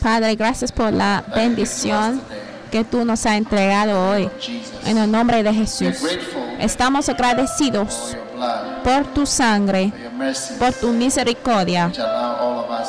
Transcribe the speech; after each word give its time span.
Padre, 0.00 0.36
gracias 0.36 0.72
por 0.72 0.92
la 0.92 1.24
bendición 1.34 2.20
que 2.70 2.84
tú 2.84 3.04
nos 3.04 3.24
has 3.26 3.36
entregado 3.36 4.10
hoy. 4.10 4.30
En 4.84 4.98
el 4.98 5.10
nombre 5.10 5.42
de 5.42 5.52
Jesús. 5.52 5.96
Estamos 6.58 7.08
agradecidos 7.08 8.16
por 8.84 9.04
tu 9.12 9.26
sangre, 9.26 9.92
por 10.58 10.72
tu 10.72 10.88
misericordia, 10.92 11.92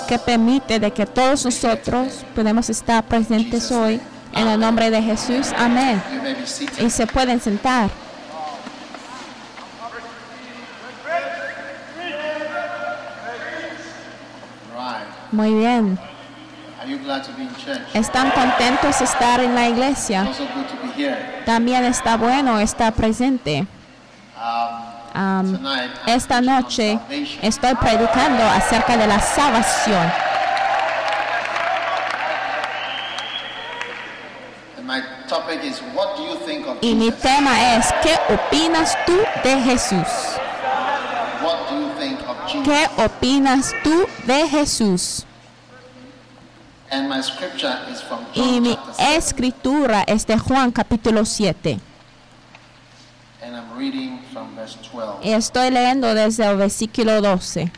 que 0.08 0.20
permite 0.20 0.80
de 0.80 0.92
que 0.92 1.06
todos 1.06 1.46
nosotros 1.46 2.26
podemos 2.36 2.70
estar 2.70 3.04
presentes 3.04 3.72
hoy. 3.72 4.00
En 4.34 4.48
el 4.48 4.60
nombre 4.60 4.92
de 4.92 5.02
Jesús. 5.02 5.48
Amén. 5.58 6.02
Y 6.80 6.90
se 6.90 7.08
pueden 7.08 7.40
sentar. 7.40 7.90
Muy 15.32 15.54
bien. 15.54 16.00
¿Están 17.94 18.32
contentos 18.32 19.00
de 19.00 19.06
estar 19.06 19.40
en 19.40 19.56
la 19.56 19.68
iglesia? 19.68 20.28
También 21.46 21.86
está 21.86 22.18
bueno 22.18 22.60
estar 22.60 22.94
presente. 22.94 23.66
Um, 25.16 25.58
esta 26.06 26.42
noche 26.42 27.00
estoy 27.42 27.74
predicando 27.76 28.44
acerca 28.44 28.98
de 28.98 29.08
la 29.08 29.20
salvación. 29.20 30.12
Y 36.82 36.96
mi 36.96 37.12
tema 37.12 37.76
es, 37.76 37.94
¿qué 38.04 38.16
opinas 38.34 38.98
tú 39.06 39.18
de 39.44 39.62
Jesús? 39.62 40.08
¿Qué 42.64 42.88
opinas 42.98 43.74
tú 43.84 44.08
de 44.26 44.48
Jesús? 44.48 45.27
Y 48.34 48.62
mi 48.62 48.78
escritura 49.00 50.04
es 50.04 50.26
de 50.26 50.38
Juan 50.38 50.72
capítulo 50.72 51.26
7. 51.26 51.80
Y 55.24 55.32
estoy 55.32 55.72
leyendo 55.72 56.14
desde 56.14 56.46
el 56.46 56.58
versículo 56.58 57.22
12. 57.22 57.72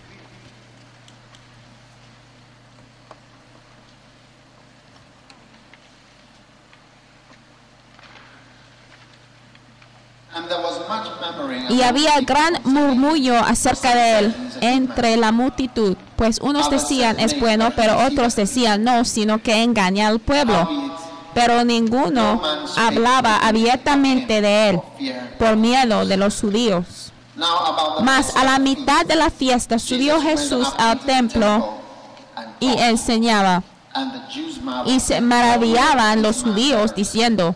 Y 11.69 11.81
había 11.83 12.19
gran 12.21 12.59
murmullo 12.63 13.37
acerca 13.37 13.95
de 13.95 14.19
él 14.19 14.35
entre 14.61 15.17
la 15.17 15.31
multitud, 15.31 15.95
pues 16.19 16.39
unos 16.41 16.69
decían 16.69 17.17
es 17.17 17.39
bueno, 17.39 17.71
pero 17.77 17.97
otros 18.05 18.35
decían 18.35 18.83
no, 18.83 19.05
sino 19.05 19.41
que 19.41 19.63
engaña 19.63 20.09
al 20.09 20.19
pueblo. 20.19 20.67
Pero 21.33 21.63
ninguno 21.63 22.41
hablaba 22.75 23.37
abiertamente 23.37 24.41
de 24.41 24.69
él 24.69 24.81
por 25.39 25.55
miedo 25.55 26.05
de 26.05 26.17
los 26.17 26.41
judíos. 26.41 27.13
Mas 28.01 28.35
a 28.35 28.43
la 28.43 28.59
mitad 28.59 29.05
de 29.05 29.15
la 29.15 29.29
fiesta 29.29 29.79
subió 29.79 30.19
Jesús 30.19 30.67
al 30.77 30.99
templo 30.99 31.75
y 32.59 32.67
enseñaba. 32.67 33.63
Y 34.85 34.99
se 34.99 35.21
maravillaban 35.21 36.21
los 36.21 36.43
judíos 36.43 36.93
diciendo, 36.93 37.55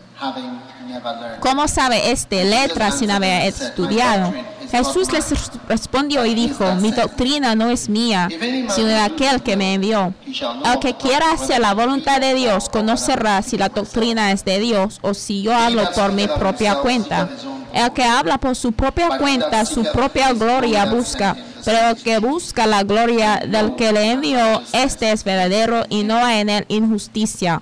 ¿Cómo 1.41 1.67
sabe 1.67 2.11
este 2.11 2.45
letra 2.45 2.91
sin 2.91 3.11
haber 3.11 3.47
estudiado? 3.47 4.33
Jesús 4.73 5.11
les 5.11 5.31
respondió 5.67 6.25
y 6.25 6.33
dijo, 6.33 6.73
mi 6.77 6.89
doctrina 6.89 7.53
no 7.53 7.69
es 7.69 7.89
mía, 7.89 8.27
sino 8.69 8.87
de 8.87 8.99
aquel 8.99 9.43
que 9.43 9.55
me 9.55 9.75
envió. 9.75 10.15
El 10.25 10.79
que 10.79 10.95
quiera 10.95 11.31
hacer 11.31 11.61
la 11.61 11.75
voluntad 11.75 12.19
de 12.19 12.33
Dios 12.33 12.69
conocerá 12.69 13.43
si 13.43 13.55
la 13.55 13.69
doctrina 13.69 14.31
es 14.31 14.43
de 14.43 14.57
Dios 14.57 14.97
o 15.03 15.13
si 15.13 15.43
yo 15.43 15.55
hablo 15.55 15.83
por 15.95 16.11
mi 16.11 16.27
propia 16.27 16.73
cuenta. 16.75 17.29
El 17.71 17.91
que 17.93 18.03
habla 18.03 18.39
por 18.39 18.55
su 18.55 18.71
propia 18.71 19.19
cuenta, 19.19 19.63
su 19.65 19.83
propia 19.91 20.33
gloria 20.33 20.85
busca, 20.85 21.37
pero 21.63 21.89
el 21.89 22.01
que 22.01 22.17
busca 22.17 22.65
la 22.65 22.81
gloria 22.81 23.43
del 23.47 23.75
que 23.75 23.93
le 23.93 24.09
envió, 24.09 24.63
este 24.73 25.11
es 25.11 25.23
verdadero 25.23 25.85
y 25.87 26.03
no 26.03 26.17
hay 26.17 26.39
en 26.39 26.49
él 26.49 26.65
injusticia. 26.67 27.61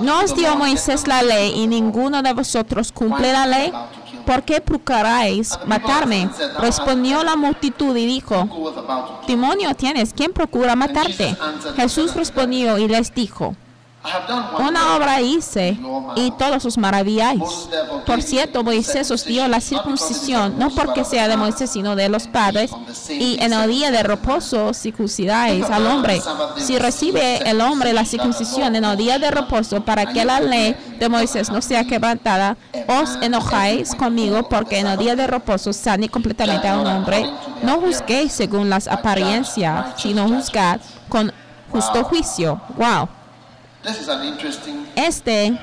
¿No 0.00 0.20
os 0.20 0.34
dio 0.34 0.56
Moisés 0.56 1.06
la 1.06 1.22
ley 1.22 1.52
y 1.56 1.66
ninguno 1.66 2.22
de 2.22 2.32
vosotros 2.32 2.90
cumple 2.92 3.32
la 3.32 3.46
ley? 3.46 3.72
¿Por 4.26 4.42
qué 4.42 4.60
procuráis 4.60 5.58
matarme? 5.66 6.28
Respondió 6.58 7.22
la 7.22 7.36
multitud 7.36 7.96
y 7.96 8.06
dijo, 8.06 8.48
demonio 9.26 9.74
tienes, 9.74 10.12
¿quién 10.12 10.32
procura 10.32 10.76
matarte? 10.76 11.36
Jesús 11.76 12.14
respondió 12.14 12.78
y 12.78 12.88
les 12.88 13.14
dijo, 13.14 13.56
una 14.58 14.96
obra 14.96 15.20
hice 15.20 15.78
y 16.16 16.30
todos 16.32 16.64
os 16.64 16.76
maravilláis. 16.76 17.68
Por 18.04 18.22
cierto, 18.22 18.64
Moisés 18.64 19.10
os 19.10 19.24
dio 19.24 19.46
la 19.46 19.60
circuncisión, 19.60 20.58
no 20.58 20.70
porque 20.70 21.04
sea 21.04 21.28
de 21.28 21.36
Moisés, 21.36 21.70
sino 21.70 21.94
de 21.94 22.08
los 22.08 22.26
padres. 22.26 22.70
Y 23.08 23.38
en 23.40 23.52
el 23.52 23.70
día 23.70 23.90
de 23.90 24.02
reposo 24.02 24.74
circuncidáis 24.74 25.64
al 25.70 25.86
hombre. 25.86 26.20
Si 26.56 26.78
recibe 26.78 27.48
el 27.48 27.60
hombre 27.60 27.92
la 27.92 28.04
circuncisión 28.04 28.74
en 28.74 28.84
el 28.84 28.96
día 28.96 29.18
de 29.18 29.30
reposo 29.30 29.84
para 29.84 30.06
que 30.06 30.24
la 30.24 30.40
ley 30.40 30.76
de 30.98 31.08
Moisés 31.08 31.50
no 31.50 31.62
sea 31.62 31.84
quebrantada, 31.84 32.56
os 32.88 33.18
enojáis 33.22 33.94
conmigo 33.94 34.48
porque 34.48 34.80
en 34.80 34.88
el 34.88 34.98
día 34.98 35.14
de 35.14 35.26
reposo 35.26 35.72
sane 35.72 36.08
completamente 36.08 36.68
a 36.68 36.78
un 36.78 36.86
hombre. 36.86 37.30
No 37.62 37.80
juzguéis 37.80 38.32
según 38.32 38.68
las 38.68 38.88
apariencias, 38.88 39.86
sino 39.96 40.28
juzgad 40.28 40.80
con 41.08 41.32
justo 41.70 42.04
juicio. 42.04 42.60
Wow. 42.76 43.21
Este 44.96 45.58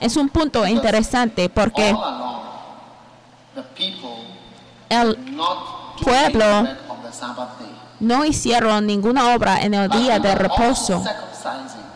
es 0.00 0.16
un 0.16 0.28
punto 0.28 0.66
interesante 0.66 1.48
porque 1.48 1.94
el 4.88 5.16
pueblo 6.02 6.68
no 8.00 8.24
hicieron 8.24 8.86
ninguna 8.86 9.34
obra 9.34 9.62
en 9.62 9.74
el 9.74 9.88
día 9.90 10.18
de 10.18 10.34
reposo, 10.34 11.02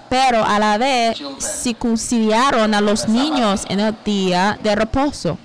pero 0.09 0.45
a 0.45 0.59
la 0.59 0.79
vez 0.79 1.21
circuncidaron 1.41 2.75
a 2.75 2.81
los 2.81 3.09
niños 3.09 3.65
en 3.69 3.81
el 3.81 3.97
día 4.05 4.59
de 4.63 4.75
reposo. 4.75 5.39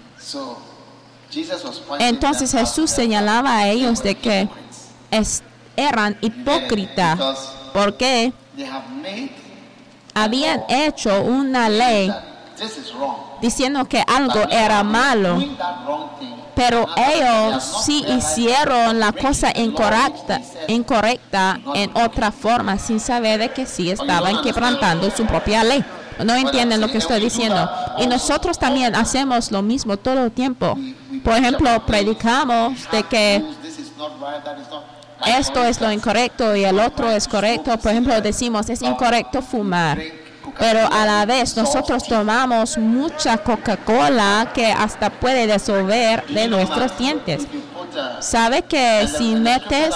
Entonces 2.00 2.52
Jesús 2.52 2.92
señalaba 2.92 3.58
a 3.58 3.68
ellos 3.70 4.04
de 4.04 4.16
que 4.16 4.50
eran 5.76 6.18
hipócritas 6.22 7.20
porque 7.74 8.34
habían 10.14 10.64
hecho 10.70 11.22
una 11.22 11.70
ley 11.70 12.12
diciendo 13.42 13.86
que 13.86 14.04
algo 14.06 14.42
era 14.50 14.84
malo, 14.84 15.44
pero 16.56 16.88
ellos 16.96 17.82
sí 17.84 18.06
hicieron 18.08 19.00
la 19.00 19.12
cosa 19.12 19.52
incorrecta, 19.56 21.60
en 21.74 21.98
otra 21.98 22.32
forma 22.32 22.78
sin 22.78 23.00
saber 23.00 23.40
de 23.40 23.50
que 23.50 23.66
sí 23.66 23.90
estaban 23.90 24.42
quebrantando 24.42 25.10
su 25.12 25.26
propia 25.26 25.64
ley. 25.64 25.84
No 26.24 26.36
entienden 26.36 26.82
lo 26.82 26.88
que 26.88 27.00
estoy 27.00 27.20
diciendo. 27.20 27.68
Y 27.98 28.06
nosotros 28.06 28.60
también 28.60 28.96
hacemos 28.96 29.52
lo 29.52 29.64
mismo 29.64 29.98
todo 29.98 30.26
el 30.26 30.32
tiempo. 30.32 30.78
Por 31.24 31.36
ejemplo, 31.36 31.84
predicamos 31.86 32.74
de 32.92 33.04
que 33.04 33.44
esto 35.26 35.64
es 35.64 35.80
lo 35.82 35.92
incorrecto 35.92 36.56
y 36.56 36.64
el 36.64 36.80
otro 36.80 37.10
es 37.10 37.28
correcto. 37.28 37.78
Por 37.78 37.92
ejemplo, 37.92 38.20
decimos 38.22 38.70
es 38.70 38.82
incorrecto 38.82 39.42
fumar 39.42 40.00
Pero 40.58 40.88
a 40.92 41.06
la 41.06 41.26
vez 41.26 41.56
nosotros 41.56 42.04
tomamos 42.04 42.78
mucha 42.78 43.38
Coca-Cola 43.38 44.52
que 44.54 44.72
hasta 44.72 45.10
puede 45.10 45.52
disolver 45.52 46.26
de 46.28 46.48
nuestros 46.48 46.98
dientes. 46.98 47.48
¿Sabe 48.20 48.64
que 48.64 49.08
si 49.08 49.36
metes 49.36 49.96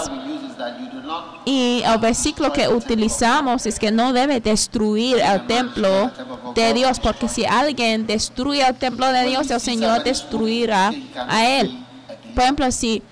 y 1.46 1.84
el 1.86 2.00
versículo 2.00 2.52
que 2.52 2.68
utilizamos 2.68 3.68
es 3.68 3.78
que 3.78 3.92
no 3.92 4.14
debe 4.14 4.40
destruir 4.42 5.20
el 5.20 5.46
templo 5.46 6.12
de 6.56 6.74
Dios, 6.74 7.00
porque 7.00 7.30
si 7.30 7.46
alguien 7.46 8.08
destruye 8.08 8.66
el 8.68 8.76
templo 8.76 9.12
de 9.12 9.26
Dios, 9.26 9.52
el 9.52 9.60
Señor 9.60 10.04
destruirá 10.04 10.92
a 11.28 11.46
él. 11.46 11.86
Por 12.34 12.44
ejemplo, 12.44 12.72
si 12.72 13.04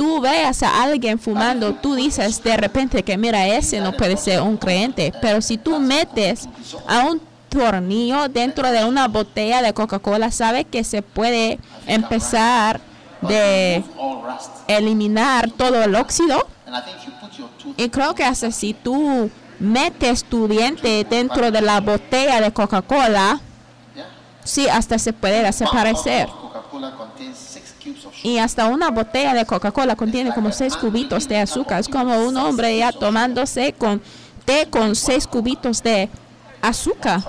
tú 0.00 0.18
veas 0.18 0.62
a 0.62 0.82
alguien 0.82 1.18
fumando, 1.18 1.74
tú 1.74 1.94
dices 1.94 2.42
de 2.42 2.56
repente 2.56 3.02
que 3.02 3.18
mira, 3.18 3.46
ese 3.46 3.80
no 3.80 3.92
puede 3.92 4.16
ser 4.16 4.40
un 4.40 4.56
creyente. 4.56 5.12
Pero 5.20 5.42
si 5.42 5.58
tú 5.58 5.78
metes 5.78 6.48
a 6.88 7.00
un 7.00 7.20
tornillo 7.50 8.26
dentro 8.30 8.70
de 8.70 8.82
una 8.86 9.08
botella 9.08 9.60
de 9.60 9.74
Coca-Cola, 9.74 10.30
sabe 10.30 10.64
que 10.64 10.84
se 10.84 11.02
puede 11.02 11.58
empezar 11.86 12.80
de 13.20 13.84
eliminar 14.68 15.50
todo 15.50 15.82
el 15.82 15.94
óxido. 15.94 16.48
Y 17.76 17.90
creo 17.90 18.14
que 18.14 18.24
hasta 18.24 18.50
si 18.52 18.72
tú 18.72 19.30
metes 19.58 20.24
tu 20.24 20.48
diente 20.48 21.06
dentro 21.10 21.50
de 21.50 21.60
la 21.60 21.78
botella 21.82 22.40
de 22.40 22.50
Coca-Cola, 22.50 23.38
sí, 24.44 24.66
hasta 24.66 24.98
se 24.98 25.12
puede 25.12 25.42
desaparecer. 25.42 26.26
Y 28.22 28.38
hasta 28.38 28.66
una 28.66 28.90
botella 28.90 29.34
de 29.34 29.46
Coca-Cola 29.46 29.96
contiene 29.96 30.32
como 30.32 30.52
seis 30.52 30.76
cubitos 30.76 31.28
de 31.28 31.38
azúcar. 31.38 31.80
Es 31.80 31.88
como 31.88 32.18
un 32.24 32.36
hombre 32.36 32.76
ya 32.76 32.92
tomándose 32.92 33.72
con 33.72 34.02
té 34.44 34.68
con 34.70 34.94
seis 34.94 35.26
cubitos 35.26 35.82
de 35.82 36.08
azúcar. 36.62 37.20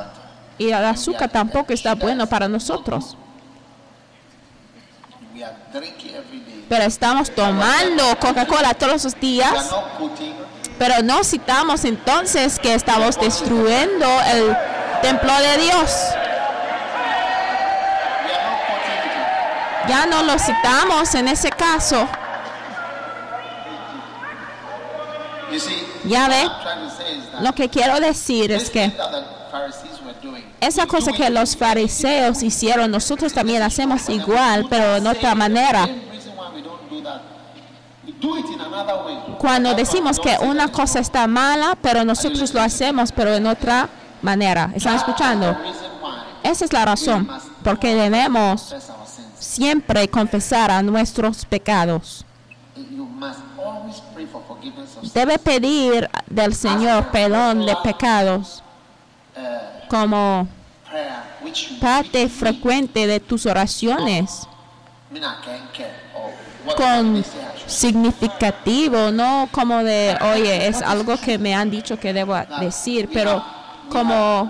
Y 0.58 0.68
el 0.68 0.86
azúcar 0.86 1.30
tampoco 1.30 1.74
está 1.74 1.96
bueno 1.96 2.28
para 2.28 2.48
nosotros. 2.48 3.18
Pero 6.70 6.84
estamos 6.84 7.32
tomando 7.32 8.04
Coca-Cola 8.20 8.74
todos 8.74 9.04
los 9.04 9.20
días. 9.20 9.70
Pero 10.78 11.04
no 11.04 11.24
citamos 11.24 11.86
entonces 11.86 12.60
que 12.60 12.74
estamos 12.74 13.20
destruyendo 13.20 14.06
el 14.34 14.56
templo 15.02 15.34
de 15.40 15.58
Dios. 15.64 15.92
Ya 19.88 20.06
no 20.06 20.24
lo 20.24 20.38
citamos 20.38 21.14
en 21.16 21.28
ese 21.28 21.50
caso. 21.50 22.08
Ya 26.06 26.28
ve, 26.28 26.50
lo 27.42 27.54
que 27.54 27.70
quiero 27.70 28.00
decir 28.00 28.52
es 28.52 28.70
que 28.70 28.92
esa 30.60 30.86
cosa 30.86 31.12
que 31.12 31.30
los 31.30 31.58
fariseos 31.58 32.42
hicieron, 32.44 32.92
nosotros 32.92 33.34
también 33.34 33.62
hacemos 33.62 34.08
igual, 34.10 34.68
pero 34.70 34.96
en 34.96 35.08
otra 35.08 35.36
manera. 35.36 35.88
Cuando 39.40 39.74
decimos 39.74 40.20
que 40.20 40.38
una 40.42 40.68
cosa 40.68 41.00
está 41.00 41.28
mala, 41.28 41.78
pero 41.82 42.06
nosotros 42.06 42.54
lo 42.54 42.62
hacemos, 42.62 43.12
pero 43.12 43.34
en 43.34 43.48
otra 43.48 43.90
manera. 44.22 44.72
¿Están 44.76 44.96
escuchando? 44.96 45.58
Esa 46.44 46.66
es 46.66 46.74
la 46.74 46.86
razón, 46.86 47.30
porque 47.64 47.96
debemos 47.96 48.76
siempre 49.52 50.08
confesar 50.08 50.72
a 50.72 50.82
nuestros 50.82 51.46
pecados. 51.46 52.26
Debe 55.14 55.38
pedir 55.40 56.10
del 56.30 56.54
Señor 56.56 57.12
perdón 57.12 57.66
de 57.66 57.76
pecados 57.84 58.64
como 59.90 60.48
parte 61.82 62.30
frecuente 62.30 63.08
de 63.08 63.20
tus 63.20 63.46
oraciones 63.46 64.48
con 66.78 67.26
significativo, 67.66 69.12
no 69.12 69.50
como 69.52 69.84
de, 69.84 70.18
oye, 70.34 70.68
es 70.68 70.82
algo 70.82 71.18
que 71.18 71.38
me 71.38 71.54
han 71.54 71.70
dicho 71.70 72.00
que 72.00 72.14
debo 72.14 72.36
decir, 72.62 73.10
pero 73.12 73.44
como 73.92 74.50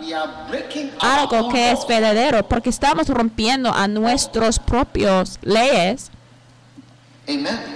algo 0.99 1.49
que 1.49 1.71
es 1.71 1.85
verdadero, 1.87 2.47
porque 2.47 2.69
estamos 2.69 3.07
rompiendo 3.07 3.73
a 3.73 3.87
nuestros 3.87 4.59
propios 4.59 5.39
leyes. 5.41 6.11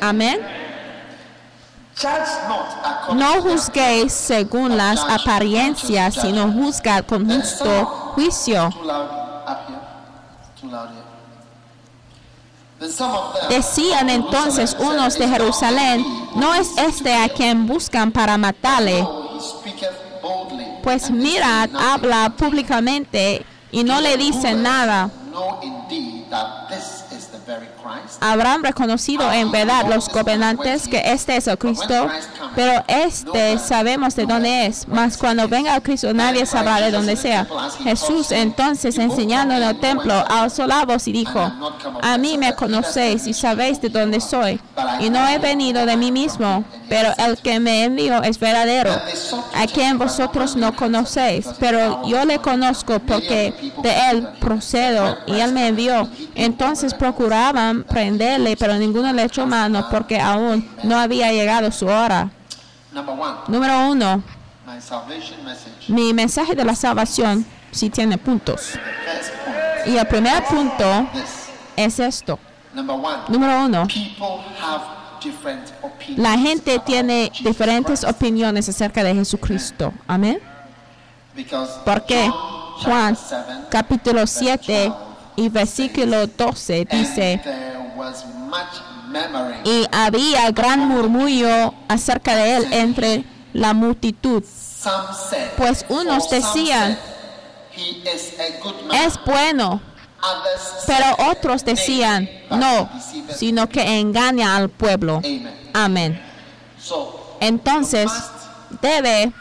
Amén. 0.02 0.40
No 3.16 3.42
juzguéis 3.42 4.12
según 4.12 4.78
las 4.78 5.00
apariencias, 5.00 6.16
sino 6.16 6.52
juzgad 6.52 7.06
con 7.06 7.26
justo 7.30 7.86
juicio. 8.16 8.70
Decían 13.50 14.10
entonces 14.10 14.76
unos 14.78 15.18
de 15.18 15.28
Jerusalén, 15.28 16.06
no 16.36 16.54
es 16.54 16.78
este 16.78 17.16
a 17.16 17.30
quien 17.30 17.66
buscan 17.66 18.12
para 18.12 18.38
matarle. 18.38 19.08
Pues 20.86 21.10
mirad, 21.10 21.72
habla 21.76 22.32
públicamente 22.38 23.44
y 23.72 23.84
no 23.84 24.02
le 24.02 24.18
dicen 24.18 24.62
nada. 24.62 25.10
Habrán 28.20 28.64
reconocido 28.64 29.32
en 29.32 29.52
verdad 29.52 29.88
los 29.88 30.10
gobernantes 30.10 30.88
que 30.88 31.02
este 31.06 31.38
es 31.38 31.48
el 31.48 31.58
Cristo, 31.58 32.08
pero 32.56 32.84
este 32.88 33.60
sabemos 33.60 34.16
de 34.16 34.26
dónde 34.26 34.66
es. 34.66 34.88
Mas 34.88 35.18
cuando 35.18 35.48
venga 35.48 35.76
el 35.76 35.82
Cristo 35.82 36.14
nadie 36.14 36.46
sabrá 36.46 36.82
de 36.82 36.92
dónde 36.92 37.16
sea. 37.16 37.48
Jesús 37.84 38.32
entonces 38.32 38.98
enseñando 38.98 39.56
en 39.56 39.64
el 39.64 39.80
templo 39.80 40.14
alzó 40.28 40.66
la 40.66 40.86
voz 40.86 41.08
y 41.08 41.12
dijo, 41.12 41.40
a 42.02 42.18
mí 42.18 42.38
me 42.38 42.54
conocéis 42.56 43.28
y 43.28 43.34
sabéis 43.34 43.82
de 43.82 43.90
dónde 43.90 44.20
soy. 44.20 44.60
Y 45.00 45.10
no 45.10 45.28
he 45.28 45.38
venido 45.38 45.86
de 45.86 45.98
mí 45.98 46.12
mismo, 46.12 46.64
pero 46.90 47.10
el 47.18 47.38
que 47.38 47.60
me 47.60 47.84
envió 47.84 48.24
es 48.24 48.40
verdadero, 48.40 48.92
a 49.54 49.68
quien 49.68 49.98
vosotros 49.98 50.56
no 50.56 50.76
conocéis. 50.76 51.48
Pero 51.60 52.08
yo 52.08 52.26
le 52.26 52.40
conozco 52.40 53.00
porque 53.00 53.74
de 53.82 54.10
él 54.10 54.28
procedo 54.40 55.18
y 55.28 55.40
él 55.40 55.52
me 55.54 55.68
envió. 55.68 56.10
Entonces 56.36 56.94
procuraban 57.36 57.84
prenderle, 57.84 58.56
pero 58.56 58.76
ninguno 58.76 59.12
le 59.12 59.24
echó 59.24 59.46
mano 59.46 59.88
porque 59.92 60.20
aún 60.20 60.68
no 60.84 60.98
había 60.98 61.32
llegado 61.32 61.70
su 61.72 61.86
hora. 61.86 62.30
Número 63.48 63.90
uno, 63.90 64.24
mi 65.90 66.14
mensaje 66.14 66.56
de 66.56 66.64
la 66.64 66.76
salvación 66.76 67.46
sí 67.72 67.90
tiene 67.90 68.18
puntos. 68.18 68.80
Y 69.86 69.98
el 69.98 70.08
primer 70.08 70.44
punto 70.46 71.08
es 71.76 72.00
esto. 72.00 72.40
Número 72.74 73.66
uno, 73.66 73.86
la 76.16 76.38
gente 76.38 76.80
tiene 76.80 77.32
diferentes 77.42 78.04
opiniones 78.06 78.70
acerca 78.70 79.04
de 79.04 79.14
Jesucristo. 79.14 79.94
Amén. 80.08 80.40
Porque 81.84 82.32
Juan 82.84 83.18
capítulo 83.70 84.26
7 84.26 84.92
y 85.36 85.50
versículo 85.50 86.28
12 86.28 86.88
dice, 86.92 87.42
y 89.64 89.86
había 89.92 90.52
gran 90.52 90.88
murmullo 90.88 91.74
acerca 91.88 92.36
de 92.36 92.58
él 92.58 92.68
entre 92.72 93.24
la 93.54 93.74
multitud. 93.74 94.44
Pues 95.58 95.86
unos 95.90 96.30
decían, 96.30 96.98
es 98.94 99.20
bueno, 99.26 99.82
pero 100.86 101.32
otros 101.32 101.64
decían, 101.66 102.30
no, 102.50 102.90
sino 103.36 103.68
que 103.68 104.00
engaña 104.00 104.56
al 104.56 104.70
pueblo. 104.70 105.22
Amén. 105.74 106.22
Entonces, 107.40 108.12
debe 108.82 109.32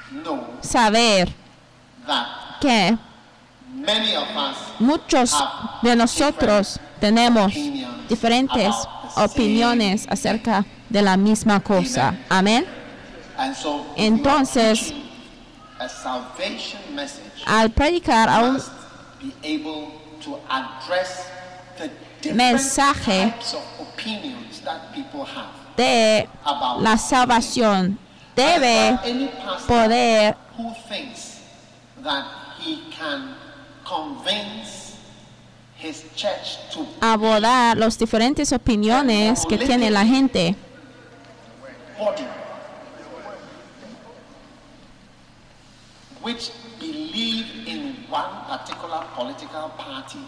saber 0.63 1.33
que 2.61 2.97
Muchos 4.79 5.35
de 5.83 5.97
nosotros 5.97 6.81
tenemos 7.01 7.53
diferentes 8.09 8.75
opiniones 9.17 10.07
acerca 10.09 10.65
de 10.89 11.03
la 11.03 11.17
misma 11.17 11.61
cosa. 11.61 12.17
Amén. 12.29 12.67
Entonces, 13.97 14.95
al 17.47 17.71
predicar 17.71 18.29
a 18.29 18.41
un 18.41 18.63
mensaje 22.33 23.35
de 25.77 26.29
la 26.81 26.97
salvación, 26.97 27.99
debe 28.35 28.99
poder 29.67 30.37
abordar 37.01 37.77
las 37.77 37.99
diferentes 37.99 38.53
opiniones 38.53 39.45
que 39.47 39.59
tiene 39.59 39.91
la 39.91 40.05
gente. 40.05 40.57
one 48.15 48.47
particular 48.49 49.07
political 49.17 49.73
party. 49.77 50.19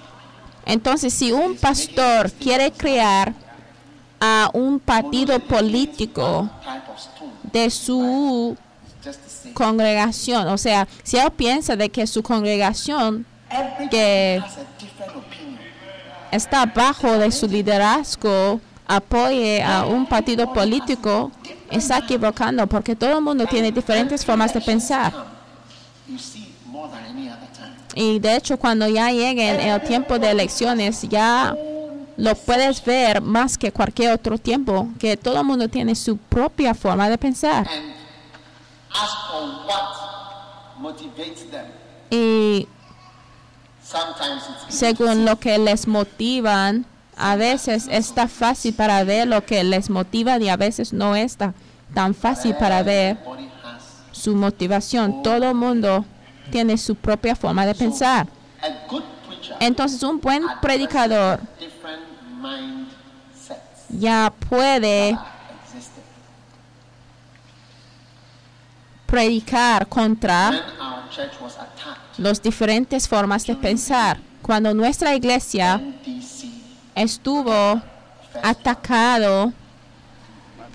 Entonces, 0.65 1.15
si 1.15 1.31
un 1.31 1.57
pastor 1.57 2.33
quiere 2.33 2.73
crear 2.73 3.33
a 4.21 4.51
un 4.53 4.81
partido 4.81 5.39
político 5.39 6.51
de 7.53 7.71
su 7.71 8.57
congregación, 9.55 10.49
o 10.49 10.59
sea, 10.59 10.89
si 11.05 11.17
él 11.19 11.31
piensa 11.31 11.77
de 11.77 11.89
que 11.89 12.07
su 12.07 12.23
congregación 12.23 13.25
que- 13.91 14.43
está 16.33 16.67
bajo 16.67 17.19
de 17.19 17.31
su 17.31 17.47
liderazgo, 17.47 18.61
apoye 18.87 19.63
a 19.63 19.85
un 19.87 20.07
partido 20.07 20.53
político, 20.53 21.31
está 21.71 21.99
equivocando 21.99 22.67
porque 22.67 22.95
todo 22.97 23.17
el 23.19 23.21
mundo 23.23 23.47
tiene 23.47 23.73
diferentes 23.73 24.25
formas 24.25 24.53
de 24.53 24.61
pensar. 24.61 25.13
Y 27.95 28.19
de 28.19 28.37
hecho, 28.37 28.59
cuando 28.59 28.87
ya 28.89 29.11
lleguen 29.11 29.59
el 29.61 29.81
tiempo 29.83 30.19
de 30.19 30.31
elecciones, 30.31 31.03
ya 31.09 31.57
lo 32.19 32.35
puedes 32.35 32.85
ver 32.85 33.21
más 33.23 33.57
que 33.57 33.73
cualquier 33.73 34.13
otro 34.13 34.37
tiempo, 34.39 34.89
que 34.99 35.17
todo 35.17 35.39
el 35.41 35.45
mundo 35.45 35.69
tiene 35.69 35.95
su 35.95 36.17
propia 36.17 36.75
forma 36.75 37.09
de 37.09 37.17
pensar. 37.19 37.67
Y 42.11 42.69
según 44.69 45.25
lo 45.25 45.39
que 45.39 45.59
les 45.59 45.87
motivan, 45.87 46.87
a 47.17 47.37
veces 47.37 47.89
está 47.91 48.29
fácil 48.29 48.75
para 48.75 49.03
ver 49.05 49.27
lo 49.27 49.45
que 49.45 49.65
les 49.65 49.89
motiva 49.89 50.39
y 50.39 50.49
a 50.49 50.57
veces 50.57 50.93
no 50.93 51.17
está 51.17 51.55
tan 51.95 52.15
fácil 52.15 52.55
para 52.57 52.83
ver 52.83 53.19
su 54.13 54.35
motivación. 54.35 55.23
Todo 55.23 55.49
el 55.49 55.55
mundo 55.55 56.05
tiene 56.51 56.77
su 56.77 56.95
propia 56.95 57.35
forma 57.35 57.65
de 57.65 57.75
pensar. 57.75 58.27
Entonces 59.61 60.03
un 60.03 60.21
buen 60.21 60.43
predicador 60.61 61.41
ya 63.89 64.33
puede 64.49 65.17
predicar 69.07 69.87
contra 69.87 70.51
Las 72.19 72.43
diferentes 72.43 73.09
formas 73.09 73.47
de 73.47 73.55
pensar. 73.55 74.19
Cuando 74.43 74.73
nuestra 74.75 75.15
iglesia 75.15 75.81
estuvo 76.95 77.83
atacado 78.43 79.53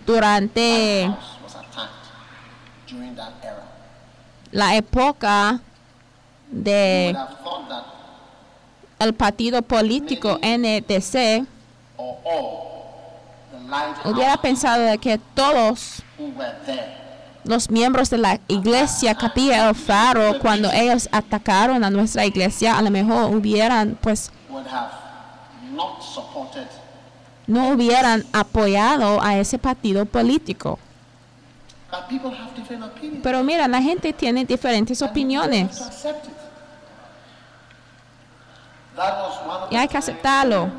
durante 0.05 1.09
la 4.51 4.75
época 4.75 5.59
de 6.49 7.15
el 8.99 9.13
partido 9.13 9.61
político 9.61 10.37
NDC, 10.43 11.47
hubiera 14.03 14.37
pensado 14.37 14.83
de 14.83 14.97
que 14.97 15.17
todos 15.33 16.03
los 17.43 17.69
miembros 17.69 18.09
de 18.09 18.17
la 18.17 18.39
iglesia 18.47 19.15
Capilla 19.15 19.69
El 19.69 19.75
Faro, 19.75 20.39
cuando 20.39 20.71
ellos 20.71 21.09
atacaron 21.11 21.83
a 21.83 21.89
nuestra 21.89 22.25
iglesia, 22.25 22.77
a 22.77 22.81
lo 22.81 22.91
mejor 22.91 23.35
hubieran, 23.35 23.97
pues, 24.01 24.31
no 27.47 27.69
hubieran 27.69 28.23
apoyado 28.31 29.21
a 29.21 29.37
ese 29.37 29.57
partido 29.57 30.05
político. 30.05 30.79
Pero 33.23 33.43
mira, 33.43 33.67
la 33.67 33.81
gente 33.81 34.13
tiene 34.13 34.45
diferentes 34.45 35.01
opiniones 35.01 35.81
y 39.69 39.75
hay 39.75 39.87
que 39.87 39.97
aceptarlo. 39.97 40.69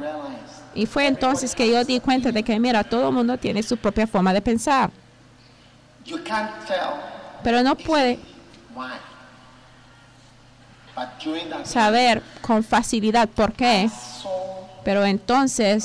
Y 0.74 0.86
fue 0.86 1.06
entonces 1.06 1.54
que 1.54 1.70
yo 1.70 1.84
di 1.84 2.00
cuenta 2.00 2.32
de 2.32 2.42
que, 2.42 2.58
mira, 2.58 2.82
todo 2.82 3.08
el 3.08 3.14
mundo 3.14 3.36
tiene 3.36 3.62
su 3.62 3.76
propia 3.76 4.06
forma 4.06 4.32
de 4.32 4.40
pensar, 4.40 4.90
You 6.04 6.18
can't 6.24 6.50
tell 6.66 7.00
pero 7.42 7.62
no 7.62 7.74
puede 7.76 8.18
saber 11.64 12.22
con 12.40 12.62
facilidad 12.62 13.28
por 13.28 13.52
qué. 13.52 13.90
Pero 14.84 15.04
entonces, 15.04 15.84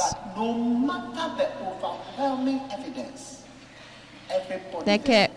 De 4.86 5.00
que- 5.00 5.32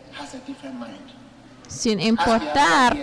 sin 1.69 2.01
importar 2.01 2.97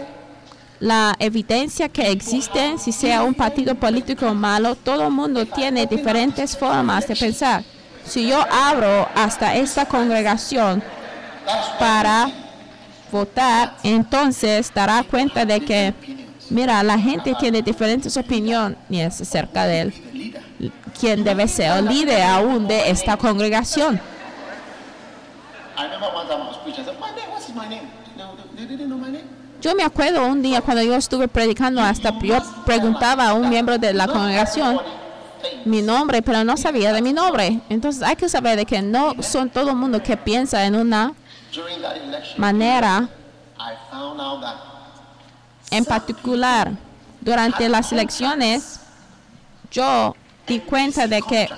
la 0.79 1.15
evidencia 1.19 1.89
que 1.89 2.11
existe, 2.11 2.77
si 2.77 2.91
sea 2.91 3.23
un 3.23 3.33
partido 3.33 3.75
político 3.75 4.33
malo, 4.33 4.75
todo 4.75 5.05
el 5.07 5.11
mundo 5.11 5.45
tiene 5.45 5.85
diferentes 5.87 6.57
formas 6.57 7.07
de 7.07 7.15
pensar. 7.15 7.63
Si 8.05 8.27
yo 8.27 8.39
abro 8.51 9.07
hasta 9.15 9.55
esta 9.55 9.85
congregación 9.85 10.83
para 11.79 12.29
votar, 13.11 13.75
entonces 13.83 14.71
dará 14.73 15.03
cuenta 15.03 15.45
de 15.45 15.59
que, 15.61 15.93
mira, 16.49 16.83
la 16.83 16.97
gente 16.97 17.33
tiene 17.39 17.61
diferentes 17.61 18.15
opiniones 18.17 19.21
acerca 19.21 19.65
de 19.65 19.81
él, 19.81 20.33
quién 20.99 21.23
debe 21.23 21.47
ser 21.47 21.77
el 21.77 21.85
líder 21.85 22.23
aún 22.23 22.67
de 22.67 22.89
esta 22.89 23.17
congregación. 23.17 23.99
Yo 29.61 29.75
me 29.75 29.83
acuerdo 29.83 30.25
un 30.25 30.41
día 30.41 30.61
cuando 30.61 30.83
yo 30.83 30.95
estuve 30.95 31.27
predicando, 31.27 31.81
hasta 31.81 32.17
yo 32.19 32.37
preguntaba 32.65 33.29
a 33.29 33.33
un 33.33 33.49
miembro 33.49 33.77
de 33.77 33.93
la 33.93 34.07
congregación 34.07 34.79
mi 35.65 35.81
nombre, 35.81 36.21
pero 36.21 36.43
no 36.43 36.57
sabía 36.57 36.93
de 36.93 37.01
mi 37.01 37.13
nombre. 37.13 37.59
Entonces 37.69 38.01
hay 38.03 38.15
que 38.15 38.29
saber 38.29 38.57
de 38.57 38.65
que 38.65 38.81
no 38.81 39.21
son 39.21 39.49
todo 39.49 39.71
el 39.71 39.75
mundo 39.75 40.01
que 40.01 40.17
piensa 40.17 40.65
en 40.65 40.75
una 40.75 41.13
manera 42.37 43.09
en 45.71 45.85
particular. 45.85 46.71
Durante 47.19 47.67
las 47.67 47.91
elecciones, 47.91 48.79
yo 49.71 50.15
di 50.47 50.59
cuenta 50.59 51.07
de 51.07 51.21
que 51.21 51.49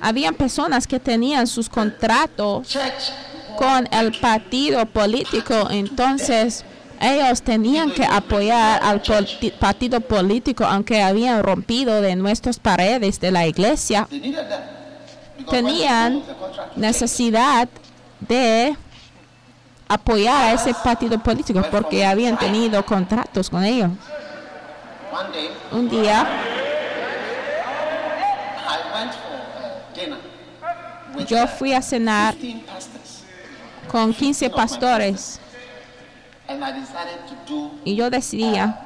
habían 0.00 0.34
personas 0.34 0.86
que 0.86 1.00
tenían 1.00 1.46
sus 1.46 1.68
contratos 1.68 2.76
con 3.56 3.88
el 3.90 4.12
partido 4.20 4.84
político, 4.86 5.68
entonces 5.70 6.64
ellos 7.00 7.42
tenían 7.42 7.92
que 7.92 8.04
apoyar 8.04 8.82
al 8.82 9.00
partido 9.58 10.00
político, 10.00 10.64
aunque 10.64 11.02
habían 11.02 11.42
rompido 11.42 12.00
de 12.00 12.16
nuestras 12.16 12.58
paredes 12.58 13.20
de 13.20 13.30
la 13.30 13.46
iglesia, 13.46 14.08
tenían 15.50 16.22
necesidad 16.76 17.68
de 18.20 18.76
apoyar 19.88 20.44
a 20.44 20.52
ese 20.52 20.74
partido 20.74 21.18
político 21.18 21.62
porque 21.70 22.04
habían 22.04 22.38
tenido 22.38 22.84
contratos 22.84 23.48
con 23.48 23.64
ellos. 23.64 23.90
Un 25.72 25.88
día 25.88 26.26
yo 31.26 31.46
fui 31.46 31.72
a 31.72 31.82
cenar 31.82 32.34
15 32.36 32.64
pastors, 32.66 33.24
con 33.90 34.14
15 34.14 34.50
pastores 34.50 35.40
y 37.84 37.94
yo 37.94 38.10
decidía 38.10 38.78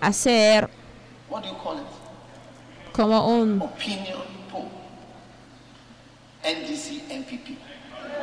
hacer 0.00 0.70
como 2.92 3.26
un. 3.26 3.62
NDC 6.44 7.02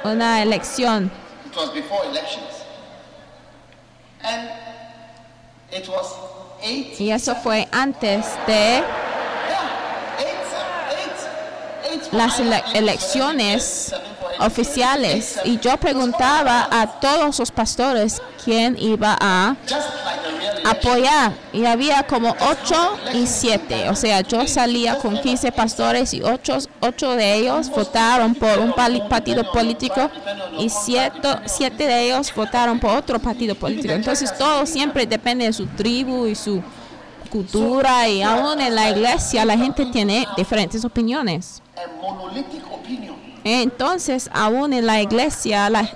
una 0.03 0.41
elección. 0.41 1.11
It 1.45 1.55
was 1.55 1.69
before 1.73 2.05
elections, 2.05 2.63
and 4.23 4.49
it 5.71 5.87
was 5.87 6.13
eight. 6.61 6.99
y 6.99 7.11
eso 7.11 7.35
fue 7.35 7.67
antes 7.71 8.25
de 8.47 8.81
Yeah, 8.83 10.19
eight, 10.19 10.27
eight, 10.97 11.91
eight 11.91 12.03
for 12.09 12.17
las 12.17 12.39
ele- 12.39 12.63
elecciones 12.75 13.93
oficiales. 14.39 15.39
Y 15.43 15.59
yo 15.59 15.75
preguntaba 15.77 16.67
a 16.71 16.99
todos 16.99 17.39
los 17.39 17.51
pastores 17.51 18.21
quién 18.43 18.77
iba 18.79 19.17
a 19.19 19.55
apoyar 20.65 21.33
y 21.53 21.65
había 21.65 22.03
como 22.03 22.35
8 22.39 22.99
y 23.13 23.25
7, 23.25 23.89
o 23.89 23.95
sea, 23.95 24.21
yo 24.21 24.45
salía 24.47 24.97
con 24.97 25.19
15 25.19 25.51
pastores 25.51 26.13
y 26.13 26.21
8, 26.21 26.57
ocho 26.81 27.11
de 27.11 27.35
ellos 27.35 27.69
votaron 27.69 28.35
por 28.35 28.59
un 28.59 28.73
partido 28.73 29.51
político 29.51 30.09
y 30.57 30.69
7 30.69 31.87
de 31.87 32.05
ellos 32.05 32.33
votaron 32.35 32.79
por 32.79 32.91
otro 32.97 33.19
partido 33.19 33.55
político. 33.55 33.93
Entonces 33.93 34.35
todo 34.37 34.65
siempre 34.65 35.05
depende 35.05 35.45
de 35.45 35.53
su 35.53 35.65
tribu 35.67 36.27
y 36.27 36.35
su 36.35 36.61
cultura 37.29 38.07
y 38.07 38.21
aún 38.21 38.59
en 38.59 38.75
la 38.75 38.89
iglesia 38.89 39.45
la 39.45 39.57
gente 39.57 39.85
tiene 39.85 40.27
diferentes 40.35 40.83
opiniones. 40.83 41.61
Entonces 43.43 44.29
aún 44.33 44.73
en 44.73 44.85
la 44.85 45.01
iglesia 45.01 45.69
la-. 45.69 45.89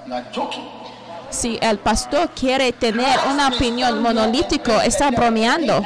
Si 1.34 1.58
el 1.62 1.80
pastor 1.80 2.30
quiere 2.30 2.72
tener 2.72 3.20
una 3.30 3.48
opinión 3.50 4.02
monolítica, 4.02 4.86
está 4.86 5.12
bromeando. 5.12 5.82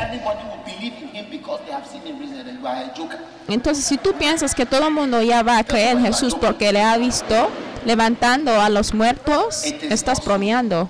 Entonces, 3.47 3.85
si 3.85 3.97
tú 3.97 4.13
piensas 4.13 4.53
que 4.53 4.65
todo 4.65 4.87
el 4.87 4.93
mundo 4.93 5.21
ya 5.21 5.41
va 5.41 5.57
a 5.57 5.63
creer 5.63 5.97
en 5.97 6.05
Jesús 6.05 6.35
porque 6.35 6.71
le 6.71 6.83
ha 6.83 6.97
visto 6.97 7.49
levantando 7.85 8.59
a 8.59 8.69
los 8.69 8.93
muertos, 8.93 9.63
estás 9.63 10.23
bromeando. 10.23 10.89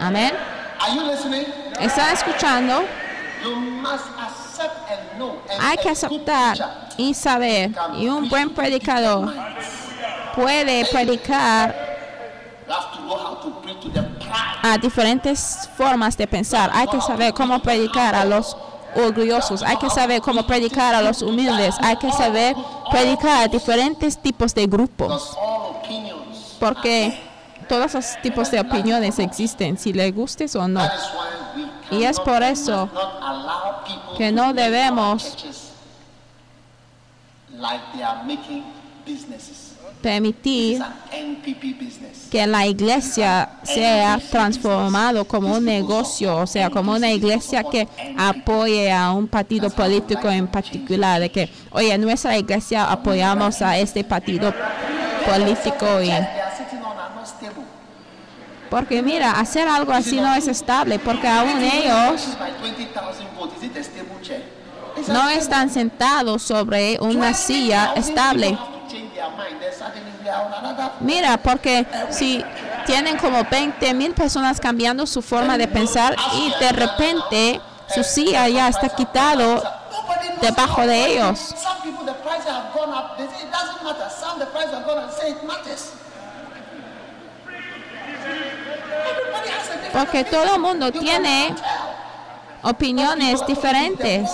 Amén. 0.00 0.32
¿Están 1.78 2.14
escuchando? 2.14 2.82
Hay 5.60 5.76
que 5.76 5.90
aceptar 5.90 6.88
y 6.96 7.14
saber. 7.14 7.72
Y 7.98 8.08
un 8.08 8.28
buen 8.28 8.50
predicador. 8.50 9.32
Puede 10.34 10.84
predicar 10.86 11.74
a 14.62 14.78
diferentes 14.78 15.68
formas 15.76 16.16
de 16.16 16.26
pensar. 16.26 16.70
Hay 16.72 16.86
que 16.86 17.00
saber 17.00 17.34
cómo 17.34 17.60
predicar 17.60 18.14
a 18.14 18.24
los 18.24 18.56
orgullosos. 18.94 19.62
Hay 19.62 19.76
que 19.76 19.90
saber 19.90 20.20
cómo 20.20 20.46
predicar 20.46 20.94
a 20.94 21.02
los 21.02 21.22
humildes. 21.22 21.74
Hay 21.80 21.96
que 21.96 22.12
saber 22.12 22.54
predicar 22.90 23.44
a 23.44 23.48
diferentes 23.48 24.18
tipos 24.18 24.54
de 24.54 24.66
grupos. 24.66 25.36
Porque 26.60 27.18
todos 27.68 27.94
esos 27.94 28.20
tipos 28.22 28.50
de 28.50 28.60
opiniones 28.60 29.18
existen, 29.18 29.78
si 29.78 29.92
le 29.92 30.10
gustes 30.12 30.54
o 30.56 30.68
no. 30.68 30.88
Y 31.90 32.04
es 32.04 32.18
por 32.20 32.42
eso 32.42 32.88
que 34.16 34.32
no 34.32 34.52
debemos 34.52 35.36
Permitir 40.02 40.82
que 42.30 42.46
la 42.46 42.66
iglesia 42.66 43.50
sea 43.62 44.18
transformado 44.30 45.24
como 45.26 45.54
un 45.56 45.64
negocio, 45.64 46.36
o 46.36 46.46
sea, 46.46 46.70
como 46.70 46.92
una 46.92 47.10
iglesia 47.10 47.62
que 47.62 47.86
apoye 48.18 48.90
a 48.90 49.12
un 49.12 49.28
partido 49.28 49.70
político 49.70 50.28
en 50.28 50.48
particular, 50.48 51.20
de 51.20 51.30
que, 51.30 51.50
oye, 51.70 51.96
nuestra 51.98 52.36
iglesia 52.36 52.90
apoyamos 52.90 53.62
a 53.62 53.78
este 53.78 54.02
partido 54.02 54.52
político 55.26 56.02
y 56.02 56.10
porque 58.72 59.02
mira, 59.02 59.32
hacer 59.32 59.68
algo 59.68 59.92
así 59.92 60.16
no 60.16 60.34
es 60.34 60.48
estable, 60.48 60.98
porque 60.98 61.28
aún 61.28 61.60
ellos 61.62 62.38
By 62.38 62.52
20,000 62.62 63.28
votes, 63.36 63.58
is 63.58 63.64
it 63.64 63.76
a 63.76 63.84
stable 63.84 64.22
chair? 64.22 64.42
It's 64.96 65.10
a 65.10 65.12
no 65.12 65.28
están 65.28 65.68
sentados 65.68 66.42
sobre 66.42 66.96
una 66.98 67.34
silla 67.34 67.92
estable. 67.96 68.56
Mira, 71.00 71.36
porque 71.38 71.86
si 72.10 72.44
tienen 72.86 73.16
como 73.16 73.44
20 73.44 73.94
mil 73.94 74.12
personas 74.14 74.60
cambiando 74.60 75.06
su 75.06 75.22
forma 75.22 75.56
de 75.58 75.68
pensar 75.68 76.16
y 76.34 76.52
de 76.58 76.72
repente 76.72 77.60
su 77.94 78.02
silla 78.02 78.48
ya 78.48 78.68
está 78.68 78.88
quitado 78.88 79.62
debajo 80.40 80.86
de 80.86 81.06
ellos. 81.06 81.54
Porque 89.92 90.24
todo 90.24 90.54
el 90.54 90.60
mundo 90.60 90.90
tiene 90.92 91.54
opiniones 92.62 93.46
diferentes. 93.46 94.30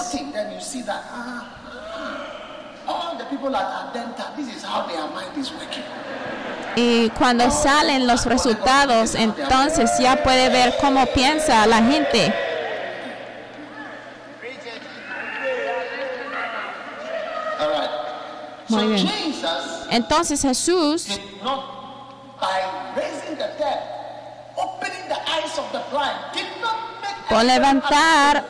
Y 6.76 7.10
cuando 7.10 7.50
salen 7.50 8.06
los 8.06 8.24
resultados, 8.24 9.14
entonces 9.14 9.90
ya 9.98 10.22
puede 10.22 10.48
ver 10.48 10.74
cómo 10.80 11.04
piensa 11.06 11.66
la 11.66 11.82
gente. 11.82 12.34
Muy 18.68 18.86
bien. 18.86 19.10
Entonces 19.90 20.42
Jesús, 20.42 21.08
Por 27.28 27.44
levantar. 27.44 28.48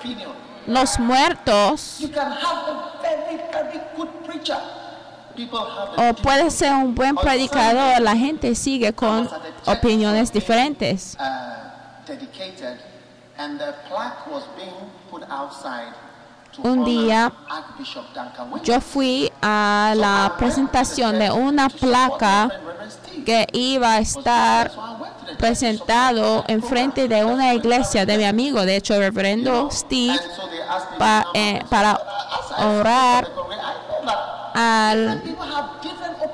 Los 0.69 0.99
muertos, 0.99 1.99
o 5.97 6.15
puede 6.23 6.51
ser 6.51 6.75
un 6.75 6.95
buen 6.95 7.17
predicador, 7.17 8.03
la 8.03 8.15
gente 8.15 8.55
sigue 8.55 8.93
con 8.93 9.29
opiniones 9.67 10.31
diferentes. 10.31 11.17
Un 16.63 16.85
día. 16.85 17.33
Yo 18.65 18.81
fui 18.81 19.31
a 19.41 19.95
la 19.97 20.35
presentación 20.39 21.19
de 21.19 21.31
una 21.31 21.69
placa 21.69 22.49
que 23.25 23.47
iba 23.53 23.93
a 23.95 23.99
estar 23.99 24.71
presentado 25.39 26.45
enfrente 26.49 27.07
de 27.09 27.25
una 27.25 27.55
iglesia 27.55 28.05
de 28.07 28.17
mi 28.19 28.25
amigo, 28.25 28.65
de 28.65 28.77
hecho, 28.77 28.95
el 28.95 29.01
reverendo 29.01 29.71
Steve, 29.71 30.19
pa- 30.99 31.27
eh, 31.35 31.63
para 31.71 32.01
orar 32.59 33.29
al 34.55 35.23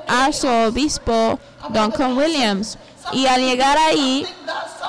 arzobispo 0.07 1.39
Duncan 1.69 2.17
Williams. 2.17 2.77
Y 3.11 3.27
al 3.27 3.41
llegar 3.41 3.77
ahí, 3.77 4.25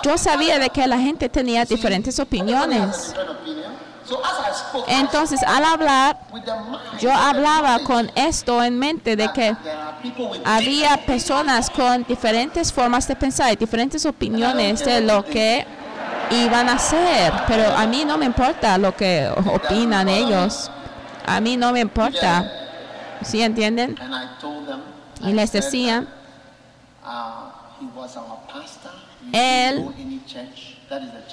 yo 0.03 0.17
sabía 0.17 0.59
de 0.59 0.71
que 0.71 0.87
la 0.87 0.99
gente 0.99 1.29
tenía 1.29 1.65
diferentes 1.65 2.19
opiniones. 2.19 3.13
Entonces, 4.89 5.43
al 5.43 5.65
hablar, 5.65 6.19
yo 7.01 7.13
hablaba 7.13 7.81
con 7.81 8.11
esto 8.15 8.63
en 8.63 8.79
mente 8.79 9.17
de 9.17 9.33
que 9.33 9.57
había 10.45 10.97
personas 11.05 11.71
con 11.71 12.05
diferentes 12.05 12.73
formas 12.73 13.09
de 13.09 13.17
pensar 13.17 13.53
y 13.53 13.57
diferentes 13.57 14.05
opiniones 14.07 14.85
de 14.85 15.01
lo 15.01 15.25
que 15.25 15.67
iban 16.31 16.69
a 16.69 16.75
hacer, 16.75 17.33
pero 17.47 17.77
a 17.77 17.87
mí 17.87 18.05
no 18.05 18.19
me 18.19 18.27
importa 18.27 18.79
lo 18.79 18.95
que 18.97 19.31
opinan 19.47 20.09
ellos. 20.09 20.71
A 21.25 21.41
mí 21.41 21.57
no 21.57 21.73
me 21.73 21.81
importa. 21.81 22.51
¿Sí 23.23 23.43
entienden? 23.43 23.97
Y 25.23 25.33
les 25.33 25.51
decía, 25.51 26.07
Él 29.33 29.89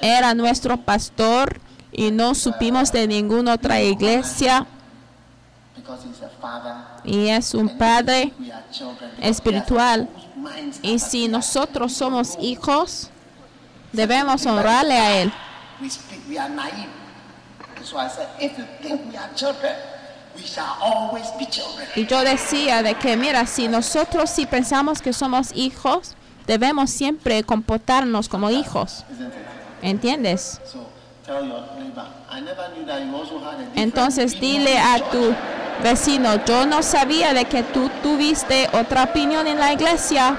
era 0.02 0.34
nuestro 0.34 0.78
pastor 0.78 1.60
y 1.94 2.12
no 2.12 2.36
supimos 2.36 2.92
de 2.92 3.08
ninguna 3.08 3.54
otra 3.54 3.82
iglesia 3.82 4.66
y 7.04 7.30
es 7.30 7.54
un 7.54 7.78
padre 7.78 8.34
espiritual. 9.22 10.10
Y 10.82 11.00
si 11.00 11.28
nosotros 11.28 11.94
somos 11.94 12.38
hijos, 12.40 13.10
debemos 13.92 14.46
honrarle 14.46 14.98
a 14.98 15.22
Él. 15.22 15.34
Y 21.96 22.06
yo 22.08 22.22
decía 22.22 22.84
de 22.84 22.96
que, 22.96 23.18
mira, 23.18 23.46
si 23.46 23.68
nosotros 23.68 24.30
si 24.30 24.46
pensamos 24.46 25.02
que 25.02 25.14
somos 25.14 25.52
hijos, 25.54 26.16
debemos 26.48 26.90
siempre 26.90 27.44
comportarnos 27.44 28.28
como 28.30 28.50
hijos. 28.50 29.04
¿Entiendes? 29.82 30.60
Entonces 33.76 34.40
dile 34.40 34.78
a 34.78 35.00
church." 35.00 35.12
tu 35.12 35.36
vecino, 35.84 36.44
yo 36.46 36.66
no 36.66 36.82
sabía 36.82 37.34
de 37.34 37.46
que 37.46 37.64
tú 37.64 37.90
tuviste 38.02 38.70
otra 38.74 39.04
opinión 39.04 39.48
en 39.48 39.60
la 39.60 39.74
iglesia. 39.74 40.38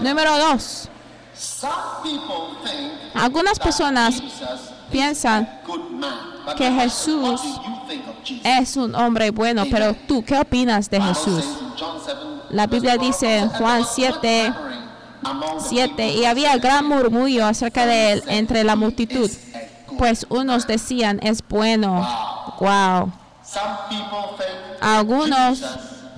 Número 0.00 0.38
dos, 0.38 0.88
algunas 3.14 3.58
personas 3.58 4.22
piensan 4.90 5.48
que 6.56 6.70
Jesús 6.70 7.40
es 8.44 8.76
un 8.76 8.94
hombre 8.94 9.30
bueno, 9.30 9.64
pero 9.70 9.94
tú, 10.08 10.24
¿qué 10.24 10.38
opinas 10.38 10.88
de 10.88 11.00
Jesús? 11.00 11.44
says 11.44 11.60
in 11.60 11.72
John 11.78 12.00
7, 12.04 12.16
La 12.50 12.66
Biblia 12.66 12.96
dice 12.96 13.38
en 13.38 13.48
12, 13.48 13.58
Juan 13.58 13.82
"And 13.82 14.20
there 14.22 14.50
was 14.50 14.54
7, 14.54 14.69
7, 15.58 15.88
people 15.88 16.12
y 16.14 16.24
había 16.24 16.56
gran 16.58 16.86
murmullo 16.86 17.46
acerca 17.46 17.86
de 17.86 18.12
él 18.12 18.24
entre 18.28 18.64
la 18.64 18.76
multitud, 18.76 19.30
pues 19.98 20.26
unos 20.28 20.66
decían, 20.66 21.20
es 21.22 21.46
bueno. 21.46 22.06
Wow. 22.58 23.12
Algunos 24.80 25.62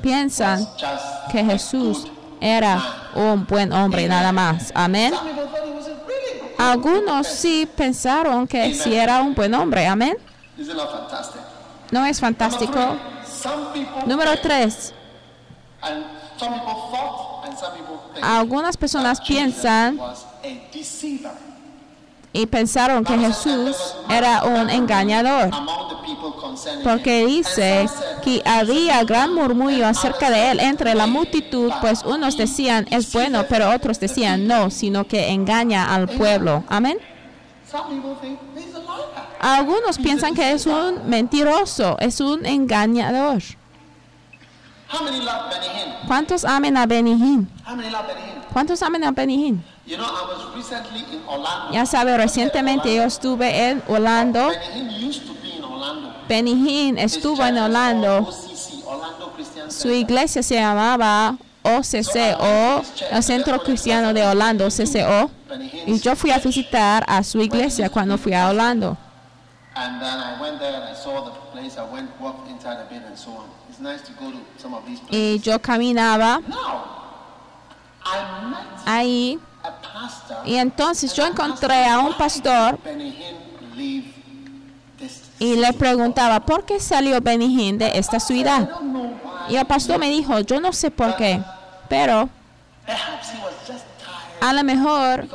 piensan 0.03 0.67
que 1.31 1.45
Jesús 1.45 2.07
era 2.41 2.83
un 3.15 3.47
buen 3.47 3.73
hombre 3.73 4.07
nada 4.09 4.33
más. 4.33 4.73
Amén. 4.75 5.15
Algunos 6.59 7.27
sí 7.27 7.69
pensaron 7.77 8.47
que 8.47 8.75
sí 8.75 8.95
era 8.95 9.21
un 9.21 9.35
buen 9.35 9.55
hombre. 9.55 9.87
Amén. 9.87 10.17
¿No 11.91 12.05
es 12.07 12.21
fantástico? 12.21 12.97
Número 14.07 14.37
think, 14.39 14.93
3. 17.53 17.59
and 17.59 17.59
Some 17.59 17.77
people 17.77 17.97
thought 17.97 18.13
and 18.13 18.13
some 18.13 18.13
people 18.13 18.13
think 18.15 18.25
Algunas 18.25 18.77
personas 18.77 19.21
piensan 19.21 19.99
y 22.33 22.47
pensaron 22.47 23.05
que 23.05 23.19
Jesús 23.19 23.77
era 24.09 24.45
un 24.45 24.71
engañador. 24.71 25.51
Porque 26.85 27.27
dice 27.27 27.89
que 28.23 28.43
había 28.45 29.05
gran 29.05 29.35
murmullo 29.35 29.87
acerca 29.87 30.31
de 30.31 30.51
él 30.51 30.61
entre 30.61 30.95
la 30.95 31.07
multitud, 31.07 31.73
pues 31.81 32.05
unos 32.05 32.37
decían 32.37 32.87
es 32.91 33.13
bueno, 33.13 33.45
pero 33.49 33.71
otros 33.71 34.01
decían 34.01 34.47
no, 34.47 34.71
sino 34.71 35.07
que 35.07 35.31
engaña 35.31 35.95
al 35.95 36.09
pueblo. 36.09 36.65
Amén. 36.69 36.99
Algunos 39.41 39.99
piensan 39.99 40.35
que 40.35 40.53
es 40.53 40.67
un 40.67 41.09
mentiroso, 41.09 41.97
es 41.99 42.21
un 42.21 42.47
engañador. 42.47 43.43
¿Cuántos 46.07 46.45
amen 46.45 46.77
a 46.77 46.87
Hinn? 46.87 47.49
¿Cuántos 48.53 48.83
amen 48.83 49.05
a 49.05 49.13
Benijín? 49.13 49.65
You 49.87 49.97
know, 49.97 50.05
I 50.05 50.23
was 50.29 50.55
recently 50.55 51.01
in 51.13 51.23
Orlando. 51.27 51.73
Ya 51.73 51.87
sabe, 51.87 52.17
recientemente 52.17 52.95
yo 52.95 53.03
estuve 53.03 53.71
en 53.71 53.83
Orlando. 53.89 54.49
Benny 54.49 54.91
Hinn 54.91 55.09
used 55.09 55.27
to 55.27 55.35
be 55.43 55.57
in 55.57 55.65
Orlando. 55.65 56.15
Benijín 56.29 56.99
His 56.99 57.17
estuvo 57.17 57.45
en 57.45 57.59
Orlando. 57.59 58.29
Su 59.69 59.91
iglesia 59.91 60.43
se 60.43 60.57
llamaba 60.57 61.37
OCC 61.63 62.37
o 62.39 62.83
el 63.11 63.23
Centro 63.23 63.63
Cristiano 63.63 64.13
de 64.13 64.27
Orlando, 64.27 64.69
CCO. 64.69 65.31
Y 65.87 65.99
yo 66.01 66.15
fui 66.15 66.31
a 66.31 66.39
visitar 66.39 67.05
a 67.09 67.23
su 67.23 67.41
iglesia 67.41 67.89
cuando 67.89 68.19
fui 68.19 68.35
a 68.35 68.49
Orlando. 68.49 68.97
Y 75.11 75.39
yo 75.41 75.61
caminaba 75.61 76.41
ahí. 78.85 79.39
y 80.45 80.57
entonces 80.57 81.13
yo 81.15 81.25
encontré 81.27 81.87
a 81.87 81.99
un 82.01 82.15
pastor 82.15 82.79
Benny 82.83 83.15
y 85.39 85.57
le 85.57 85.73
preguntaba, 85.73 86.39
¿por 86.39 86.65
qué 86.65 86.79
salió 86.79 87.21
Benijín 87.21 87.77
de 87.77 87.99
esta 87.99 88.21
ciudad? 88.21 88.69
Y 89.49 89.57
el 89.57 89.67
pastor 89.67 89.99
me 89.99 90.09
dijo, 90.09 90.39
yo 90.39 90.61
no 90.61 90.73
sé 90.73 90.91
por 90.93 91.17
qué, 91.17 91.43
pero 91.89 92.29
a 94.41 94.53
lo 94.53 94.63
mejor 94.63 95.27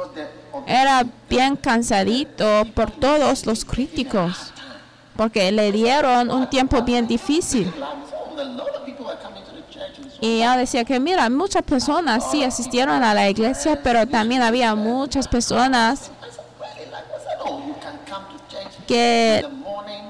era 0.65 1.05
bien 1.29 1.57
cansadito 1.57 2.63
por 2.73 2.91
todos 2.91 3.45
los 3.45 3.65
críticos, 3.65 4.53
porque 5.17 5.51
le 5.51 5.73
dieron 5.73 6.31
un 6.31 6.49
tiempo 6.49 6.81
bien 6.83 7.05
difícil. 7.05 7.69
So 8.37 8.39
a 8.39 8.45
lot 8.45 8.75
of 8.75 8.85
people 8.85 9.05
were 9.05 9.17
coming 9.17 9.43
to 9.43 9.51
the 9.51 9.63
church 9.69 9.97
and 9.97 10.05
so 10.05 10.06
Y 10.19 10.37
ella 10.37 10.57
decía 10.57 10.83
que, 10.83 10.99
mira, 10.99 11.29
muchas 11.29 11.61
personas 11.63 12.31
sí 12.31 12.43
asistieron 12.43 13.03
a 13.03 13.13
la 13.13 13.29
iglesia, 13.29 13.79
pero 13.83 14.07
también 14.07 14.41
había 14.41 14.73
muchas 14.75 15.27
personas 15.27 16.11
que 18.87 19.45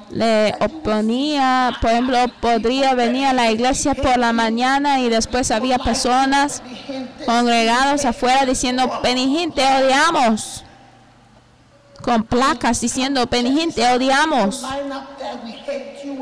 le 0.09 0.55
oponía, 0.61 1.77
por 1.81 1.91
ejemplo, 1.91 2.17
podría 2.39 2.93
venir 2.93 3.25
a 3.25 3.33
la 3.33 3.51
iglesia 3.51 3.93
por 3.93 4.17
la 4.17 4.31
mañana 4.31 4.99
y 4.99 5.09
después 5.09 5.51
había 5.51 5.77
personas 5.77 6.61
congregados 7.25 8.05
afuera 8.05 8.45
diciendo, 8.45 8.89
Benijín, 9.03 9.51
te 9.51 9.63
odiamos. 9.63 10.63
Con 12.01 12.23
placas 12.23 12.79
diciendo, 12.79 13.25
Benijín, 13.29 13.73
te 13.73 13.85
odiamos. 13.91 14.63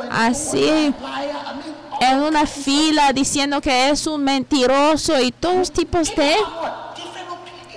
Así. 0.09 0.93
En 2.01 2.21
una 2.21 2.45
fila 2.45 3.13
diciendo 3.13 3.61
que 3.61 3.89
es 3.89 4.05
un 4.07 4.23
mentiroso 4.23 5.19
y 5.19 5.31
todos 5.31 5.71
tipos 5.71 6.13
de 6.15 6.35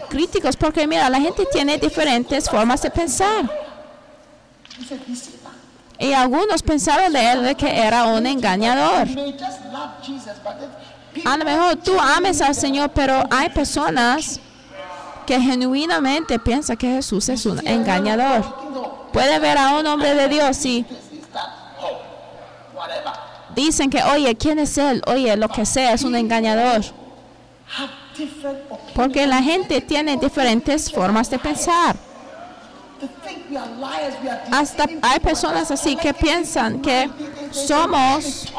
críticos, 0.08 0.56
porque 0.56 0.86
mira, 0.86 1.08
la 1.08 1.20
gente 1.20 1.46
tiene 1.52 1.78
diferentes 1.78 2.48
formas 2.48 2.82
de 2.82 2.90
pensar. 2.90 3.50
Y 5.98 6.12
algunos 6.12 6.62
pensaron 6.62 7.12
de 7.12 7.32
él 7.32 7.42
de 7.42 7.54
que 7.54 7.78
era 7.78 8.06
un 8.06 8.26
engañador. 8.26 9.08
A 11.24 11.36
lo 11.36 11.44
mejor 11.44 11.76
tú 11.76 11.98
ames 11.98 12.40
al 12.40 12.54
Señor, 12.54 12.90
pero 12.90 13.24
hay 13.30 13.48
personas 13.50 14.40
que 15.26 15.40
genuinamente 15.40 16.38
piensan 16.38 16.76
que 16.76 16.86
Jesús 16.86 17.28
es 17.28 17.44
un 17.44 17.66
engañador. 17.66 18.44
Puede 19.12 19.38
ver 19.38 19.58
a 19.58 19.76
un 19.76 19.86
hombre 19.86 20.14
de 20.14 20.28
Dios 20.28 20.64
y 20.64 20.84
this 20.84 20.98
is 21.12 21.26
that, 21.32 21.48
oh, 21.80 22.00
whatever. 22.74 23.12
Dicen 23.62 23.90
que, 23.90 24.02
oye, 24.02 24.34
¿quién 24.36 24.58
es 24.58 24.76
él? 24.78 25.02
Oye, 25.06 25.36
lo 25.36 25.48
que 25.48 25.66
sea, 25.66 25.92
es 25.92 26.02
un 26.02 26.14
engañador. 26.14 26.82
Porque 28.94 29.26
la 29.26 29.42
gente 29.42 29.80
tiene 29.80 30.16
diferentes 30.16 30.90
formas 30.90 31.30
de 31.30 31.38
pensar. 31.38 31.96
Hasta 34.50 34.86
hay 35.02 35.20
personas 35.20 35.70
así 35.70 35.96
que 35.96 36.12
piensan 36.12 36.80
que 36.80 37.08
somos 37.50 38.52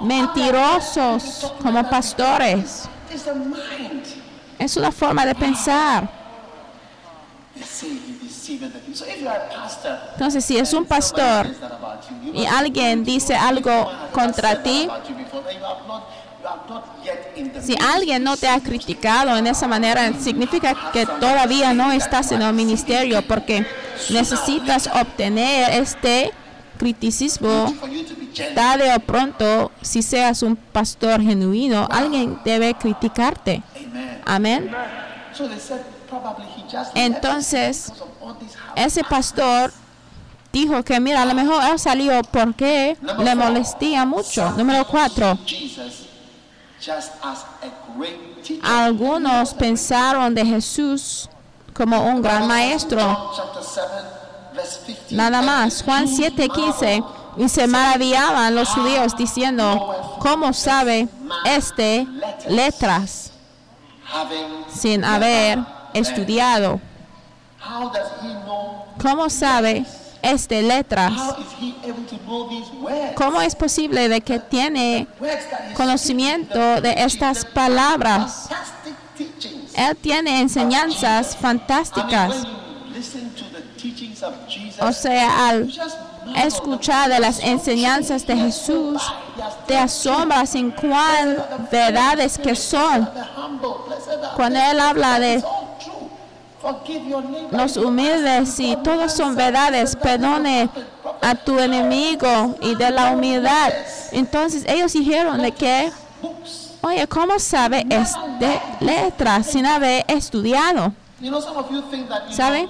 mentirosos 0.00 1.52
como 1.62 1.88
pastores. 1.88 2.88
Es 4.58 4.76
una 4.76 4.92
forma 4.92 5.24
de 5.24 5.34
pensar. 5.34 6.08
Entonces, 10.12 10.44
si 10.44 10.56
es 10.56 10.72
un 10.72 10.84
pastor 10.84 11.46
y 12.32 12.46
alguien 12.46 13.04
dice 13.04 13.34
algo 13.34 13.90
contra 14.12 14.62
ti, 14.62 14.88
si 17.60 17.76
alguien 17.76 18.24
no 18.24 18.36
te 18.36 18.48
ha 18.48 18.60
criticado 18.60 19.36
en 19.36 19.46
esa 19.46 19.68
manera, 19.68 20.12
significa 20.18 20.90
que 20.92 21.06
todavía 21.06 21.74
no 21.74 21.92
estás 21.92 22.32
en 22.32 22.42
el 22.42 22.52
ministerio 22.54 23.22
porque 23.26 23.66
necesitas 24.08 24.88
obtener 24.88 25.70
este 25.74 26.32
criticismo 26.78 27.74
tarde 28.54 28.94
o 28.94 29.00
pronto, 29.00 29.70
si 29.82 30.02
seas 30.02 30.42
un 30.42 30.56
pastor 30.56 31.20
genuino, 31.20 31.86
alguien 31.90 32.38
debe 32.44 32.74
criticarte. 32.74 33.62
Amén. 34.24 34.70
Entonces, 36.94 37.92
ese 38.76 39.04
pastor 39.04 39.72
dijo 40.52 40.82
que, 40.82 40.98
mira, 41.00 41.22
a 41.22 41.26
lo 41.26 41.34
mejor 41.34 41.62
él 41.64 41.78
salió 41.78 42.22
porque 42.30 42.96
le 43.18 43.34
molestía 43.34 44.04
mucho. 44.04 44.50
Número 44.52 44.86
cuatro, 44.86 45.38
algunos 48.62 49.54
pensaron 49.54 50.34
de 50.34 50.44
Jesús 50.46 51.28
como 51.74 52.04
un 52.04 52.22
gran 52.22 52.46
maestro. 52.46 53.32
7, 54.52 54.98
15. 55.08 55.14
Nada 55.14 55.42
más, 55.42 55.82
Juan 55.82 56.06
7:15, 56.06 57.04
y 57.36 57.48
se 57.48 57.66
maravillaban 57.66 58.54
los 58.54 58.68
judíos 58.70 59.16
diciendo, 59.16 60.16
¿cómo 60.18 60.52
sabe 60.52 61.08
este 61.44 62.06
letras 62.48 63.30
sin 64.74 65.04
haber 65.04 65.60
estudiado? 65.94 66.80
¿Cómo 69.00 69.30
sabe 69.30 69.84
este 70.22 70.62
letras? 70.62 71.12
¿Cómo 73.14 73.40
es 73.40 73.54
posible 73.54 74.08
de 74.08 74.20
que 74.20 74.38
tiene 74.38 75.06
conocimiento 75.74 76.80
de 76.80 76.94
estas 76.96 77.44
palabras? 77.44 78.48
Él 79.74 79.96
tiene 79.96 80.40
enseñanzas 80.40 81.36
fantásticas. 81.36 82.46
O 84.80 84.92
sea, 84.92 85.48
al 85.48 85.72
escuchar 86.36 87.08
de 87.08 87.20
las 87.20 87.40
enseñanzas 87.40 88.26
de 88.26 88.36
Jesús, 88.36 89.02
te 89.66 89.76
asombras 89.76 90.54
en 90.54 90.70
cuán 90.70 91.42
verdades 91.70 92.38
que 92.38 92.54
son. 92.54 93.08
Cuando 94.36 94.58
Él 94.58 94.80
habla 94.80 95.18
de 95.18 95.42
Los 97.50 97.76
humildes 97.76 98.60
y 98.60 98.76
todos 98.76 99.12
son 99.12 99.34
verdades, 99.34 99.96
perdone 99.96 100.68
a 101.22 101.34
tu 101.34 101.58
enemigo 101.58 102.56
y 102.60 102.74
de 102.74 102.90
la 102.90 103.12
humildad. 103.12 103.72
Entonces 104.12 104.64
ellos 104.66 104.92
dijeron 104.92 105.40
de 105.40 105.52
que, 105.52 105.90
oye, 106.82 107.06
¿cómo 107.06 107.38
sabe 107.38 107.86
es 107.88 108.14
de 108.38 108.60
letras 108.80 109.46
sin 109.46 109.64
haber 109.66 110.04
estudiado? 110.08 110.92
¿Sabe? 112.30 112.68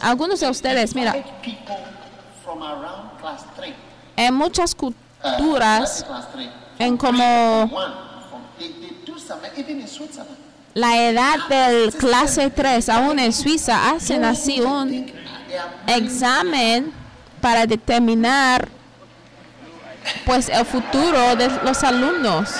Algunos 0.00 0.40
de 0.40 0.48
ustedes, 0.50 0.94
mira, 0.94 1.14
en 4.16 4.34
muchas 4.34 4.74
culturas, 4.74 6.06
en 6.78 6.96
como 6.96 7.70
La 10.78 10.96
edad 10.96 11.48
del 11.48 11.92
clase 11.92 12.50
3, 12.50 12.88
aún 12.88 13.18
en 13.18 13.32
Suiza, 13.32 13.90
hacen 13.90 14.24
así 14.24 14.60
un 14.60 15.12
examen 15.88 16.92
para 17.40 17.66
determinar 17.66 18.68
pues 20.24 20.48
el 20.48 20.64
futuro 20.64 21.34
de 21.34 21.50
los 21.64 21.82
alumnos. 21.82 22.50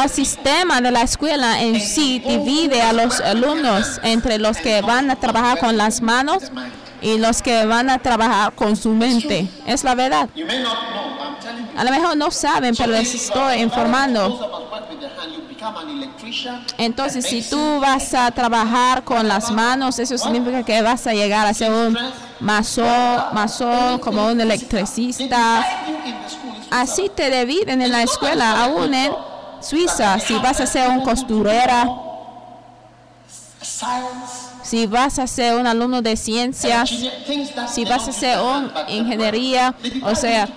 El 0.00 0.10
sistema 0.10 0.80
de 0.80 0.92
la 0.92 1.02
escuela 1.02 1.60
en 1.60 1.80
sí 1.80 2.20
divide 2.20 2.80
a 2.80 2.92
los 2.92 3.20
alumnos 3.20 3.98
entre 4.04 4.38
los 4.38 4.58
que 4.58 4.80
van 4.80 5.10
a 5.10 5.16
trabajar 5.16 5.58
con 5.58 5.76
las 5.76 6.00
manos 6.00 6.52
y 7.02 7.18
los 7.18 7.42
que 7.42 7.66
van 7.66 7.90
a 7.90 7.98
trabajar 7.98 8.52
con 8.52 8.76
su 8.76 8.90
mente. 8.90 9.48
Es 9.66 9.82
la 9.82 9.96
verdad. 9.96 10.28
A 11.76 11.82
lo 11.82 11.90
mejor 11.90 12.16
no 12.16 12.30
saben, 12.30 12.76
pero 12.76 12.92
les 12.92 13.12
estoy 13.12 13.56
informando. 13.60 14.57
Entonces, 16.78 17.26
si 17.26 17.42
tú 17.42 17.80
vas 17.80 18.14
a 18.14 18.30
trabajar 18.30 19.02
con 19.04 19.26
las 19.26 19.50
manos, 19.50 19.98
eso 19.98 20.16
significa 20.16 20.62
que 20.62 20.82
vas 20.82 21.06
a 21.06 21.12
llegar 21.12 21.46
a 21.46 21.54
ser 21.54 21.72
un 21.72 21.96
masón, 22.40 23.98
como 23.98 24.26
un 24.26 24.40
electricista. 24.40 25.66
Así 26.70 27.10
te 27.14 27.30
dividen 27.30 27.82
en 27.82 27.92
la 27.92 28.02
escuela, 28.02 28.64
aún 28.64 28.94
en 28.94 29.12
Suiza, 29.60 30.18
si 30.20 30.34
vas 30.34 30.60
a 30.60 30.66
ser 30.66 30.88
un 30.90 31.00
costurera, 31.00 31.88
si 34.62 34.86
vas 34.86 35.18
a 35.18 35.26
ser 35.26 35.56
un 35.56 35.66
alumno 35.66 36.02
de 36.02 36.16
ciencias, 36.16 36.90
si 37.68 37.84
vas 37.84 38.06
a 38.06 38.12
ser 38.12 38.38
un 38.40 38.70
ingeniería, 38.88 39.74
o 40.02 40.14
sea. 40.14 40.48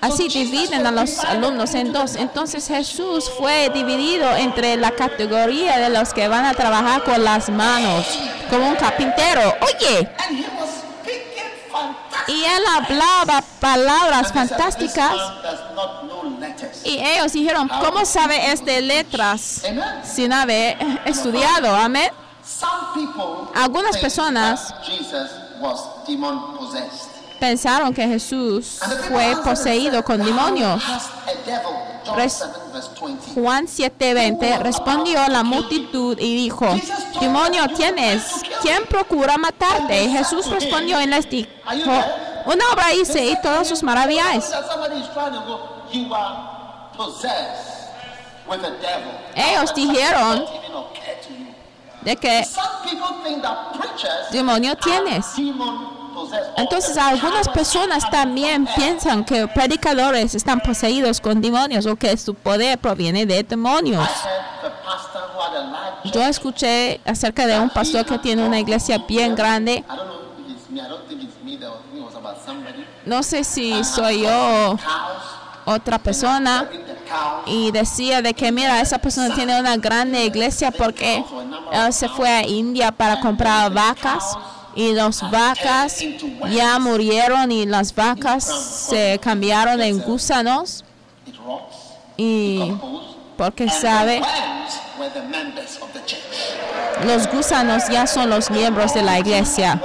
Así 0.00 0.28
dividen 0.28 0.86
a 0.86 0.90
los 0.90 1.18
alumnos 1.20 1.74
en 1.74 1.92
dos. 1.92 2.16
Entonces 2.16 2.68
Jesús 2.68 3.30
fue 3.38 3.70
dividido 3.70 4.34
entre 4.36 4.76
la 4.76 4.92
categoría 4.92 5.78
de 5.78 5.90
los 5.90 6.12
que 6.12 6.28
van 6.28 6.44
a 6.44 6.54
trabajar 6.54 7.02
con 7.04 7.22
las 7.24 7.48
manos, 7.48 8.06
como 8.50 8.68
un 8.68 8.76
carpintero. 8.76 9.54
Oye, 9.62 10.08
y 12.28 12.44
él 12.44 12.62
hablaba 12.74 13.42
palabras 13.60 14.32
And 14.34 14.48
they 14.48 14.56
said, 14.58 14.78
"This 14.78 14.92
fantásticas. 14.92 15.16
man 15.16 15.42
does 15.42 15.60
not 15.74 16.02
know 16.04 16.38
letters." 16.40 16.80
Y 16.84 16.98
ellos 16.98 17.32
dijeron, 17.32 17.68
¿cómo 17.68 18.04
sabe 18.04 18.52
es 18.52 18.64
de 18.64 18.80
letras 18.82 19.62
sin 20.02 20.32
haber 20.32 20.76
estudiado? 21.04 21.74
Amén. 21.74 22.10
Some 22.44 22.70
people 22.94 23.50
Algunas 23.54 23.96
personas 23.98 24.72
Pensaron 27.40 27.92
que 27.92 28.06
Jesús 28.06 28.80
fue 29.08 29.36
poseído 29.44 30.02
con 30.02 30.18
"Thou 30.18 30.26
demonios. 30.26 30.82
hast 30.82 31.10
a 31.26 31.32
devil." 31.44 31.72
John 32.06 32.16
Res- 32.16 32.32
7 32.34 32.58
verse 32.72 32.90
20. 33.00 33.40
Juan 33.40 33.66
7:20 33.66 34.58
respondió 34.62 35.26
la 35.28 35.42
multitud 35.42 36.16
y 36.20 36.36
dijo, 36.36 36.66
demonio 37.20 37.66
tienes, 37.68 38.22
¿quién 38.62 38.86
procura 38.86 39.36
matarte? 39.36 40.04
Y 40.04 40.10
Jesús 40.10 40.48
respondió 40.48 41.00
y 41.02 41.06
les 41.06 41.28
dijo, 41.28 41.50
una 42.46 42.64
obra 42.72 42.92
hice 42.94 43.26
y 43.26 43.40
todas 43.42 43.66
sus 43.66 43.82
maravillas. 43.82 44.52
Ellos 49.34 49.74
dijeron 49.74 50.44
de 52.02 52.16
que 52.16 52.46
demonio 54.30 54.76
tienes. 54.76 55.26
Entonces 56.56 56.96
algunas 56.96 57.48
personas 57.48 58.08
también 58.10 58.66
piensan 58.74 59.24
que 59.24 59.46
predicadores 59.48 60.34
están 60.34 60.60
poseídos 60.60 61.20
con 61.20 61.40
demonios 61.40 61.86
o 61.86 61.96
que 61.96 62.16
su 62.16 62.34
poder 62.34 62.78
proviene 62.78 63.26
de 63.26 63.42
demonios. 63.42 64.08
Yo 66.04 66.22
escuché 66.22 67.00
acerca 67.04 67.46
de 67.46 67.58
un 67.58 67.70
pastor 67.70 68.04
que 68.06 68.18
tiene 68.18 68.44
una 68.44 68.58
iglesia 68.58 68.98
bien 69.06 69.34
grande. 69.34 69.84
No 73.04 73.22
sé 73.22 73.44
si 73.44 73.84
soy 73.84 74.22
yo 74.22 74.76
Cows. 74.76 74.82
otra 75.64 75.98
persona. 75.98 76.68
Y 77.46 77.70
decía 77.70 78.20
de 78.20 78.34
que 78.34 78.50
mira 78.50 78.80
esa 78.80 78.98
persona 78.98 79.32
tiene 79.34 79.60
una 79.60 79.76
grande 79.76 80.24
iglesia 80.24 80.72
porque 80.72 81.24
él 81.72 81.92
se 81.92 82.08
fue 82.08 82.28
a 82.28 82.46
India 82.46 82.90
para 82.90 83.20
comprar 83.20 83.72
vacas 83.72 84.36
y 84.76 84.92
las 84.92 85.28
vacas 85.30 85.98
ya 86.50 86.78
murieron 86.78 87.50
y 87.50 87.64
las 87.66 87.94
vacas 87.94 88.44
se 88.44 89.18
cambiaron 89.22 89.80
en 89.80 89.98
gusanos. 90.00 90.84
Y 92.16 92.72
porque 93.36 93.68
sabe 93.68 94.22
los 97.04 97.26
gusanos 97.30 97.84
ya 97.90 98.06
son 98.06 98.30
los 98.30 98.50
miembros 98.50 98.94
de 98.94 99.02
la 99.02 99.18
iglesia. 99.18 99.80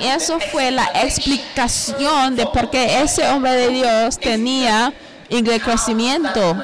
Y 0.00 0.06
eso 0.06 0.38
fue 0.52 0.70
la 0.70 0.88
explicación 0.94 2.36
de 2.36 2.46
por 2.46 2.70
qué 2.70 3.02
ese 3.02 3.28
hombre 3.28 3.52
de 3.52 3.68
Dios 3.70 4.18
tenía 4.18 4.92
crecimiento 5.62 6.56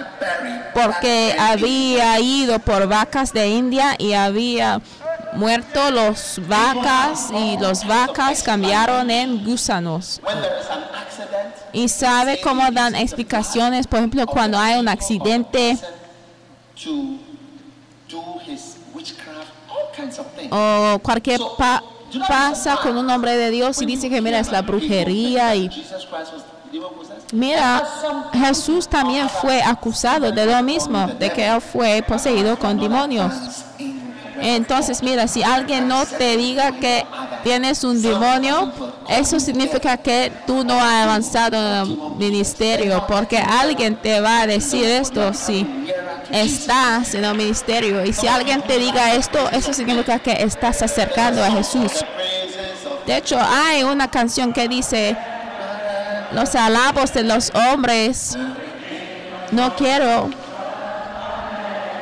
porque 0.72 1.34
había 1.38 2.18
ido 2.20 2.58
por 2.58 2.88
vacas 2.88 3.32
de 3.32 3.48
India 3.48 3.94
y 3.98 4.12
había 4.12 4.80
muerto 5.34 5.90
los 5.90 6.40
vacas 6.48 7.30
y 7.32 7.56
los 7.58 7.86
vacas 7.86 8.42
cambiaron 8.42 9.10
en 9.10 9.44
gusanos. 9.44 10.20
Y 11.72 11.88
sabe 11.88 12.40
cómo 12.40 12.70
dan 12.70 12.94
explicaciones, 12.94 13.86
por 13.86 13.98
ejemplo, 13.98 14.26
cuando 14.26 14.58
hay 14.58 14.78
un 14.78 14.88
accidente 14.88 15.76
o 20.50 20.98
cualquier 21.02 21.40
pa- 21.58 21.82
pasa 22.28 22.76
con 22.76 22.96
un 22.96 23.10
hombre 23.10 23.36
de 23.36 23.50
Dios 23.50 23.80
y 23.82 23.86
dice 23.86 24.08
que 24.08 24.20
mira 24.20 24.38
es 24.38 24.50
la 24.52 24.62
brujería 24.62 25.54
y 25.56 25.68
mira 27.32 27.82
Jesús 28.32 28.86
también 28.88 29.28
fue 29.28 29.60
acusado 29.62 30.30
de 30.30 30.46
lo 30.46 30.62
mismo, 30.62 31.06
de 31.18 31.30
que 31.30 31.46
él 31.46 31.60
fue 31.60 32.02
poseído 32.06 32.56
con 32.58 32.78
demonios. 32.78 33.32
Entonces, 34.40 35.02
mira, 35.02 35.28
si 35.28 35.42
alguien 35.42 35.88
no 35.88 36.04
te 36.06 36.36
diga 36.36 36.72
que 36.72 37.06
tienes 37.42 37.84
un 37.84 38.02
demonio, 38.02 38.72
eso 39.08 39.38
significa 39.38 39.96
que 39.96 40.32
tú 40.46 40.64
no 40.64 40.74
has 40.74 41.04
avanzado 41.04 41.56
en 41.56 41.90
el 41.90 42.16
ministerio, 42.16 43.04
porque 43.06 43.38
alguien 43.38 43.96
te 43.96 44.20
va 44.20 44.42
a 44.42 44.46
decir 44.46 44.84
esto 44.84 45.32
si 45.32 45.66
estás 46.30 47.14
en 47.14 47.24
el 47.24 47.36
ministerio. 47.36 48.04
Y 48.04 48.12
si 48.12 48.26
alguien 48.26 48.62
te 48.62 48.78
diga 48.78 49.14
esto, 49.14 49.48
eso 49.50 49.72
significa 49.72 50.18
que 50.18 50.32
estás 50.42 50.82
acercando 50.82 51.42
a 51.42 51.50
Jesús. 51.50 52.04
De 53.06 53.16
hecho, 53.16 53.38
hay 53.40 53.82
una 53.82 54.10
canción 54.10 54.52
que 54.52 54.66
dice, 54.66 55.16
los 56.32 56.54
alabos 56.54 57.12
de 57.12 57.22
los 57.22 57.52
hombres, 57.54 58.36
no 59.52 59.76
quiero, 59.76 60.30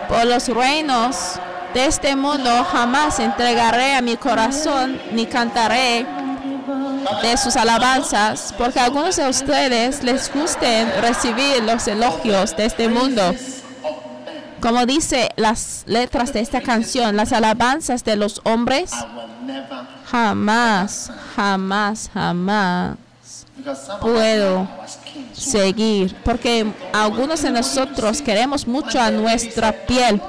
por 0.09 0.25
los 0.27 0.49
reinos 0.49 1.39
de 1.75 1.87
este 1.87 2.17
mundo 2.17 2.65
jamás 2.65 3.19
entregaré 3.19 3.95
a 3.95 4.03
mi 4.03 4.17
corazón 4.17 5.01
ni 5.13 5.27
cantaré 5.27 6.07
de 7.23 7.37
sus 7.37 7.57
alabanzas, 7.57 8.55
porque 8.57 8.81
a 8.81 8.85
algunos 8.85 9.17
de 9.17 9.29
ustedes 9.29 10.03
les 10.03 10.33
gusten 10.33 10.91
recibir 11.01 11.63
los 11.63 11.87
elogios 11.89 12.57
de 12.57 12.67
este 12.67 12.89
mundo. 12.89 13.35
Como 14.61 14.87
dice 14.87 15.31
las 15.37 15.83
letras 15.87 16.33
de 16.33 16.41
esta 16.41 16.61
canción, 16.61 17.17
las 17.17 17.33
alabanzas 17.33 18.05
de 18.05 18.17
los 18.17 18.41
hombres 18.45 18.93
jamás, 20.11 21.11
jamás, 21.35 22.11
jamás 22.13 22.97
puedo 24.01 24.69
seguir, 25.33 26.17
porque 26.25 26.67
algunos 26.93 27.43
de 27.43 27.51
nosotros 27.51 28.23
queremos 28.23 28.67
mucho 28.67 29.01
a 29.01 29.11
nuestra 29.11 29.73
piel. 29.73 30.21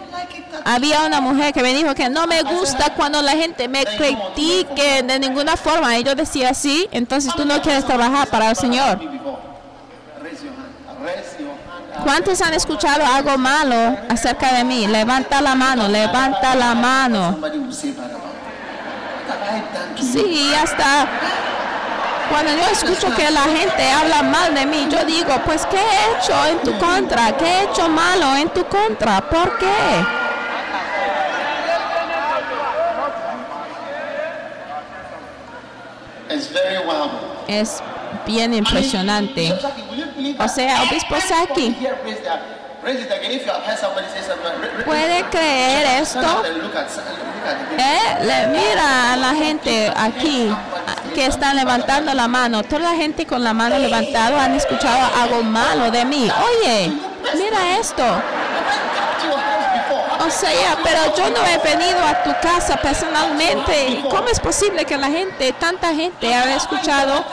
Había 0.66 1.06
una 1.06 1.20
mujer 1.20 1.54
que 1.54 1.62
me 1.62 1.74
dijo 1.74 1.94
que 1.94 2.10
no 2.10 2.26
me 2.28 2.42
gusta 2.44 2.94
cuando 2.96 3.22
la 3.22 3.32
gente 3.32 3.68
me 3.68 3.84
critique 3.86 5.04
de 5.04 5.20
ninguna 5.20 5.58
forma. 5.58 5.98
Y 5.98 6.04
yo 6.04 6.16
decía, 6.16 6.54
sí, 6.54 6.88
entonces 6.92 7.34
tú 7.36 7.44
no 7.44 7.62
quieres 7.62 7.86
trabajar 7.86 8.28
para 8.30 8.50
el 8.52 8.56
Señor. 8.56 9.00
¿Cuántos 12.04 12.42
han 12.42 12.54
escuchado 12.54 13.06
algo 13.06 13.38
malo 13.38 13.98
acerca 14.10 14.54
de 14.54 14.64
mí? 14.64 14.88
Levanta 14.88 15.42
la 15.42 15.56
mano, 15.56 15.88
levanta 15.88 16.56
la 16.56 16.76
mano. 16.76 17.32
Somebody 17.32 17.58
will 17.60 17.74
say 17.74 17.94
cuando 22.34 22.52
yo 22.52 22.64
escucho 22.72 23.16
que 23.16 23.30
la 23.30 23.44
gente 23.44 23.92
habla 23.92 24.24
mal 24.24 24.56
de 24.56 24.66
mí, 24.66 24.88
yo 24.90 25.06
digo, 25.06 25.40
pues, 25.46 25.68
¿qué 25.68 25.78
he 25.78 26.18
hecho 26.18 26.34
en 26.48 26.58
tu 26.64 26.76
contra? 26.80 27.38
¿Qué 27.38 27.46
he 27.46 27.64
hecho 27.66 27.88
malo 27.88 28.36
en 28.36 28.50
tu 28.50 28.66
contra? 28.66 29.22
¿Por 29.30 29.60
qué? 29.60 29.68
Es 37.48 37.84
bien 38.26 38.56
impresionante. 38.56 39.54
O 40.40 40.48
sea, 40.48 40.82
obispo 40.90 41.16
Saki. 41.22 41.78
¿Puede 44.86 45.24
creer 45.30 46.02
esto? 46.02 46.20
Eh, 47.78 48.26
le- 48.26 48.48
mira 48.48 49.14
a 49.14 49.18
la 49.18 49.34
gente 49.36 49.92
aquí, 49.96 50.54
que 51.16 51.26
están 51.26 51.56
levantando 51.56 52.14
la 52.14 52.28
mano, 52.28 52.64
toda 52.64 52.80
la 52.92 52.96
gente 52.96 53.26
con 53.26 53.44
la 53.44 53.54
mano 53.54 53.78
levantada 53.78 54.44
han 54.44 54.56
escuchado 54.56 55.10
algo 55.22 55.44
malo 55.44 55.92
de 55.92 56.06
mí. 56.06 56.30
Oye, 56.62 56.92
mira 57.36 57.78
esto. 57.80 58.04
O 60.26 60.30
sea, 60.30 60.78
pero 60.84 61.16
yo 61.16 61.30
no 61.30 61.46
he 61.46 61.58
venido 61.58 62.00
a 62.00 62.24
tu 62.24 62.32
casa 62.42 62.78
personalmente. 62.78 64.04
¿Cómo 64.10 64.28
es 64.30 64.40
posible 64.40 64.86
que 64.86 64.98
la 64.98 65.08
gente, 65.08 65.54
tanta 65.54 65.94
gente, 65.94 66.34
haya 66.34 66.56
escuchado 66.56 67.26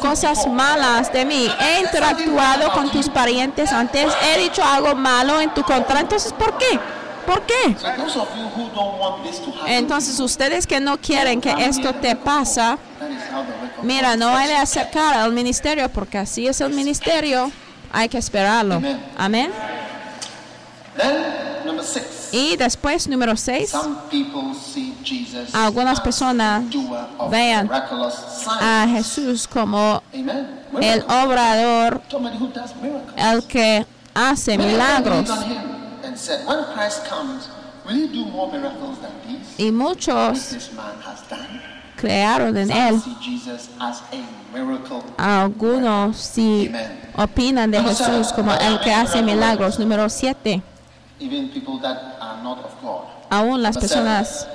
cosas 0.00 0.46
malas 0.46 1.12
de 1.12 1.24
mí? 1.24 1.50
He 1.60 1.80
interactuado 1.80 2.72
con 2.72 2.90
tus 2.90 3.08
parientes 3.08 3.72
antes, 3.72 4.12
he 4.22 4.38
dicho 4.40 4.62
algo 4.62 4.94
malo 4.94 5.40
en 5.40 5.52
tu 5.54 5.62
contra. 5.62 6.00
Entonces, 6.00 6.32
¿por 6.32 6.58
qué? 6.58 6.78
¿Por 7.26 7.42
qué? 7.42 7.76
Entonces, 9.66 10.18
ustedes 10.20 10.66
que 10.66 10.80
no 10.80 10.98
quieren 10.98 11.40
que 11.40 11.52
esto 11.64 11.94
te 11.94 12.16
pasa, 12.16 12.78
mira, 13.82 14.16
no 14.16 14.34
hay 14.36 14.48
de 14.48 14.56
acercar 14.56 15.14
al 15.14 15.32
ministerio 15.32 15.88
porque 15.88 16.18
así 16.18 16.46
es 16.46 16.60
el 16.60 16.72
ministerio. 16.72 17.50
Hay 17.92 18.08
que 18.08 18.18
esperarlo. 18.18 18.80
Amén. 19.16 19.50
Y 22.32 22.56
después, 22.56 23.08
número 23.08 23.36
6, 23.36 23.72
algunas 25.52 26.00
personas 26.00 26.64
vean 27.30 27.70
a 28.60 28.86
Jesús 28.88 29.48
como 29.48 30.02
el 30.80 31.02
obrador, 31.02 32.02
el 33.16 33.44
que 33.44 33.86
hace 34.14 34.58
milagros. 34.58 35.30
Y 39.58 39.72
muchos 39.72 40.56
crearon 41.96 42.56
en 42.56 42.70
él. 42.70 43.02
Algunos 45.16 46.16
sí 46.16 46.72
opinan 47.16 47.70
de 47.70 47.82
Jesús 47.82 48.32
como 48.32 48.52
el 48.54 48.80
que 48.80 48.92
hace 48.92 49.22
milagros. 49.22 49.78
Número 49.78 50.08
7. 50.08 50.62
Aún 53.30 53.62
las 53.62 53.76
personas. 53.78 54.46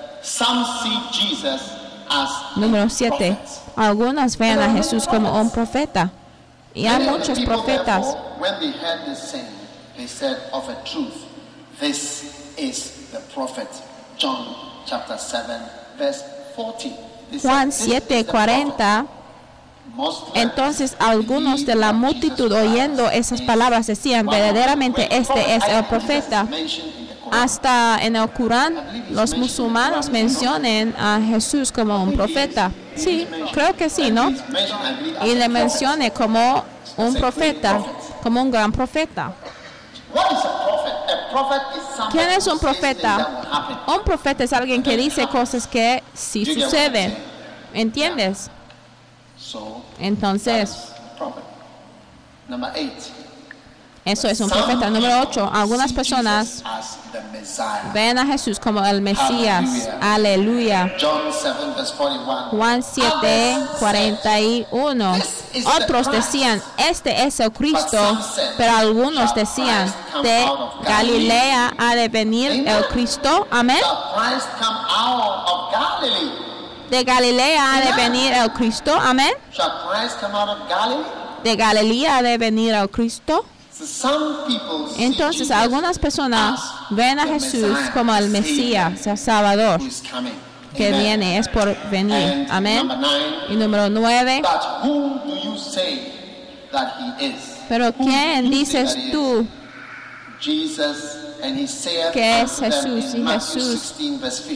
Número 2.55 2.89
7. 2.89 3.37
Algunas 3.75 4.37
ven 4.37 4.59
a 4.59 4.71
Jesús 4.71 5.05
como 5.07 5.39
un 5.39 5.49
profeta. 5.51 6.11
Y 6.73 6.87
hay 6.87 7.07
muchos 7.07 7.39
profetas. 7.41 8.17
Juan 17.41 17.71
7:40. 17.71 19.05
Entonces 20.33 20.95
algunos 20.99 21.65
de 21.65 21.75
la 21.75 21.93
multitud 21.93 22.51
oyendo 22.51 23.09
esas 23.09 23.41
palabras 23.41 23.87
decían, 23.87 24.25
verdaderamente 24.25 25.07
este 25.15 25.55
es 25.55 25.63
el 25.67 25.85
profeta. 25.85 26.47
Hasta 27.31 27.99
en 28.01 28.15
el 28.15 28.29
Corán 28.29 29.07
los 29.09 29.35
musulmanes 29.35 30.09
mencionan 30.09 30.95
a 30.97 31.19
Jesús 31.25 31.71
como 31.71 32.03
un 32.03 32.13
profeta. 32.13 32.71
Sí, 32.95 33.27
creo 33.51 33.75
que 33.75 33.89
sí, 33.89 34.11
¿no? 34.11 34.31
Y 35.23 35.35
le 35.35 35.49
mencione 35.49 36.11
como 36.11 36.63
un 36.97 37.13
profeta, 37.15 37.81
como 38.21 38.41
un 38.41 38.51
gran 38.51 38.71
profeta. 38.71 39.33
¿Quién 42.11 42.29
es 42.31 42.47
un 42.47 42.59
profeta? 42.59 43.83
Un 43.87 44.03
profeta 44.03 44.43
es 44.43 44.53
alguien 44.53 44.83
que 44.83 44.95
dice 44.95 45.27
cosas 45.27 45.67
que 45.67 46.03
sí 46.13 46.45
suceden. 46.45 47.17
¿Entiendes? 47.73 48.49
Entonces, 49.99 50.71
eso 54.05 54.27
es 54.27 54.39
un 54.39 54.49
profeta. 54.49 54.89
Número 54.91 55.21
8. 55.21 55.49
Algunas 55.51 55.91
personas 55.91 56.63
ven 57.91 58.19
a 58.19 58.25
Jesús 58.27 58.59
como 58.59 58.85
el 58.85 59.01
Mesías. 59.01 59.89
Aleluya. 59.99 60.93
Juan 62.51 62.83
7, 62.83 63.57
41. 63.79 65.15
Otros 65.81 66.11
decían, 66.11 66.61
este 66.77 67.23
es 67.23 67.39
el 67.39 67.51
Cristo, 67.51 68.19
pero 68.57 68.75
algunos 68.75 69.33
decían, 69.33 69.91
de 70.21 70.45
Galilea 70.83 71.73
ha 71.75 71.95
de 71.95 72.07
venir 72.07 72.51
el 72.67 72.87
Cristo. 72.89 73.47
Amén. 73.49 73.81
De 76.89 77.03
Galilea 77.03 77.75
ha 77.75 77.81
de 77.81 77.93
venir 77.93 78.33
el 78.33 78.51
Cristo. 78.53 78.93
Amén. 78.93 79.33
De 81.43 81.55
Galilea 81.55 82.17
ha 82.17 82.21
de 82.21 82.37
venir 82.37 82.73
el 82.73 82.89
Cristo. 82.89 83.45
Entonces 84.97 85.51
algunas 85.51 85.99
personas 85.99 86.61
ven 86.91 87.19
a 87.19 87.25
Jesús 87.27 87.77
como 87.93 88.15
el 88.15 88.29
Mesías, 88.29 89.05
el 89.05 89.17
Salvador 89.17 89.81
que 90.75 90.91
viene, 90.91 91.37
es 91.37 91.47
por 91.47 91.75
venir. 91.89 92.47
Amén. 92.49 92.89
Y 93.49 93.55
número 93.55 93.89
nueve. 93.89 94.41
Pero 97.69 97.93
¿quién 97.93 98.49
dices 98.49 98.97
tú 99.11 99.47
que 102.13 102.41
es 102.41 102.59
Jesús? 102.59 103.15
Y 103.15 103.27
Jesús 103.27 103.93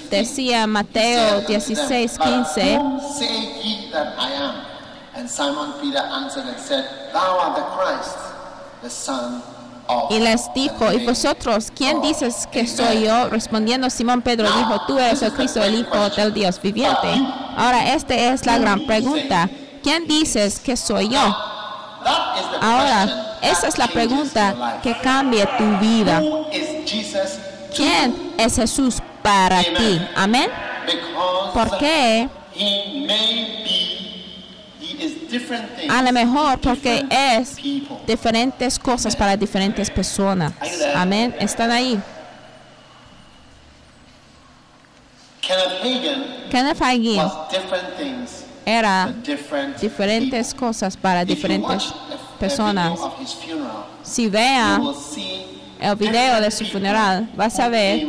decía 0.09 0.63
en 0.63 0.69
Mateo 0.69 1.41
16, 1.41 2.17
15. 2.17 2.79
And 5.15 5.29
Simon 5.29 5.73
Peter 5.81 5.99
answered 5.99 6.45
and 6.45 6.59
said, 6.59 6.85
Thou 7.11 7.39
art 7.39 7.55
the 7.55 7.63
Christ, 7.75 8.17
the 8.81 8.89
Son 8.89 9.41
y 10.09 10.19
les 10.19 10.53
dijo, 10.53 10.91
¿y 10.93 11.03
vosotros 11.05 11.71
quién 11.75 12.01
dices 12.01 12.47
que 12.51 12.67
soy 12.67 13.05
yo? 13.05 13.29
Respondiendo 13.29 13.89
Simón 13.89 14.21
Pedro 14.21 14.47
dijo, 14.51 14.81
tú 14.85 14.99
eres 14.99 15.21
el 15.23 15.33
Cristo, 15.33 15.63
el 15.63 15.75
Hijo 15.75 16.09
del 16.11 16.33
Dios 16.33 16.61
viviente. 16.61 17.07
Ahora, 17.57 17.93
esta 17.93 18.13
es 18.13 18.45
la 18.45 18.59
gran 18.59 18.85
pregunta. 18.85 19.49
¿Quién 19.81 20.07
dices 20.07 20.59
que 20.59 20.77
soy 20.77 21.09
yo? 21.09 21.35
Ahora, 22.61 23.37
esa 23.41 23.67
es 23.67 23.77
la 23.77 23.87
pregunta 23.87 24.79
que 24.83 24.97
cambia 24.99 25.57
tu 25.57 25.77
vida. 25.77 26.21
¿Quién 27.75 28.33
es 28.37 28.55
Jesús 28.55 28.97
para 29.21 29.63
ti? 29.63 30.01
Amén. 30.15 30.49
¿Por 31.53 31.77
qué? 31.77 32.29
A 35.89 36.01
lo 36.01 36.11
mejor 36.11 36.59
porque 36.59 37.05
es 37.09 37.55
diferentes 38.07 38.79
cosas 38.79 39.15
para 39.15 39.37
diferentes 39.37 39.89
personas. 39.89 40.53
Amén. 40.95 41.35
Están 41.39 41.71
ahí. 41.71 41.99
Kenneth 46.51 46.81
Hagin 46.81 47.21
era 48.77 49.13
diferentes 49.81 50.53
cosas 50.53 50.95
para 50.95 51.25
diferentes 51.25 51.93
personas. 52.39 52.99
Si 54.03 54.27
vea 54.27 54.81
el 55.79 55.95
video 55.95 56.41
de 56.41 56.51
su 56.51 56.65
funeral, 56.65 57.29
vas 57.35 57.59
a 57.59 57.69
ver 57.69 58.07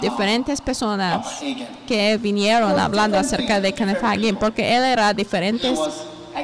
diferentes 0.00 0.60
personas 0.60 1.40
que 1.86 2.16
vinieron 2.18 2.78
hablando 2.78 3.18
acerca 3.18 3.60
de 3.60 3.72
Kenneth 3.72 4.02
Hagin, 4.02 4.36
porque 4.36 4.76
él 4.76 4.84
era 4.84 5.12
diferentes 5.12 5.78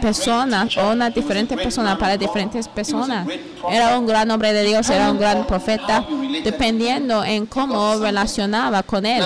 personas 0.00 0.76
o 0.76 0.90
una 0.90 1.10
diferente 1.10 1.56
persona 1.56 1.96
para 1.98 2.16
diferentes 2.16 2.68
personas. 2.68 3.26
Era 3.70 3.98
un 3.98 4.06
gran 4.06 4.30
hombre 4.30 4.52
de 4.52 4.64
Dios, 4.64 4.88
era 4.90 5.10
un 5.10 5.18
gran 5.18 5.46
profeta, 5.46 6.04
dependiendo 6.44 7.24
en 7.24 7.46
cómo 7.46 7.96
relacionaba 7.96 8.82
con 8.82 9.06
él. 9.06 9.24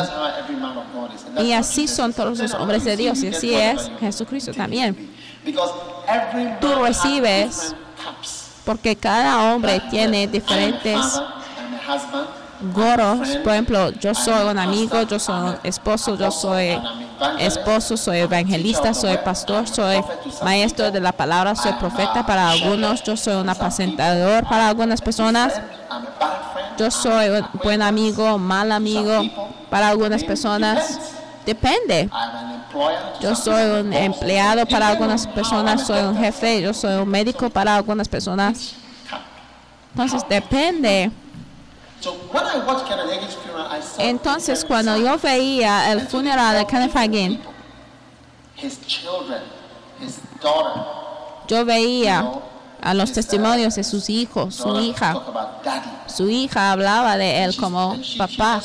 Y 1.38 1.52
así 1.52 1.86
son 1.88 2.12
todos 2.12 2.38
los 2.38 2.54
hombres 2.54 2.84
de 2.84 2.96
Dios, 2.96 3.22
y 3.22 3.28
así 3.28 3.54
es 3.54 3.90
Jesucristo 4.00 4.52
también. 4.52 5.10
Tú 6.60 6.74
recibes 6.82 7.74
porque 8.64 8.96
cada 8.96 9.52
hombre 9.52 9.80
tiene 9.90 10.26
diferentes 10.26 11.20
goros. 12.74 13.28
Por 13.42 13.52
ejemplo, 13.52 13.90
yo 13.92 14.14
soy 14.14 14.48
un 14.48 14.58
amigo, 14.58 15.02
yo 15.02 15.18
soy 15.18 15.50
un 15.50 15.58
esposo, 15.62 16.16
yo 16.16 16.30
soy 16.30 16.78
esposo, 17.38 17.96
soy 17.96 18.18
evangelista, 18.18 18.92
soy 18.94 19.16
pastor, 19.24 19.66
soy 19.68 20.02
maestro 20.42 20.90
de 20.90 21.00
la 21.00 21.12
palabra, 21.12 21.54
soy 21.54 21.72
profeta 21.74 22.24
para 22.26 22.50
algunos, 22.50 23.02
yo 23.02 23.16
soy 23.16 23.36
un 23.36 23.48
apacentador 23.48 24.44
para 24.48 24.68
algunas 24.68 25.00
personas. 25.00 25.60
Yo 26.78 26.90
soy 26.90 27.28
un 27.28 27.46
buen 27.62 27.82
amigo, 27.82 28.38
mal 28.38 28.72
amigo 28.72 29.22
para 29.68 29.88
algunas 29.88 30.24
personas. 30.24 31.09
Depende. 31.44 32.08
Yo 33.20 33.34
soy 33.34 33.80
un 33.80 33.92
empleado 33.92 34.66
para 34.66 34.88
algunas 34.88 35.26
personas, 35.26 35.86
soy 35.86 36.02
un 36.02 36.16
jefe, 36.16 36.62
yo 36.62 36.72
soy 36.72 36.94
un 36.94 37.08
médico 37.08 37.50
para 37.50 37.76
algunas 37.76 38.08
personas. 38.08 38.74
Entonces 39.92 40.22
depende. 40.28 41.10
Entonces 43.98 44.64
cuando 44.64 44.96
yo 44.96 45.18
veía 45.18 45.92
el 45.92 46.06
funeral 46.06 46.56
de 46.56 46.66
Kenneth 46.66 46.96
Hagin, 46.96 47.42
Yo 51.48 51.64
veía 51.64 52.30
a 52.80 52.94
los 52.94 53.12
testimonios 53.12 53.74
de 53.74 53.84
sus 53.84 54.08
hijos, 54.08 54.54
su 54.54 54.80
hija. 54.80 55.14
Su 56.06 56.30
hija 56.30 56.72
hablaba 56.72 57.16
de 57.16 57.44
él 57.44 57.56
como 57.56 57.96
papá. 58.16 58.62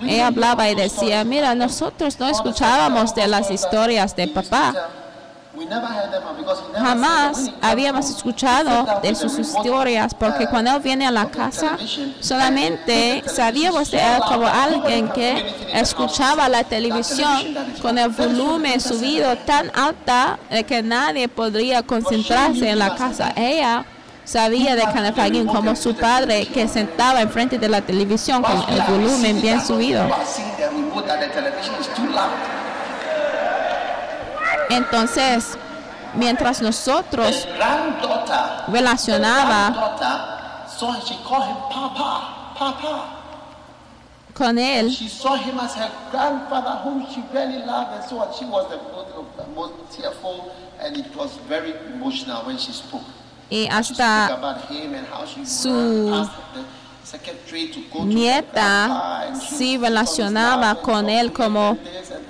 Just 0.00 0.06
spoke. 0.06 0.06
She 0.06 0.06
said, 0.06 0.06
"We 0.06 0.08
Ella 0.08 0.30
didn't 0.30 0.36
know 0.36 0.48
hablaba 0.48 0.70
y 0.70 0.74
decía, 0.74 1.20
stories." 1.20 1.26
mira, 1.26 1.54
nosotros 1.54 2.20
no 2.20 2.28
escuchábamos 2.28 3.14
de 3.14 3.26
las 3.26 3.50
historias 3.50 4.14
de 4.14 4.28
papá. 4.28 4.74
Jamás 6.76 7.50
habíamos 7.60 8.08
escuchado 8.10 8.86
de 9.02 9.14
sus 9.14 9.38
historias 9.38 10.14
porque 10.14 10.46
cuando 10.46 10.76
él 10.76 10.82
viene 10.82 11.06
a 11.06 11.10
la 11.10 11.26
casa 11.26 11.76
solamente 12.20 13.24
sabíamos 13.26 13.90
de 13.90 13.98
él 13.98 14.22
como 14.28 14.46
alguien 14.46 15.08
que 15.08 15.44
escuchaba 15.72 16.48
la 16.48 16.62
televisión 16.64 17.56
con 17.82 17.98
el 17.98 18.10
volumen 18.10 18.80
subido 18.80 19.36
tan 19.38 19.70
alta 19.74 20.38
de 20.48 20.64
que 20.64 20.82
nadie 20.82 21.28
podría 21.28 21.82
concentrarse 21.82 22.70
en 22.70 22.78
la 22.78 22.94
casa. 22.94 23.32
Ella 23.34 23.84
sabía 24.28 24.76
de 24.76 24.82
Canefagin 24.82 25.46
como 25.46 25.74
su 25.74 25.94
padre 25.94 26.46
que 26.46 26.68
sentaba 26.68 27.22
enfrente 27.22 27.58
de 27.58 27.68
la 27.68 27.80
televisión 27.80 28.42
con 28.42 28.62
el 28.68 28.82
volumen 28.82 29.40
bien 29.40 29.64
subido. 29.64 30.06
Entonces, 34.68 35.56
mientras 36.14 36.60
nosotros 36.60 37.48
relacionaba 38.68 39.74
con 44.34 44.58
él, 44.58 44.94
Spoke 53.50 53.68
hasta 53.70 54.38
su 55.44 56.28
nieta 58.04 59.24
was 59.32 59.80
relacionaba 59.80 60.74
con 60.74 61.08
él 61.08 61.32
como 61.32 61.78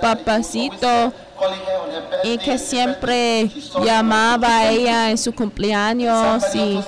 papacito 0.01 1.13
y 2.25 2.39
que 2.39 2.59
siempre 2.59 3.51
llamaba 3.85 4.59
a 4.59 4.71
ella 4.71 5.11
en 5.11 5.19
su 5.19 5.33
cumpleaños 5.33 6.45
y 6.55 6.81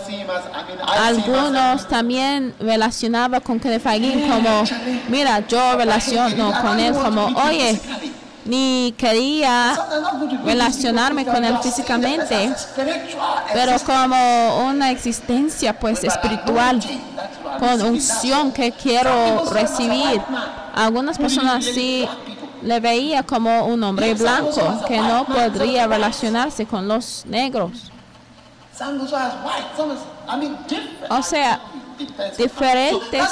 algunos 0.86 1.86
también 1.88 2.54
relacionaba 2.58 3.40
con 3.40 3.60
Kenefagin 3.60 4.28
como, 4.28 4.64
mira, 5.08 5.46
yo 5.46 5.76
relaciono 5.76 6.52
con 6.60 6.80
él 6.80 6.94
como, 6.94 7.26
oye, 7.26 7.80
ni 8.50 8.92
quería 8.98 9.78
relacionarme 10.44 11.24
con 11.24 11.44
él 11.44 11.56
físicamente, 11.62 12.52
pero 13.54 13.72
como 13.86 14.66
una 14.66 14.90
existencia 14.90 15.78
pues 15.78 16.02
espiritual, 16.02 16.82
con 17.60 17.80
unción 17.82 18.52
que 18.52 18.72
quiero 18.72 19.44
recibir. 19.52 20.20
Algunas 20.74 21.16
personas 21.16 21.64
sí 21.64 22.08
le 22.62 22.80
veía 22.80 23.22
como 23.22 23.66
un 23.66 23.82
hombre 23.84 24.14
blanco 24.14 24.82
que 24.86 24.98
no 24.98 25.24
podría 25.24 25.86
relacionarse 25.86 26.66
con 26.66 26.88
los 26.88 27.24
negros. 27.26 27.89
O 31.10 31.22
sea, 31.22 31.60
diferentes 32.36 33.26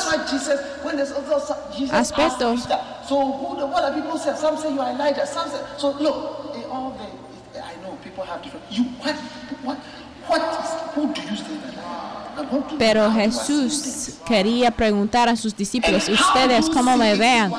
aspectos. 1.91 2.69
Pero 12.79 13.11
Jesús 13.11 14.11
quería 14.27 14.71
preguntar 14.71 15.29
a 15.29 15.37
sus 15.37 15.57
discípulos, 15.57 16.09
ustedes 16.09 16.69
cómo 16.71 16.97
me 16.97 17.15
vean, 17.17 17.53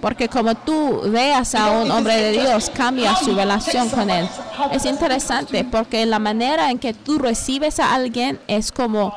porque 0.00 0.28
como 0.28 0.54
tú 0.54 1.02
veas 1.06 1.54
a 1.54 1.70
un 1.70 1.90
hombre 1.90 2.16
de 2.16 2.32
Dios, 2.32 2.70
cambia 2.74 3.14
su 3.16 3.34
relación 3.34 3.88
con 3.88 4.10
él. 4.10 4.28
Es 4.72 4.84
interesante 4.84 5.64
porque 5.64 6.06
la 6.06 6.18
manera 6.18 6.70
en 6.70 6.78
que 6.78 6.94
tú 6.94 7.18
recibes 7.18 7.80
a 7.80 7.94
alguien 7.94 8.40
es 8.46 8.72
como 8.72 9.12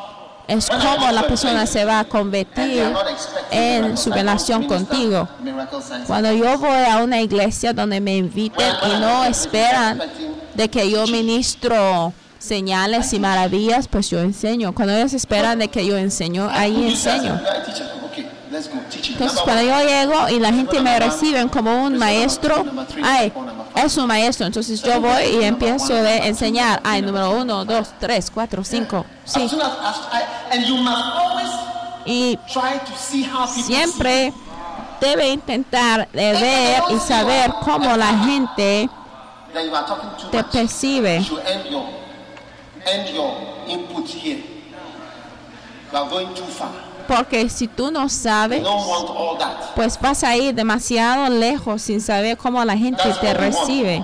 es 0.47 0.69
como 0.69 1.09
la 1.11 1.23
persona 1.23 1.65
se 1.65 1.85
va 1.85 1.99
a 1.99 2.03
convertir 2.05 2.83
en 3.49 3.97
su 3.97 4.11
relación 4.11 4.65
contigo. 4.65 5.27
Cuando 6.05 6.33
yo 6.33 6.57
voy 6.57 6.83
a 6.89 6.97
una 6.97 7.21
iglesia 7.21 7.73
donde 7.73 8.01
me 8.01 8.17
inviten 8.17 8.73
y 8.91 8.99
no 8.99 9.23
esperan 9.23 10.01
de 10.53 10.69
que 10.69 10.89
yo 10.89 11.07
ministro 11.07 12.13
señales 12.39 13.13
y 13.13 13.19
maravillas, 13.19 13.87
pues 13.87 14.09
yo 14.09 14.19
enseño. 14.19 14.75
Cuando 14.75 14.93
ellos 14.93 15.13
esperan 15.13 15.59
de 15.59 15.69
que 15.69 15.85
yo 15.85 15.97
enseño, 15.97 16.49
ahí 16.51 16.89
enseño. 16.89 17.39
Entonces 18.55 19.39
cuando 19.43 19.63
yo 19.63 19.79
llego 19.79 20.29
y 20.29 20.39
la 20.39 20.53
gente 20.53 20.79
me 20.79 20.99
recibe 20.99 21.47
como 21.49 21.85
un 21.85 21.97
maestro, 21.97 22.63
ay, 23.03 23.33
es 23.75 23.97
un 23.97 24.07
maestro. 24.07 24.45
Entonces 24.45 24.81
yo 24.81 25.01
voy 25.01 25.23
y 25.23 25.43
empiezo 25.43 25.93
de 25.93 26.27
enseñar. 26.27 26.79
Ay, 26.83 27.01
número 27.01 27.31
uno, 27.31 27.65
dos, 27.65 27.89
tres, 27.99 28.29
cuatro, 28.31 28.63
cinco. 28.63 29.05
Sí. 29.25 29.49
Y 32.05 32.37
try 32.51 32.79
to 32.85 32.95
see 32.97 33.23
how 33.23 33.47
people 33.47 33.63
siempre 33.63 34.33
debe 34.99 35.29
intentar 35.29 36.07
de 36.11 36.33
ver 36.33 36.83
y 36.89 36.99
saber 36.99 37.51
cómo 37.63 37.95
la 37.95 38.17
gente 38.19 38.89
te 40.31 40.43
percibe. 40.43 41.23
You 45.93 45.99
are 45.99 46.09
going 46.09 46.33
too 46.33 46.43
far. 46.45 46.92
Porque 47.07 47.49
si 47.49 47.67
tú 47.67 47.91
no 47.91 48.09
sabes, 48.09 48.63
pues 49.75 49.99
vas 49.99 50.23
a 50.23 50.35
ir 50.35 50.53
demasiado 50.53 51.29
lejos 51.29 51.81
sin 51.81 52.01
saber 52.01 52.37
cómo 52.37 52.63
la 52.63 52.77
gente 52.77 53.03
te 53.21 53.33
recibe. 53.33 54.03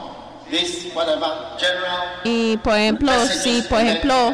Y 2.23 2.57
por 2.57 2.75
ejemplo, 2.75 3.11
si 3.43 3.61
por 3.63 3.81
ejemplo 3.81 4.33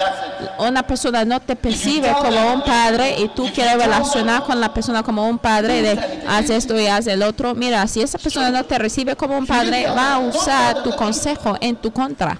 una 0.59 0.83
persona 0.83 1.25
no 1.25 1.39
te 1.41 1.55
percibe 1.55 2.13
como 2.13 2.53
un 2.53 2.61
padre 2.61 3.15
y 3.19 3.27
tú 3.29 3.49
quieres 3.53 3.77
relacionar 3.77 4.43
con 4.43 4.61
la 4.61 4.73
persona 4.73 5.03
como 5.03 5.27
un 5.27 5.37
padre 5.37 5.81
de 5.81 6.23
haz 6.27 6.49
esto 6.49 6.79
y 6.79 6.87
haz 6.87 7.07
el 7.07 7.21
otro, 7.21 7.53
mira, 7.53 7.85
si 7.87 8.01
esa 8.01 8.17
persona 8.17 8.49
no 8.49 8.63
te 8.63 8.77
recibe 8.79 9.15
como 9.15 9.37
un 9.37 9.45
padre, 9.45 9.87
va 9.87 10.15
a 10.15 10.19
usar 10.19 10.83
tu 10.83 10.95
consejo 10.95 11.57
en 11.59 11.75
tu 11.75 11.91
contra. 11.91 12.39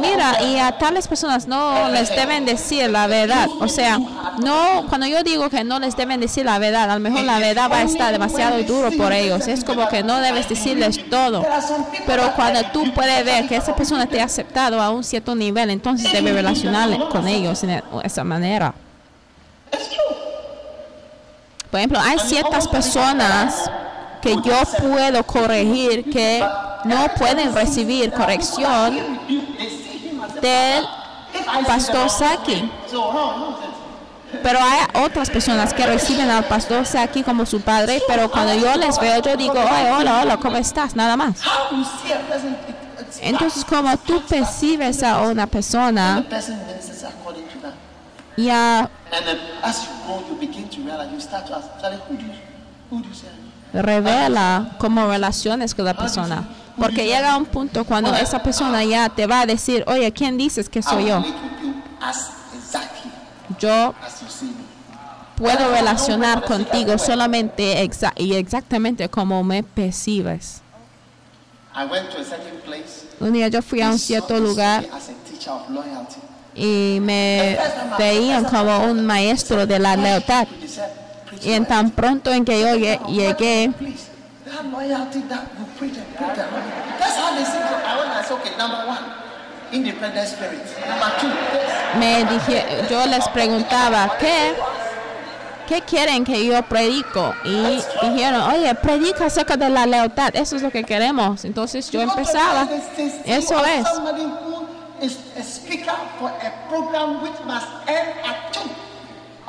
Mira, 0.00 0.32
them. 0.38 0.48
y 0.48 0.58
a 0.58 0.72
tales 0.72 1.06
personas 1.06 1.46
no 1.46 1.88
les 1.88 2.10
deben 2.10 2.44
decir 2.44 2.90
la 2.90 3.06
verdad. 3.06 3.48
O 3.60 3.68
sea, 3.68 3.98
no, 3.98 4.86
cuando 4.88 5.06
yo 5.06 5.22
digo 5.22 5.48
que 5.50 5.62
no 5.62 5.78
les 5.78 5.96
deben 5.96 6.20
decir 6.20 6.44
la 6.44 6.58
verdad, 6.58 6.90
a 6.90 6.94
lo 6.94 7.00
mejor 7.00 7.22
la 7.24 7.38
verdad 7.38 7.70
va 7.70 7.78
a 7.78 7.82
estar 7.82 8.12
demasiado 8.12 8.62
duro 8.64 8.90
por 8.92 9.12
ellos. 9.12 9.46
Es 9.46 9.64
como 9.64 9.88
que 9.88 10.02
no 10.02 10.18
debes 10.20 10.48
decirles 10.48 11.08
todo. 11.08 11.44
Pero 12.06 12.32
cuando 12.34 12.62
tú 12.72 12.92
puedes 12.92 13.24
ver 13.24 13.46
que 13.48 13.56
esa 13.56 13.74
persona 13.74 14.06
te 14.06 14.20
ha 14.20 14.24
aceptado 14.24 14.80
a 14.80 14.90
un 14.90 15.04
cierto 15.04 15.34
nivel, 15.34 15.70
entonces 15.70 16.12
debes 16.12 16.34
relacionar 16.34 17.08
con 17.08 17.28
ellos 17.28 17.60
de 17.62 17.82
esa 18.02 18.24
manera. 18.24 18.74
Por 21.70 21.78
ejemplo, 21.78 22.00
hay 22.00 22.18
ciertas 22.18 22.66
personas 22.66 23.70
que 24.20 24.36
yo 24.36 24.60
puedo 24.80 25.24
corregir 25.24 26.10
que 26.10 26.44
no 26.84 27.08
pueden 27.18 27.54
recibir 27.54 28.12
corrección 28.12 28.98
del 30.40 30.84
pastor 31.66 32.08
Saki. 32.10 32.70
Pero 34.42 34.60
hay 34.62 35.04
otras 35.04 35.28
personas 35.28 35.74
que 35.74 35.84
reciben 35.86 36.30
al 36.30 36.44
pastor 36.44 36.86
Saki 36.86 37.22
como 37.22 37.44
su 37.44 37.60
padre, 37.60 38.00
pero 38.06 38.30
cuando 38.30 38.54
yo 38.54 38.74
les 38.76 38.98
veo, 39.00 39.20
yo 39.22 39.36
digo, 39.36 39.54
Oye, 39.54 39.90
hola, 39.90 40.20
hola, 40.22 40.36
¿cómo 40.36 40.56
estás? 40.56 40.94
Nada 40.94 41.16
más. 41.16 41.40
Entonces, 43.20 43.64
como 43.64 43.96
tú 43.96 44.22
percibes 44.22 45.02
a 45.02 45.22
una 45.22 45.46
persona, 45.46 46.24
ya 48.36 48.88
And 53.72 53.84
then 53.84 53.96
as 53.96 54.04
you 54.04 54.10
grow, 54.10 54.20
you 54.20 54.30
begin 54.30 54.94
to 54.94 55.06
realize, 55.06 55.06
you 55.06 55.06
start 55.06 55.20
to 55.20 55.26
ask, 55.26 55.42
Charlie, 55.42 55.42
who 55.42 55.42
do 55.42 55.42
you, 55.42 55.42
who 55.42 55.42
do 55.42 55.42
you 55.42 55.42
say? 55.42 55.48
I 55.48 55.48
am?" 55.48 55.54
revela 55.54 55.58
cómo 55.58 55.66
relaciones 55.66 55.74
con 55.74 55.84
la 55.84 55.94
persona. 55.94 56.44
Porque 56.76 57.04
llega 57.04 57.36
un 57.36 57.44
punto 57.46 57.84
cuando 57.84 58.14
esa 58.14 58.42
persona 58.42 58.82
ya 58.84 59.08
te 59.10 59.26
va 59.26 59.42
a 59.42 59.46
decir, 59.46 59.84
oye, 59.86 60.10
¿quién 60.12 60.36
dices 60.38 60.68
que 60.68 60.80
soy 60.82 61.06
yo? 61.06 61.22
Yo 63.58 63.94
puedo 65.36 65.70
relacionar 65.70 66.44
contigo 66.44 66.96
solamente 66.98 67.82
exa- 67.84 68.12
y 68.16 68.34
exactamente 68.34 69.08
como 69.08 69.42
me 69.44 69.62
percibes. 69.62 70.62
Un 73.20 73.32
día 73.32 73.48
yo 73.48 73.60
fui 73.62 73.80
a 73.82 73.90
un 73.90 73.98
cierto 73.98 74.38
lugar 74.38 74.84
y 76.54 76.98
me 77.00 77.58
veían 77.98 78.44
como 78.44 78.84
un 78.84 79.04
maestro 79.06 79.66
de 79.66 79.78
la 79.78 79.96
lealtad. 79.96 80.46
They 81.30 81.38
said, 81.38 81.40
"Preach 81.40 81.46
Y 81.46 81.52
en 81.54 81.66
tan 81.66 81.90
pronto 81.90 82.32
en 82.32 82.44
que 82.44 82.60
yo 82.60 82.66
lle- 82.76 83.00
llegué. 83.06 83.72
Me 91.98 92.24
dije, 92.24 92.64
yo 92.90 93.06
les 93.06 93.28
preguntaba, 93.28 94.12
¿qué? 94.18 94.54
¿Qué 95.68 95.82
quieren 95.82 96.24
que 96.24 96.44
yo 96.44 96.60
predico? 96.64 97.32
Y 97.44 97.80
dijeron, 98.02 98.40
oye, 98.50 98.74
predica 98.74 99.26
acerca 99.26 99.56
de 99.56 99.70
la 99.70 99.86
lealtad, 99.86 100.34
eso 100.34 100.56
es 100.56 100.62
lo 100.62 100.70
que 100.70 100.82
queremos. 100.82 101.44
Entonces 101.44 101.88
yo 101.92 102.00
empezaba, 102.00 102.66
eso 103.24 103.64
es. 103.64 103.84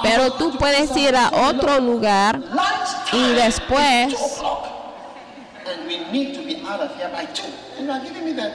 Pero 0.03 0.31
tú 0.33 0.57
puedes 0.57 0.95
ir 0.97 1.15
a 1.15 1.29
otro 1.49 1.79
lugar 1.79 2.39
y 3.13 3.33
después 3.33 4.15
And 5.71 5.87
we 5.87 5.99
need 6.11 6.33
to 6.33 6.41
be 6.41 6.61
out 6.67 6.81
of 6.81 6.95
here 6.97 7.09
by 7.09 7.25
two. 7.25 7.47
And 7.77 7.85
you 7.85 7.91
are 7.93 8.03
giving 8.03 8.25
me 8.25 8.33
the 8.33 8.51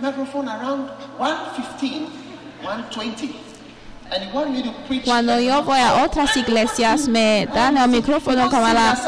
microphone 0.00 0.48
around 0.48 0.88
115, 1.18 2.06
120. 2.62 3.36
And 4.10 4.24
you 4.24 4.32
want 4.32 4.50
me 4.52 4.62
to 4.62 4.72
preach. 4.86 5.04
Cuando 5.04 5.38
yo 5.40 5.62
voy 5.62 5.80
a 5.80 6.04
otras 6.04 6.36
iglesias 6.36 7.08
me 7.08 7.46
dan 7.46 7.76
el 7.76 7.88
micrófono 7.88 8.48
como 8.48 8.66
a 8.66 8.74
las 8.74 9.00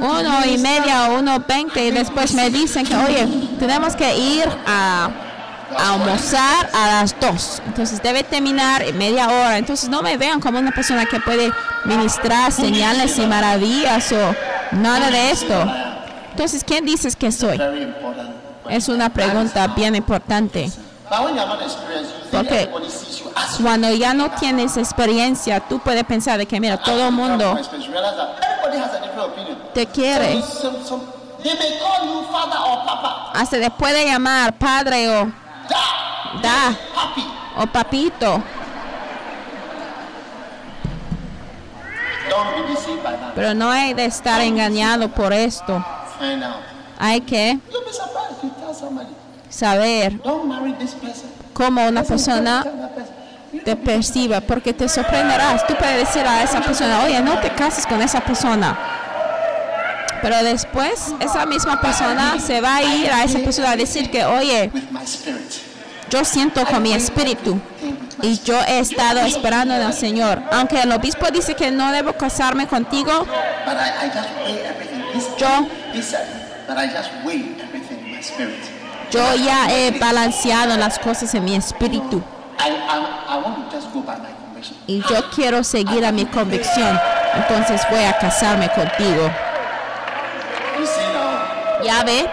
uno 0.00 0.46
y 0.46 0.58
media 0.58 1.10
o 1.10 1.18
uno 1.18 1.38
veinte 1.46 1.84
y 1.86 1.90
después 1.90 2.32
me 2.34 2.48
dicen 2.50 2.86
que 2.86 2.96
oye 2.96 3.26
tenemos 3.58 3.94
que 3.94 4.16
ir 4.16 4.48
a, 4.66 5.10
a 5.78 5.94
almorzar 5.94 6.70
a 6.72 6.86
las 6.86 7.18
dos. 7.20 7.62
Entonces 7.66 8.02
debe 8.02 8.22
terminar 8.22 8.82
en 8.82 8.96
media 8.98 9.28
hora. 9.28 9.58
Entonces 9.58 9.88
no 9.88 10.02
me 10.02 10.16
vean 10.16 10.40
como 10.40 10.58
una 10.58 10.72
persona 10.72 11.06
que 11.06 11.20
puede 11.20 11.52
ministrar 11.84 12.52
señales 12.52 13.18
y 13.18 13.26
maravillas 13.26 14.12
o 14.12 14.34
nada 14.72 15.10
de 15.10 15.30
esto. 15.30 15.54
Entonces 16.30 16.64
quién 16.64 16.84
dices 16.84 17.16
que 17.16 17.32
soy 17.32 17.60
es 18.68 18.88
una 18.88 19.10
pregunta 19.10 19.68
bien 19.68 19.94
importante. 19.94 20.70
You 22.32 23.62
cuando 23.62 23.92
ya 23.92 24.12
no 24.12 24.30
tienes 24.32 24.76
experiencia 24.76 25.60
tú 25.60 25.78
puedes 25.78 26.04
pensar 26.04 26.36
de 26.38 26.46
que 26.46 26.58
mira 26.60 26.76
todo 26.78 27.06
el 27.08 27.12
mundo 27.12 27.56
te 29.72 29.86
quiere. 29.86 30.42
Hasta 33.34 33.60
te 33.60 33.70
puede 33.70 34.04
llamar 34.04 34.58
padre 34.58 35.08
o 35.16 35.30
Da 36.42 36.76
papi. 36.94 37.24
o 37.56 37.66
papito, 37.66 38.42
pero 43.34 43.54
no 43.54 43.70
hay 43.70 43.94
de 43.94 44.04
estar 44.04 44.40
engañado 44.40 45.08
por 45.08 45.32
esto. 45.32 45.84
Hay 46.98 47.20
que 47.22 47.58
saber 49.48 50.20
cómo 51.52 51.86
una 51.86 52.02
persona 52.02 52.64
te 53.64 53.76
perciba, 53.76 54.40
porque 54.40 54.72
te 54.72 54.88
sorprenderás. 54.88 55.66
Tú 55.66 55.74
puedes 55.74 55.98
decir 55.98 56.26
a 56.26 56.42
esa 56.42 56.60
persona, 56.60 57.02
oye, 57.04 57.20
no 57.20 57.38
te 57.40 57.50
cases 57.50 57.86
con 57.86 58.00
esa 58.02 58.20
persona. 58.20 58.95
Pero 60.26 60.42
después 60.42 61.14
esa 61.20 61.46
misma 61.46 61.80
persona 61.80 62.40
se 62.44 62.60
va 62.60 62.74
a 62.76 62.82
ir 62.82 63.08
a 63.12 63.22
esa 63.22 63.38
persona 63.38 63.70
a 63.70 63.76
decir 63.76 64.10
que, 64.10 64.24
oye, 64.24 64.72
yo 66.10 66.24
siento 66.24 66.64
con 66.66 66.82
mi 66.82 66.92
espíritu 66.92 67.60
y 68.22 68.40
yo 68.42 68.60
he 68.66 68.80
estado 68.80 69.20
esperando 69.20 69.74
el 69.76 69.92
Señor. 69.92 70.42
Aunque 70.50 70.80
el 70.82 70.90
obispo 70.90 71.30
dice 71.30 71.54
que 71.54 71.70
no 71.70 71.92
debo 71.92 72.14
casarme 72.14 72.66
contigo, 72.66 73.24
Yo- 75.38 75.68
yo 79.12 79.36
ya 79.36 79.70
he 79.70 79.92
balanceado 79.92 80.76
las 80.76 80.98
cosas 80.98 81.32
en 81.36 81.44
mi 81.44 81.54
espíritu. 81.54 82.20
Y 84.88 85.02
yo 85.08 85.30
quiero 85.30 85.62
seguir 85.62 86.04
a 86.04 86.10
mi 86.10 86.24
convicción, 86.26 86.98
entonces 87.34 87.80
voy 87.92 88.02
a 88.02 88.18
casarme 88.18 88.68
contigo. 88.70 89.30
You 91.86 91.92
see 91.92 91.98
now, 91.98 92.00
Ya 92.00 92.04
ve, 92.04 92.26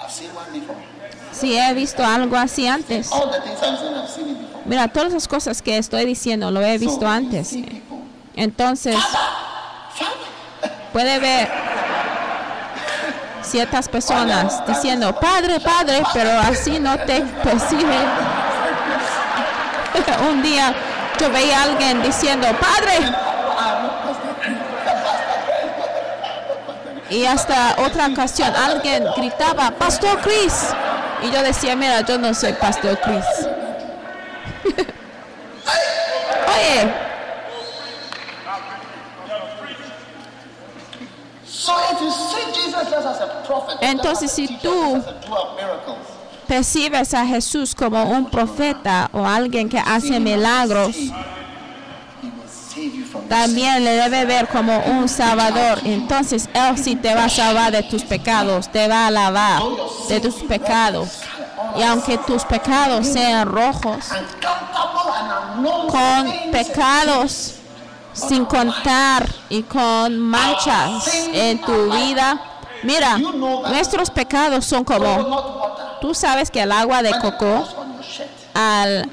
I've 0.00 0.10
seen 0.10 0.30
one 0.34 0.52
before. 0.52 0.76
si 1.32 1.56
he 1.56 1.74
visto 1.74 2.04
algo 2.04 2.36
así 2.36 2.66
antes. 2.66 3.10
Before. 3.10 3.40
Mira, 4.64 4.88
todas 4.88 5.12
las 5.12 5.28
cosas 5.28 5.60
que 5.62 5.76
estoy 5.78 6.04
diciendo 6.06 6.50
lo 6.50 6.60
he 6.62 6.78
visto 6.78 7.06
antes. 7.06 7.54
Entonces, 8.34 8.96
puede 10.92 11.18
ver 11.18 11.48
ciertas 13.42 13.88
personas 13.88 14.66
diciendo, 14.66 15.14
padre, 15.20 15.60
padre, 15.60 16.02
pero 16.12 16.30
así 16.40 16.80
no 16.80 16.98
te 16.98 17.20
percibe. 17.42 17.98
Un 20.28 20.42
día 20.42 20.74
yo 21.18 21.30
veía 21.30 21.60
a 21.60 21.62
alguien 21.64 22.02
diciendo, 22.02 22.46
padre, 22.60 22.98
Y 27.10 27.26
hasta 27.26 27.76
otra 27.86 28.06
ocasión 28.06 28.52
alguien 28.56 29.04
gritaba, 29.16 29.70
Pastor 29.72 30.18
Chris. 30.22 30.70
Y 31.22 31.30
yo 31.30 31.42
decía, 31.42 31.76
mira, 31.76 32.00
yo 32.00 32.18
no 32.18 32.32
soy 32.34 32.54
Pastor 32.54 32.98
Chris. 33.00 33.24
Oye, 36.48 36.92
So 41.46 41.72
if 41.92 42.00
you 42.00 42.10
see 42.10 42.52
Jesus 42.52 42.90
just 42.90 43.06
as 43.06 43.20
a 43.20 43.42
prophet, 43.46 43.78
Entonces, 43.80 44.30
si 44.32 44.48
tú- 44.58 45.02
percibes 46.46 47.14
a 47.14 47.26
Jesús 47.26 47.74
como 47.74 48.04
un 48.04 48.30
profeta 48.30 49.08
o 49.12 49.26
alguien 49.26 49.68
que 49.68 49.78
hace 49.78 50.20
milagros, 50.20 50.96
también 53.28 53.84
le 53.84 53.92
debe 53.92 54.24
ver 54.24 54.48
como 54.48 54.78
un 54.78 55.08
salvador. 55.08 55.80
Entonces 55.84 56.48
Él 56.52 56.76
sí 56.78 56.96
te 56.96 57.14
va 57.14 57.24
a 57.24 57.28
salvar 57.28 57.72
de 57.72 57.82
tus 57.82 58.02
pecados, 58.02 58.70
te 58.70 58.88
va 58.88 59.06
a 59.06 59.10
lavar 59.10 59.62
de 60.08 60.20
tus 60.20 60.34
pecados. 60.36 61.20
Y 61.76 61.82
aunque 61.82 62.18
tus 62.18 62.44
pecados 62.44 63.06
sean 63.06 63.48
rojos, 63.48 64.06
con 65.90 66.50
pecados 66.52 67.54
sin 68.14 68.44
contar 68.44 69.28
y 69.48 69.62
con 69.62 70.18
manchas 70.18 71.06
en 71.32 71.60
tu 71.60 71.90
vida. 71.90 72.40
Mira, 72.82 73.18
nuestros 73.18 74.10
pecados 74.10 74.64
son 74.64 74.84
como. 74.84 75.63
Tú 76.04 76.14
sabes 76.14 76.50
que 76.50 76.60
el 76.60 76.70
agua 76.70 77.00
de 77.00 77.18
coco 77.18 77.66
al 78.52 79.10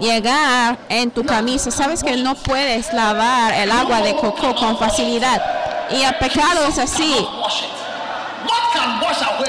llegar 0.00 0.78
en 0.88 1.10
tu 1.10 1.22
camisa, 1.22 1.70
sabes 1.70 2.02
que 2.02 2.16
no 2.16 2.34
puedes 2.36 2.90
lavar 2.94 3.52
el 3.52 3.70
agua 3.70 4.00
de 4.00 4.16
coco 4.16 4.54
con 4.54 4.78
facilidad. 4.78 5.42
Y 5.90 6.00
el 6.00 6.14
pecado 6.14 6.64
es 6.68 6.78
así, 6.78 7.14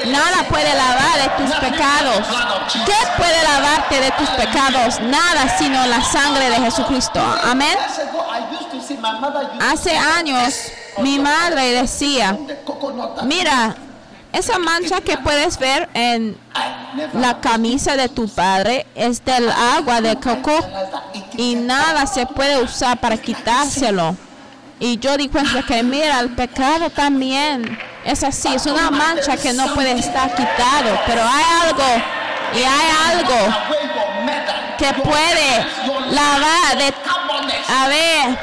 nada 0.08 0.46
puede 0.50 0.74
lavar 0.74 1.22
de 1.22 1.28
tus 1.42 1.56
pecados. 1.56 2.26
¿Qué 2.84 3.06
puede 3.16 3.42
lavarte 3.44 3.98
de 3.98 4.10
tus 4.10 4.28
pecados? 4.28 5.00
Nada 5.00 5.56
sino 5.56 5.86
la 5.86 6.04
sangre 6.04 6.50
de 6.50 6.56
Jesucristo. 6.56 7.20
Amén. 7.44 7.78
Hace 9.58 9.96
años 9.96 10.72
mi 10.98 11.18
madre 11.18 11.72
decía, 11.72 12.36
mira, 13.24 13.76
esa 14.32 14.58
mancha 14.58 15.00
que 15.00 15.16
puedes 15.18 15.58
ver 15.58 15.88
en 15.94 16.36
la 17.12 17.40
camisa 17.40 17.96
de 17.96 18.08
tu 18.08 18.28
padre 18.28 18.86
es 18.94 19.24
del 19.24 19.50
agua 19.50 20.00
de 20.00 20.16
coco 20.16 20.52
y 21.36 21.54
nada 21.54 22.06
se 22.06 22.26
puede 22.26 22.62
usar 22.62 22.98
para 22.98 23.16
quitárselo. 23.16 24.16
Y 24.80 24.98
yo 24.98 25.16
di 25.16 25.28
cuenta 25.28 25.62
que 25.62 25.82
mira, 25.82 26.18
el 26.20 26.34
pecado 26.34 26.90
también 26.90 27.78
es 28.04 28.22
así, 28.24 28.48
es 28.54 28.66
una 28.66 28.90
mancha 28.90 29.36
que 29.36 29.52
no 29.52 29.72
puede 29.74 29.92
estar 29.92 30.34
quitado, 30.34 30.98
pero 31.06 31.22
hay 31.22 31.44
algo 31.62 32.04
y 32.54 32.58
hay 32.58 33.16
algo 33.16 33.56
que 34.78 34.92
puede 35.02 35.66
lavar 36.10 36.78
de 36.78 36.92
carbonate. 37.04 37.62
haber 37.68 38.38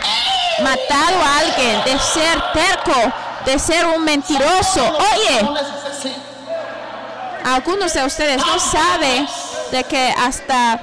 matado 0.61 1.23
a 1.23 1.39
alguien, 1.39 1.83
de 1.85 1.99
ser 1.99 2.41
terco, 2.53 3.13
de 3.45 3.59
ser 3.59 3.85
un 3.85 4.03
mentiroso. 4.03 4.97
Oye, 5.13 5.47
algunos 7.45 7.93
de 7.93 8.05
ustedes 8.05 8.37
no 8.37 8.59
saben 8.59 9.27
de 9.71 9.83
que 9.83 10.13
hasta 10.17 10.79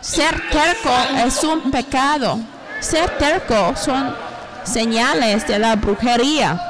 ser 0.00 0.50
terco 0.50 0.90
es 1.24 1.44
un 1.44 1.70
pecado. 1.70 2.38
Ser 2.80 3.16
terco 3.18 3.74
son 3.76 4.16
señales 4.64 5.46
de 5.46 5.58
la 5.58 5.76
brujería. 5.76 6.68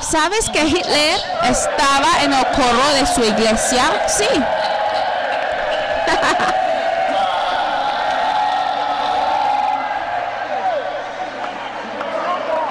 ¿Sabes 0.00 0.48
que 0.50 0.64
Hitler 0.64 1.20
estaba 1.42 2.22
en 2.22 2.32
el 2.32 2.46
coro 2.46 2.92
de 2.94 3.04
su 3.06 3.24
iglesia? 3.24 3.84
Sí. 4.06 4.24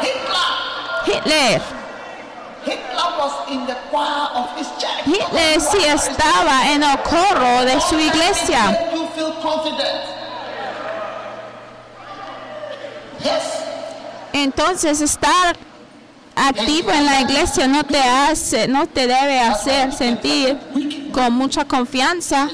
Hitler. 0.01 0.25
Hitler. 1.05 1.05
Hitler 1.05 1.05
was 1.05 1.05
in 1.05 1.05
the 1.05 1.05
choir 1.05 1.05
of 1.05 1.05
his 1.05 1.12
church. 4.77 5.05
Hitler 5.05 5.61
sí 5.61 5.83
estaba 5.85 6.71
en 6.71 6.83
el 6.83 6.99
coro 7.01 7.65
de 7.65 7.79
su 7.81 7.99
iglesia. 7.99 8.77
Entonces 14.33 15.01
estar 15.01 15.55
activo 16.35 16.91
en 16.91 17.05
la 17.05 17.21
iglesia 17.21 17.67
no 17.67 17.83
te 17.83 18.01
hace, 18.01 18.67
no 18.67 18.87
te 18.87 19.07
debe 19.07 19.39
hacer 19.39 19.93
sentir 19.93 20.59
con 21.13 21.33
mucha 21.33 21.65
confianza. 21.65 22.49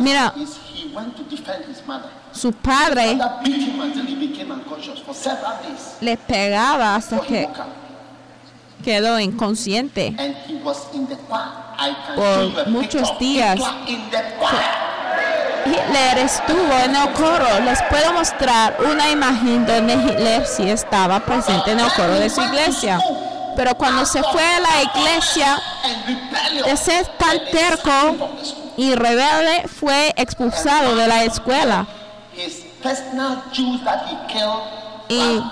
Mira. 0.00 0.34
His- 0.78 0.90
he 0.90 0.94
went 0.96 1.16
to 1.16 1.22
defend 1.24 1.64
his 1.66 1.84
mother. 1.86 2.08
Su 2.32 2.52
padre 2.52 3.12
His 3.14 3.18
father 3.18 3.40
beat 3.44 3.62
him 3.62 3.80
until 3.80 4.04
he 4.06 4.14
became 4.14 4.52
unconscious 4.52 5.00
for 5.00 5.14
several 5.14 5.52
days. 5.62 5.96
le 6.00 6.16
pegaba 6.16 6.94
hasta 6.96 7.20
que 7.20 7.48
quedó 8.84 9.18
inconsciente. 9.18 10.14
Por 12.16 12.68
muchos 12.68 13.18
días. 13.18 13.58
Hitler 15.66 16.18
estuvo 16.18 16.72
en 16.84 16.96
el 16.96 17.12
coro. 17.12 17.60
Les 17.64 17.80
puedo 17.90 18.12
mostrar 18.12 18.76
una 18.90 19.10
imagen 19.10 19.66
donde 19.66 19.94
Hitler 19.94 20.46
sí 20.46 20.68
estaba 20.70 21.20
presente 21.20 21.72
en 21.72 21.80
el 21.80 21.92
coro 21.92 22.14
de 22.14 22.30
su 22.30 22.40
iglesia. 22.40 22.98
Pero 23.56 23.74
cuando 23.74 24.06
se 24.06 24.22
fue 24.22 24.42
a 24.42 24.60
la 24.60 24.82
iglesia 24.82 25.60
de 26.64 26.76
ser 26.76 27.06
tan 27.18 27.38
terco 27.50 28.28
y 28.78 28.94
rebelde, 28.94 29.68
fue 29.68 30.14
expulsado 30.16 30.94
de 30.96 31.06
la 31.06 31.24
escuela. 31.24 31.86
Y- 35.08 35.42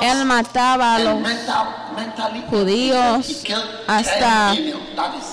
Él 0.00 0.24
mataba 0.24 0.94
a 0.94 0.98
los 1.00 1.18
judíos, 2.48 3.44
hasta 3.86 4.52
10 4.52 4.60
million. 4.60 4.80
That 4.96 5.14
is 5.16 5.24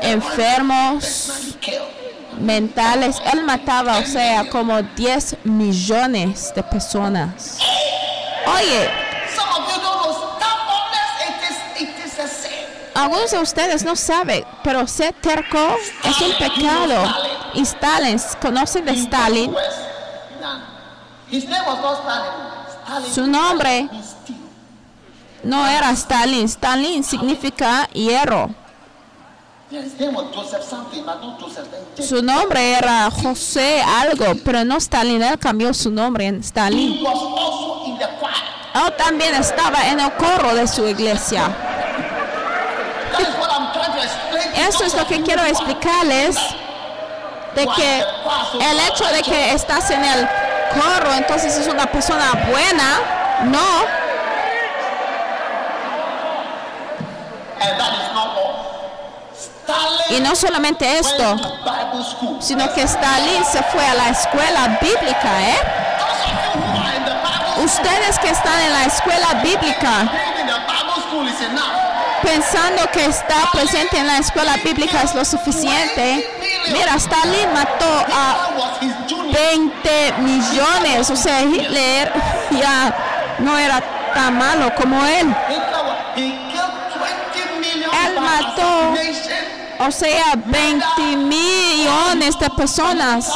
the 0.00 0.10
enfermos. 0.12 1.04
mentales. 2.40 3.16
Él 3.32 3.42
mataba, 3.44 3.98
o 3.98 4.04
sea, 4.06 4.48
como 4.48 4.80
10 4.82 5.36
millones 5.44 6.52
de 6.54 6.62
personas. 6.62 7.58
Oye, 8.46 8.88
algunos 12.96 13.30
de 13.30 13.38
ustedes 13.38 13.84
no 13.84 13.94
saben, 13.94 14.44
pero 14.64 14.86
ser 14.86 15.14
terco 15.14 15.76
es 16.04 16.20
un 16.20 16.32
pecado. 16.32 17.14
Y 17.54 17.60
Stalin, 17.60 18.20
¿conocen 18.40 18.84
de 18.84 18.92
Stalin? 18.92 19.54
Su 23.12 23.26
nombre 23.26 23.88
no 25.42 25.66
era 25.66 25.90
Stalin. 25.90 26.44
Stalin 26.44 27.04
significa 27.04 27.88
hierro. 27.92 28.50
Su 31.98 32.22
nombre 32.22 32.72
era 32.74 33.10
José 33.10 33.82
algo, 33.82 34.26
pero 34.44 34.64
no 34.64 34.76
Stalin. 34.76 35.22
Él 35.22 35.38
cambió 35.38 35.74
su 35.74 35.90
nombre 35.90 36.26
en 36.26 36.40
Stalin. 36.40 36.94
He 36.94 37.02
was 37.02 37.14
also 37.14 37.84
in 37.86 37.98
the 37.98 38.06
choir. 38.20 38.34
Él 38.74 38.96
también 38.96 39.34
estaba 39.34 39.88
en 39.88 39.98
el 40.00 40.12
coro 40.12 40.54
de 40.54 40.68
su 40.68 40.86
iglesia. 40.86 41.48
That 43.12 43.20
is 43.20 43.34
what 43.38 43.50
I'm 43.50 43.72
trying 43.72 43.72
to 43.72 43.80
explain. 43.80 43.85
to 43.85 43.85
Eso 44.68 44.84
es 44.84 44.94
lo 44.94 45.06
que 45.06 45.22
quiero 45.22 45.44
explicarles 45.44 46.36
de 47.54 47.66
que 47.68 48.04
el 48.60 48.80
hecho 48.80 49.04
de 49.06 49.22
que 49.22 49.52
estás 49.52 49.90
en 49.90 50.04
el 50.04 50.28
coro 50.74 51.12
entonces 51.14 51.56
es 51.56 51.66
una 51.68 51.86
persona 51.86 52.32
buena, 52.50 53.00
no, 53.44 54.06
y 60.10 60.20
no 60.20 60.36
solamente 60.36 60.98
esto, 60.98 61.36
sino 62.40 62.72
que 62.72 62.82
Stalin 62.82 63.44
se 63.44 63.62
fue 63.64 63.84
a 63.84 63.94
la 63.94 64.08
escuela 64.10 64.78
bíblica, 64.80 65.42
¿eh? 65.42 65.58
Ustedes 67.64 68.18
que 68.18 68.30
están 68.30 68.60
en 68.60 68.72
la 68.72 68.84
escuela 68.84 69.34
bíblica 69.42 70.10
pensando 72.22 72.90
que 72.92 73.06
está 73.06 73.50
presente 73.52 73.98
en 73.98 74.06
la 74.06 74.18
escuela 74.18 74.56
bíblica 74.64 75.02
es 75.02 75.14
lo 75.14 75.24
suficiente. 75.24 76.28
Mira, 76.72 76.94
Stalin 76.96 77.52
mató 77.52 77.86
a 78.12 78.48
Hitler 78.48 78.58
was 78.58 78.82
his 78.82 78.94
junior. 79.08 79.34
20 79.34 80.12
millones, 80.18 81.10
o 81.10 81.16
sea, 81.16 81.42
Hitler 81.42 82.12
ya 82.50 83.36
no 83.38 83.58
era 83.58 83.80
tan 84.14 84.36
malo 84.38 84.74
como 84.74 85.04
él. 85.04 85.34
Hitler 85.48 85.84
was, 85.84 85.98
he 86.16 86.30
killed 86.50 86.76
20 86.98 87.60
million 87.60 87.90
Él 87.94 88.20
mató-. 88.20 88.94
O 89.78 89.90
sea, 89.90 90.34
20 90.46 91.16
millones 91.16 92.38
de 92.38 92.50
personas. 92.50 93.30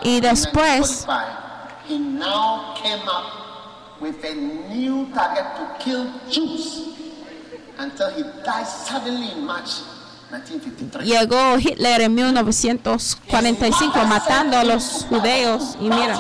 Y 0.03 0.21
después- 0.21 1.07
1945, 1.07 1.27
he 1.89 1.99
now 1.99 2.75
came 2.83 3.03
up 3.09 4.01
with 4.01 4.25
a 4.25 4.35
new 4.35 5.07
target 5.15 5.45
to 5.57 5.85
kill 5.85 6.07
Jews 6.31 6.83
until 7.79 8.11
he 8.17 8.23
died 8.45 8.67
suddenly 8.67 9.33
in 9.33 9.45
March 9.45 9.83
1953. 10.31 11.05
Llegó 11.05 11.59
Hitler 11.59 12.01
en 12.03 12.15
1945 12.15 14.05
matando 14.07 14.59
a 14.59 14.65
los 14.65 15.05
judeos 15.09 15.77
y 15.81 15.89
mira, 15.89 16.17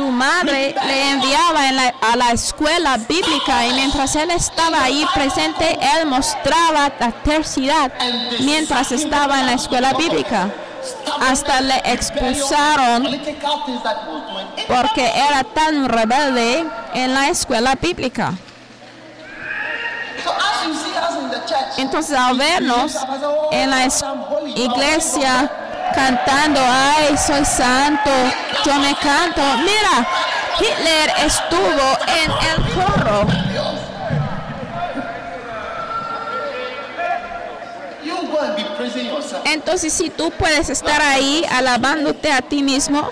Su 0.00 0.06
madre 0.10 0.74
le 0.86 1.10
enviaba 1.10 1.60
a 2.00 2.16
la 2.16 2.30
escuela 2.30 2.96
bíblica 2.96 3.66
y 3.66 3.74
mientras 3.74 4.16
él 4.16 4.30
estaba 4.30 4.84
ahí 4.84 5.04
presente, 5.12 5.78
él 5.98 6.06
mostraba 6.06 6.90
la 6.98 7.12
tercidad 7.22 7.92
mientras 8.38 8.92
estaba 8.92 9.40
en 9.40 9.44
la 9.44 9.52
escuela 9.52 9.92
bíblica. 9.92 10.48
Hasta 11.20 11.60
le 11.60 11.82
expulsaron 11.84 13.08
porque 14.68 15.06
era 15.28 15.44
tan 15.44 15.86
rebelde 15.86 16.64
en 16.94 17.12
la 17.12 17.28
escuela 17.28 17.74
bíblica. 17.74 18.32
Entonces 21.76 22.16
al 22.16 22.38
vernos 22.38 22.96
en 23.52 23.68
la 23.68 23.84
es- 23.84 24.02
iglesia 24.56 25.50
cantando, 25.94 26.60
ay, 26.62 27.16
soy 27.16 27.44
santo, 27.44 28.10
yo 28.64 28.74
me 28.74 28.94
canto. 28.96 29.42
Mira, 29.58 30.06
Hitler 30.58 31.12
estuvo 31.24 31.98
en 32.06 32.30
el 32.50 32.74
coro. 32.74 33.26
Entonces 39.44 39.92
si 39.92 40.10
tú 40.10 40.30
puedes 40.30 40.70
estar 40.70 41.00
ahí 41.02 41.44
alabándote 41.50 42.32
a 42.32 42.40
ti 42.42 42.62
mismo, 42.62 43.10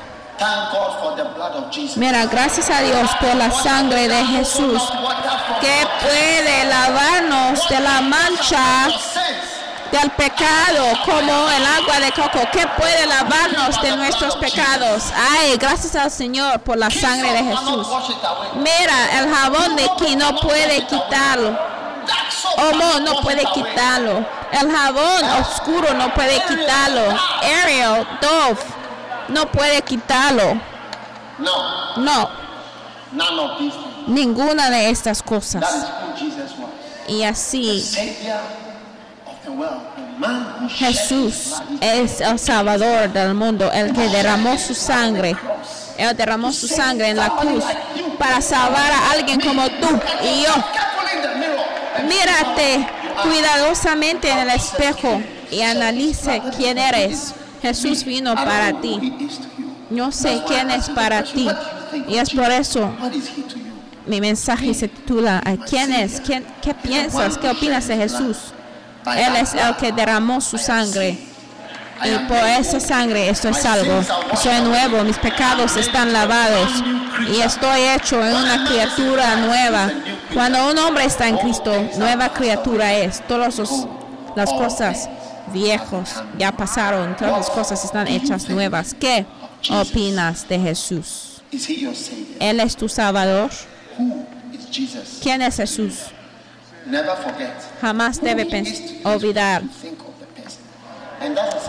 mira, 1.97 2.27
gracias 2.27 2.71
a 2.71 2.81
Dios 2.83 3.11
por 3.21 3.35
la 3.35 3.51
sangre 3.51 4.09
de 4.09 4.25
Jesús 4.25 4.83
que 5.61 5.87
puede 6.01 6.65
lavarnos 6.65 7.69
de 7.69 7.81
la 7.81 8.01
mancha 8.01 8.89
del 9.93 10.11
pecado 10.11 10.85
como 11.05 11.51
el 11.51 11.67
agua 11.67 12.01
de 12.01 12.13
coco, 12.13 12.41
que 12.53 12.67
puede 12.77 13.07
lavarnos 13.07 13.81
de 13.81 13.97
nuestros 13.97 14.37
pecados. 14.37 15.05
Ay, 15.15 15.57
gracias 15.57 15.95
al 15.97 16.11
Señor 16.11 16.61
por 16.61 16.77
la 16.77 16.91
sangre 16.91 17.33
de 17.33 17.45
Jesús. 17.45 17.87
Mira, 18.57 19.21
el 19.21 19.35
jabón 19.35 19.77
de 19.77 19.85
aquí 19.85 20.17
no 20.17 20.37
puede 20.37 20.87
quitarlo. 20.87 21.59
Homo 22.57 23.01
no 23.01 23.21
puede 23.21 23.45
quitarlo. 23.55 24.25
El 24.53 24.71
jabón 24.71 25.25
oscuro 25.41 25.95
no 25.95 26.13
puede 26.15 26.43
quitarlo. 26.45 27.03
Ariel, 27.63 28.07
Dove, 28.21 28.61
no 29.29 29.47
puede 29.51 29.83
quitarlo. 29.83 30.61
No, 31.97 32.31
ninguna 34.07 34.71
de 34.71 34.91
estas 34.91 35.23
cosas. 35.23 35.65
Y 37.07 37.23
así 37.23 37.85
Jesús 40.71 41.55
es 41.81 42.21
el 42.21 42.39
Salvador 42.39 43.13
del 43.13 43.35
mundo, 43.35 43.71
el 43.73 43.93
que 43.93 44.09
derramó 44.09 44.59
su 44.59 44.75
sangre. 44.75 45.37
Él 45.97 46.17
derramó 46.17 46.53
su 46.53 46.69
sangre 46.69 47.09
en 47.09 47.17
la 47.17 47.31
cruz 47.31 47.65
para 48.19 48.41
salvar 48.41 48.93
a 48.93 49.11
alguien 49.13 49.41
como 49.41 49.69
tú 49.69 49.89
y 50.23 50.43
yo. 50.43 50.55
Mírate 52.05 52.87
cuidadosamente 53.23 54.31
en 54.31 54.39
el 54.39 54.51
espejo 54.51 55.21
y 55.51 55.63
analice 55.63 56.43
quién 56.57 56.79
eres. 56.79 57.35
Jesús 57.63 58.05
vino 58.05 58.35
para 58.35 58.81
ti. 58.81 59.29
No 59.91 60.13
sé 60.13 60.43
quién 60.47 60.71
es 60.71 60.89
para 60.91 61.23
ti. 61.25 61.49
Y 62.07 62.17
es 62.17 62.31
por 62.31 62.51
eso 62.51 62.93
mi 64.09 64.21
mensaje 64.21 64.73
se 64.75 64.89
titula 64.89 65.43
¿a 65.45 65.57
¿Quién 65.57 65.93
es? 65.93 66.21
¿Quién, 66.21 66.45
¿Qué 66.63 66.75
piensas? 66.75 67.37
¿Qué 67.39 67.49
opinas 67.51 67.87
de 67.87 67.97
Jesús? 67.97 68.39
Él 69.07 69.37
es 69.37 69.55
el 69.55 69.77
que 69.77 69.93
derramó 69.93 70.41
su 70.41 70.59
sangre. 70.59 71.19
Y 72.05 72.29
por 72.29 72.39
esa 72.39 72.79
sangre 72.79 73.29
estoy 73.29 73.55
salvo. 73.55 74.03
Soy 74.37 74.61
nuevo, 74.63 75.03
mis 75.05 75.19
pecados 75.19 75.77
están 75.77 76.13
lavados. 76.13 76.71
Y 77.29 77.41
estoy 77.41 77.81
hecho 77.83 78.25
en 78.25 78.35
una 78.35 78.65
criatura 78.65 79.37
nueva. 79.37 79.91
Cuando 80.33 80.71
un 80.71 80.79
hombre 80.79 81.05
está 81.05 81.29
en 81.29 81.39
Cristo, 81.39 81.73
nueva 81.97 82.29
criatura 82.33 82.95
es. 82.95 83.27
Todas 83.27 83.59
las 84.37 84.53
cosas 84.53 85.09
viejos 85.53 86.23
ya 86.39 86.53
pasaron. 86.53 87.17
Todas 87.17 87.33
las 87.33 87.51
cosas 87.51 87.85
están 87.85 88.07
hechas 88.07 88.49
nuevas. 88.49 88.95
¿Qué 88.95 89.27
opinas 89.71 90.49
de 90.49 90.59
Jesús? 90.61 91.43
Él 92.39 92.61
es 92.61 92.77
tu 92.77 92.89
Salvador. 92.89 93.51
¿Quién 95.23 95.43
es 95.43 95.57
Jesús? 95.57 95.95
Jamás 97.81 98.21
debe 98.21 98.47
olvidar 99.05 99.63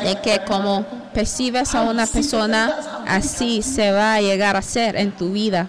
de 0.04 0.22
que 0.22 0.44
como 0.46 0.86
percibes 1.14 1.74
a 1.76 1.82
una 1.82 2.06
persona, 2.06 2.74
así 3.08 3.62
se 3.62 3.92
va 3.92 4.14
a 4.14 4.22
llegar 4.22 4.56
a 4.56 4.62
ser 4.62 4.96
en 4.96 5.12
tu 5.12 5.32
vida. 5.32 5.68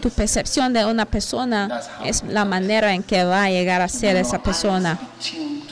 Tu 0.00 0.10
percepción 0.10 0.72
de 0.72 0.84
una 0.84 1.04
persona 1.04 1.80
es 2.04 2.22
la 2.24 2.44
manera 2.44 2.92
en 2.92 3.02
que 3.02 3.24
va 3.24 3.44
a 3.44 3.50
llegar 3.50 3.80
a 3.80 3.88
ser 3.88 4.16
esa 4.16 4.42
persona. 4.42 4.98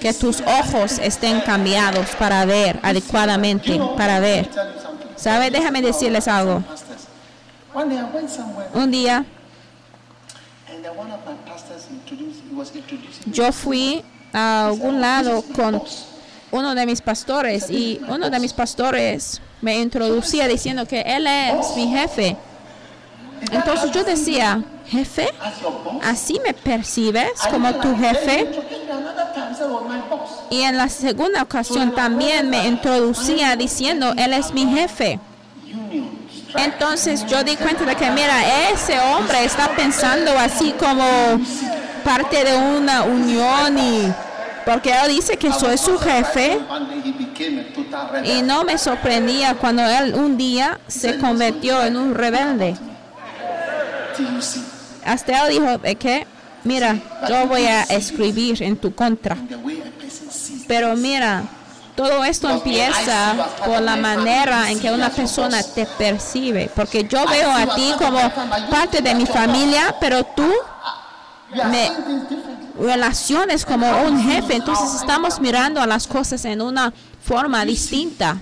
Que 0.01 0.12
tus 0.12 0.41
ojos 0.41 0.99
estén 0.99 1.41
cambiados 1.41 2.09
para 2.18 2.45
ver 2.45 2.79
adecuadamente, 2.83 3.81
para 3.97 4.20
ver. 4.20 4.49
¿Sabe? 5.16 5.51
Déjame 5.51 5.83
decirles 5.83 6.29
algo. 6.29 6.62
Un 8.74 8.91
día 8.91 9.24
yo 13.27 13.53
fui 13.53 14.03
a 14.33 14.67
algún 14.67 15.01
lado 15.01 15.43
con 15.55 15.83
uno 16.51 16.75
de 16.75 16.87
mis 16.87 17.01
pastores 17.01 17.71
y 17.71 18.01
uno 18.09 18.31
de 18.31 18.39
mis 18.39 18.53
pastores 18.53 19.41
me 19.61 19.79
introducía 19.79 20.47
diciendo 20.49 20.87
que 20.87 21.01
él 21.01 21.27
es 21.27 21.77
mi 21.77 21.89
jefe. 21.89 22.37
Entonces 23.51 23.91
yo 23.93 24.05
decía, 24.05 24.63
jefe. 24.87 25.29
¿así 26.03 26.41
me 26.45 26.55
percibes 26.55 27.33
como 27.51 27.75
tu 27.75 27.97
jefe? 27.97 28.49
Y 30.51 30.63
en 30.63 30.77
la 30.77 30.89
segunda 30.89 31.43
ocasión 31.43 31.95
también 31.95 32.49
me 32.49 32.67
introducía 32.67 33.57
diciendo, 33.57 34.15
él 34.17 34.33
es 34.33 34.53
mi 34.53 34.67
jefe. 34.67 35.19
Entonces 36.55 37.27
yo 37.27 37.45
di 37.45 37.57
cuenta 37.57 37.85
de 37.85 37.95
que, 37.97 38.11
mira, 38.11 38.71
ese 38.71 38.99
hombre 38.99 39.45
está 39.45 39.69
pensando 39.77 40.31
así 40.39 40.73
como 40.73 41.05
parte 42.07 42.45
de 42.45 42.57
una 42.57 43.03
unión 43.03 43.77
y 43.79 44.13
porque 44.65 44.93
él 44.93 45.09
dice 45.09 45.37
que 45.37 45.53
soy 45.53 45.77
su 45.77 45.99
jefe 45.99 46.61
y 48.25 48.43
no 48.43 48.63
me 48.63 48.79
sorprendía 48.79 49.55
cuando 49.55 49.83
él 49.83 50.15
un 50.15 50.37
día 50.37 50.79
se 50.87 51.19
convirtió 51.19 51.83
en 51.83 51.97
un 51.97 52.15
rebelde. 52.15 52.77
Hasta 55.05 55.47
él 55.47 55.59
dijo 55.59 55.79
de 55.79 55.97
que, 55.97 56.27
mira, 56.63 56.97
yo 57.29 57.47
voy 57.47 57.67
a 57.67 57.83
escribir 57.83 58.63
en 58.63 58.77
tu 58.77 58.95
contra. 58.95 59.37
Pero 60.69 60.95
mira, 60.95 61.43
todo 61.97 62.23
esto 62.25 62.49
empieza 62.49 63.35
por 63.65 63.81
la 63.83 63.97
manera 63.97 64.71
en 64.71 64.79
que 64.79 64.93
una 64.93 65.11
persona 65.11 65.61
te 65.63 65.87
percibe. 65.87 66.71
Porque 66.75 67.05
yo 67.05 67.27
veo 67.27 67.51
a 67.51 67.75
ti 67.75 67.93
como 67.99 68.21
parte 68.71 69.01
de 69.01 69.15
mi 69.15 69.27
familia, 69.27 69.95
pero 70.01 70.23
tú 70.25 70.53
me 71.53 71.91
relaciones 72.79 73.65
como 73.65 74.03
un 74.03 74.23
jefe. 74.23 74.57
Entonces 74.57 75.01
estamos 75.01 75.41
mirando 75.41 75.81
a 75.81 75.87
las 75.87 76.07
cosas 76.07 76.45
en 76.45 76.61
una 76.61 76.93
forma 77.23 77.65
distinta. 77.65 78.37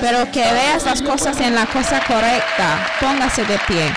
Pero 0.00 0.30
que 0.30 0.40
veas 0.40 0.84
las 0.84 1.02
cosas 1.02 1.40
en 1.40 1.54
la 1.54 1.66
cosa 1.66 2.00
correcta. 2.06 2.86
Póngase 3.00 3.44
de 3.44 3.58
pie. 3.66 3.92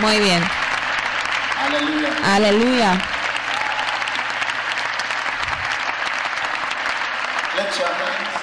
Muy 0.00 0.18
bien. 0.20 0.42
Aleluya. 2.24 3.17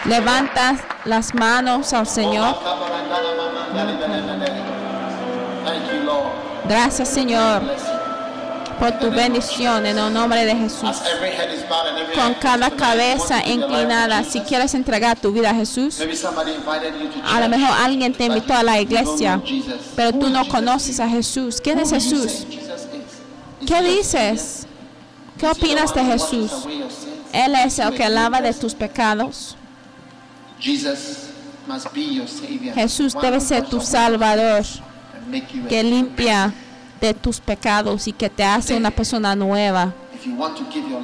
Your 0.05 0.13
hands. 0.13 0.25
Levanta 0.25 0.75
las 1.05 1.33
manos 1.33 1.93
al 1.93 2.07
Señor. 2.07 2.55
Gracias, 6.67 7.09
Señor, 7.09 7.61
por 8.79 8.91
tu 8.99 9.11
bendición 9.11 9.85
en 9.85 9.97
el 9.97 10.13
nombre 10.13 10.45
de 10.45 10.55
Jesús. 10.55 10.97
Con 12.15 12.33
cada 12.35 12.71
cabeza 12.71 13.45
inclinada, 13.45 14.23
si 14.23 14.41
quieres 14.41 14.73
entregar 14.73 15.19
tu 15.19 15.31
vida 15.31 15.51
a 15.51 15.53
Jesús, 15.53 15.99
a 16.01 17.39
lo 17.39 17.49
mejor 17.49 17.69
alguien 17.77 18.13
te 18.13 18.25
invitó 18.25 18.53
a 18.53 18.63
la 18.63 18.79
iglesia, 18.79 19.41
pero 19.95 20.11
tú 20.13 20.29
no 20.29 20.47
conoces 20.47 20.99
a 20.99 21.07
Jesús. 21.07 21.61
¿Quién 21.61 21.79
es 21.79 21.91
Jesús? 21.91 22.47
¿Qué 23.65 23.81
dices? 23.81 24.67
¿Qué 25.37 25.47
opinas 25.47 25.93
de 25.93 26.03
Jesús? 26.03 26.51
Él 27.33 27.55
es 27.55 27.79
el 27.79 27.93
que 27.93 28.07
lava 28.09 28.41
de 28.41 28.53
tus 28.53 28.73
pecados. 28.73 29.57
Jesús 32.73 33.15
One 33.15 33.25
debe 33.25 33.39
ser 33.39 33.65
tu 33.65 33.81
Salvador, 33.81 34.63
que 35.69 35.83
limpia 35.83 36.53
de 36.99 37.13
tus 37.13 37.39
pecados 37.39 38.07
y 38.07 38.13
que 38.13 38.29
te 38.29 38.43
hace 38.43 38.75
una 38.75 38.91
persona 38.91 39.35
nueva. 39.35 39.93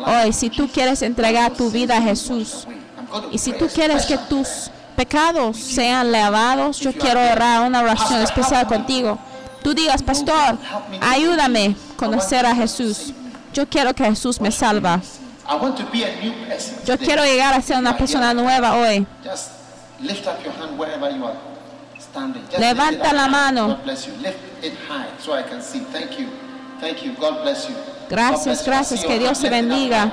Hoy, 0.05 0.33
si 0.33 0.49
tú 0.49 0.67
quieres 0.67 1.01
entregar 1.01 1.53
tu 1.53 1.69
vida 1.69 1.97
a 1.97 2.01
Jesús, 2.01 2.65
Y 3.31 3.37
si 3.37 3.51
tú 3.51 3.67
quieres 3.67 4.05
que 4.05 4.17
tus 4.17 4.71
pecados 4.95 5.57
sean 5.57 6.11
lavados, 6.11 6.79
yo 6.79 6.93
quiero 6.93 7.19
orar 7.19 7.67
una 7.67 7.81
oración 7.81 8.21
especial 8.21 8.65
contigo. 8.67 9.17
Tú 9.63 9.73
digas, 9.73 10.01
pastor, 10.01 10.57
ayúdame 11.01 11.75
a 11.93 11.97
conocer 11.97 12.45
a 12.45 12.55
Jesús. 12.55 13.13
Yo 13.53 13.67
quiero 13.67 13.93
que 13.93 14.05
Jesús 14.05 14.39
me 14.39 14.51
salva. 14.51 15.01
Yo 16.85 16.97
quiero 16.97 17.23
llegar 17.23 17.53
a 17.53 17.61
ser 17.61 17.77
una 17.77 17.97
persona 17.97 18.33
nueva 18.33 18.75
hoy. 18.75 19.05
Levanta 22.57 23.13
la 23.13 23.27
mano. 23.27 23.77
Gracias, 28.09 28.65
gracias. 28.65 29.05
Que 29.05 29.19
Dios 29.19 29.39
te 29.39 29.49
bendiga. 29.49 30.11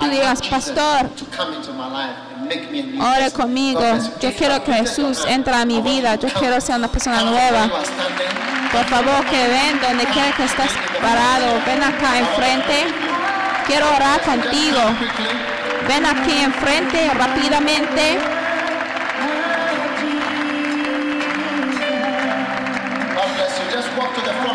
I 0.00 0.08
digas, 0.08 0.40
"Pastor, 0.48 1.10
Ore 3.00 3.18
person." 3.18 3.30
conmigo. 3.32 3.80
Yo 4.20 4.32
quiero 4.32 4.62
que 4.62 4.72
Jesús 4.72 5.24
entre 5.26 5.54
a 5.54 5.64
mi 5.64 5.80
vida. 5.80 6.14
Yo 6.14 6.28
quiero 6.28 6.60
ser 6.60 6.76
una 6.76 6.88
persona 6.88 7.22
nueva. 7.22 7.68
Por 8.72 8.84
favor, 8.84 9.24
que 9.24 9.48
ven 9.48 9.80
donde 9.80 10.04
quiera 10.06 10.30
que 10.32 10.44
estés 10.44 10.70
parado. 11.00 11.60
Ven 11.66 11.82
acá 11.82 12.18
enfrente. 12.18 12.86
Quiero 13.66 13.86
orar 13.94 14.20
contigo. 14.20 14.80
Ven 15.88 16.04
aquí 16.04 16.42
enfrente 16.42 17.10
rápidamente. 17.14 18.18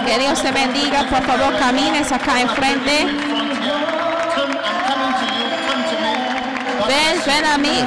Que 0.05 0.19
Dios 0.19 0.41
te 0.43 0.51
bendiga. 0.51 1.03
Por 1.03 1.23
favor, 1.23 1.57
camines 1.57 2.11
acá 2.11 2.41
enfrente. 2.41 3.07
Ven, 6.87 7.23
ven 7.25 7.45
a 7.45 7.57
mí. 7.57 7.85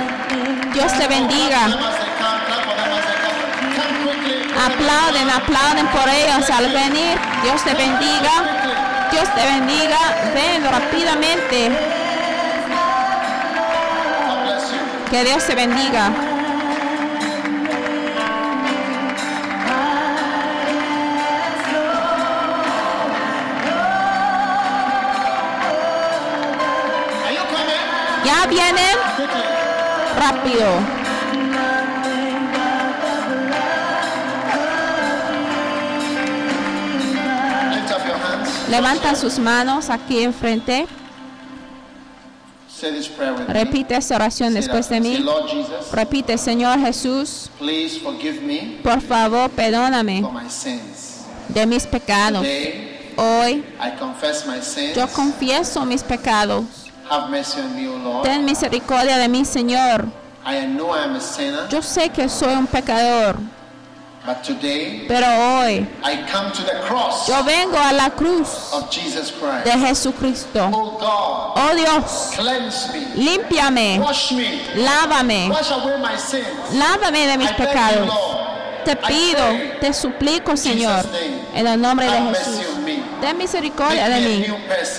Dios 0.72 0.93
te 0.99 1.07
bendiga. 1.07 1.95
Aplauden, 4.64 5.30
aplauden 5.30 5.86
por 5.88 6.09
ellos 6.09 6.50
al 6.50 6.72
venir. 6.72 7.18
Dios 7.42 7.62
te 7.62 7.74
bendiga. 7.74 9.09
Dios 9.11 9.28
te 9.34 9.44
bendiga. 9.44 9.98
Ven 10.34 10.64
rápidamente. 10.64 11.70
Que 15.11 15.24
Dios 15.24 15.44
te 15.46 15.54
bendiga. 15.54 16.11
ya 28.26 28.46
vienen 28.48 28.96
rápido. 30.18 31.05
Levanta 38.71 39.14
sus 39.14 39.39
manos 39.39 39.91
aquí 39.91 40.23
enfrente. 40.23 40.87
Repite 43.49 43.97
esta 43.97 44.17
oración 44.17 44.53
después 44.53 44.89
de 44.89 45.01
mí. 45.01 45.25
Repite, 45.93 46.37
Señor 46.37 46.79
Jesús, 46.81 47.51
por 48.83 49.01
favor, 49.01 49.51
perdóname 49.51 50.23
de 51.49 51.67
mis 51.67 51.87
pecados. 51.87 52.47
Hoy 53.17 53.64
yo 54.95 55.09
confieso 55.09 55.87
mis 55.87 56.03
pecados. 56.03 56.64
Ten 58.23 58.45
misericordia 58.45 59.17
de 59.17 59.29
mí, 59.29 59.45
Señor. 59.45 60.07
Yo 61.71 61.83
sé 61.83 62.11
que 62.11 62.29
soy 62.29 62.55
un 62.55 62.67
pecador, 62.67 63.37
but 64.27 64.43
today 64.43 65.05
pero 65.07 65.27
hoy 65.27 65.87
I 66.03 66.27
come 66.31 66.51
to 66.53 66.62
the 66.62 66.81
cross 66.87 67.29
yo 67.29 67.43
vengo 67.45 67.77
a 67.79 67.93
la 67.93 68.11
cruz 68.11 68.72
of 68.72 68.91
Jesus 68.91 69.31
de. 69.31 69.62
Jesucristo. 69.79 70.68
Oh 70.72 70.99
God, 70.99 71.53
Oh 71.57 71.74
Dios, 71.77 72.35
me, 72.93 73.01
límpiame, 73.24 73.99
me, 74.33 74.61
lávame, 74.77 75.49
wash 75.49 75.70
away 75.70 75.99
my 76.01 76.16
sins. 76.16 76.47
lávame 76.74 77.27
de 77.27 77.39
mis 77.39 77.51
I 77.51 77.55
thank 77.55 77.59
you, 77.59 77.66
pecados. 77.66 78.07
Lord. 78.09 78.47
Te 78.85 78.95
pido, 78.95 79.81
te 79.81 79.93
suplico, 79.93 80.57
Señor, 80.57 81.05
en 81.55 81.66
el 81.66 81.81
nombre 81.81 82.07
de 82.07 82.20
Jesús. 82.35 82.76
Ten 83.21 83.39
misericordia 83.39 84.09
de 84.09 84.21
mí. 84.21 84.47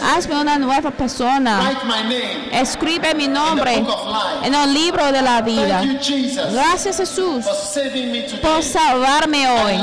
Hazme 0.03 0.41
una 0.41 0.57
nueva 0.57 0.91
persona. 0.91 1.71
Escribe 2.51 3.13
mi 3.13 3.27
nombre 3.27 3.83
en 4.43 4.53
el 4.53 4.73
libro 4.73 5.11
de 5.11 5.21
la 5.21 5.41
vida. 5.41 5.81
Gracias 6.51 6.97
Jesús 6.97 7.45
por 8.41 8.63
salvarme 8.63 9.47
hoy. 9.49 9.79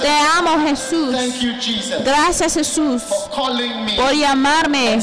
Te 0.00 0.10
amo 0.36 0.66
Jesús. 0.66 1.14
Gracias 2.04 2.54
Jesús 2.54 3.02
por 3.34 4.12
llamarme 4.14 4.98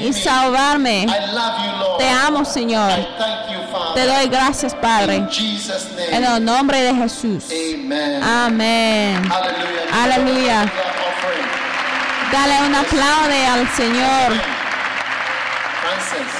y 0.00 0.10
me. 0.10 0.12
salvarme. 0.12 1.06
Te 1.98 2.08
amo 2.08 2.44
Señor. 2.44 2.92
Te 3.94 4.06
doy 4.06 4.26
gracias 4.28 4.74
Padre. 4.74 5.26
En 6.10 6.24
el 6.24 6.44
nombre 6.44 6.80
de 6.82 6.94
Jesús. 6.94 7.44
Amén. 8.22 9.30
Aleluya. 9.92 10.72
Dale 12.34 12.66
un 12.66 12.74
aplaude 12.74 13.46
al 13.46 13.68
Señor. 13.76 14.32
Francis, 15.80 16.32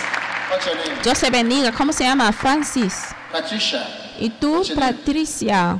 what's 0.51 0.66
your 0.66 0.74
name? 0.74 1.03
Dios 1.05 1.20
te 1.20 1.30
bendiga. 1.30 1.70
¿Cómo 1.70 1.92
se 1.92 2.03
llama? 2.03 2.32
Francis. 2.32 3.14
Patricia. 3.30 3.86
¿Y 4.18 4.28
tú? 4.28 4.64
Patricia? 4.74 5.78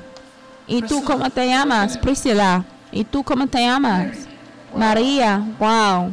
¿Y 0.69 0.83
tú 0.83 1.03
cómo 1.03 1.29
te 1.31 1.49
llamas? 1.49 1.99
Priscila. 1.99 2.63
¿Y 2.93 3.03
tú 3.03 3.25
cómo 3.25 3.49
te 3.49 3.59
llamas? 3.59 4.29
María. 4.77 5.43
Wow. 5.59 6.13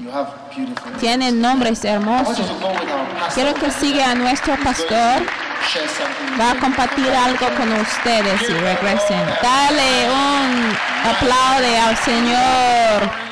Tienen 1.00 1.40
nombres 1.40 1.86
hermosos. 1.86 2.52
Quiero 3.36 3.54
que 3.54 3.70
siga 3.70 4.10
a 4.10 4.16
nuestro 4.16 4.56
pastor. 4.64 5.22
Va 6.40 6.52
a 6.54 6.56
compartir 6.60 7.08
algo 7.08 7.48
con 7.56 7.72
ustedes 7.74 8.50
y 8.50 8.54
regresen. 8.54 9.26
Dale 9.44 10.10
un 10.10 10.76
aplaude 11.08 11.78
al 11.78 11.96
Señor. 11.98 13.32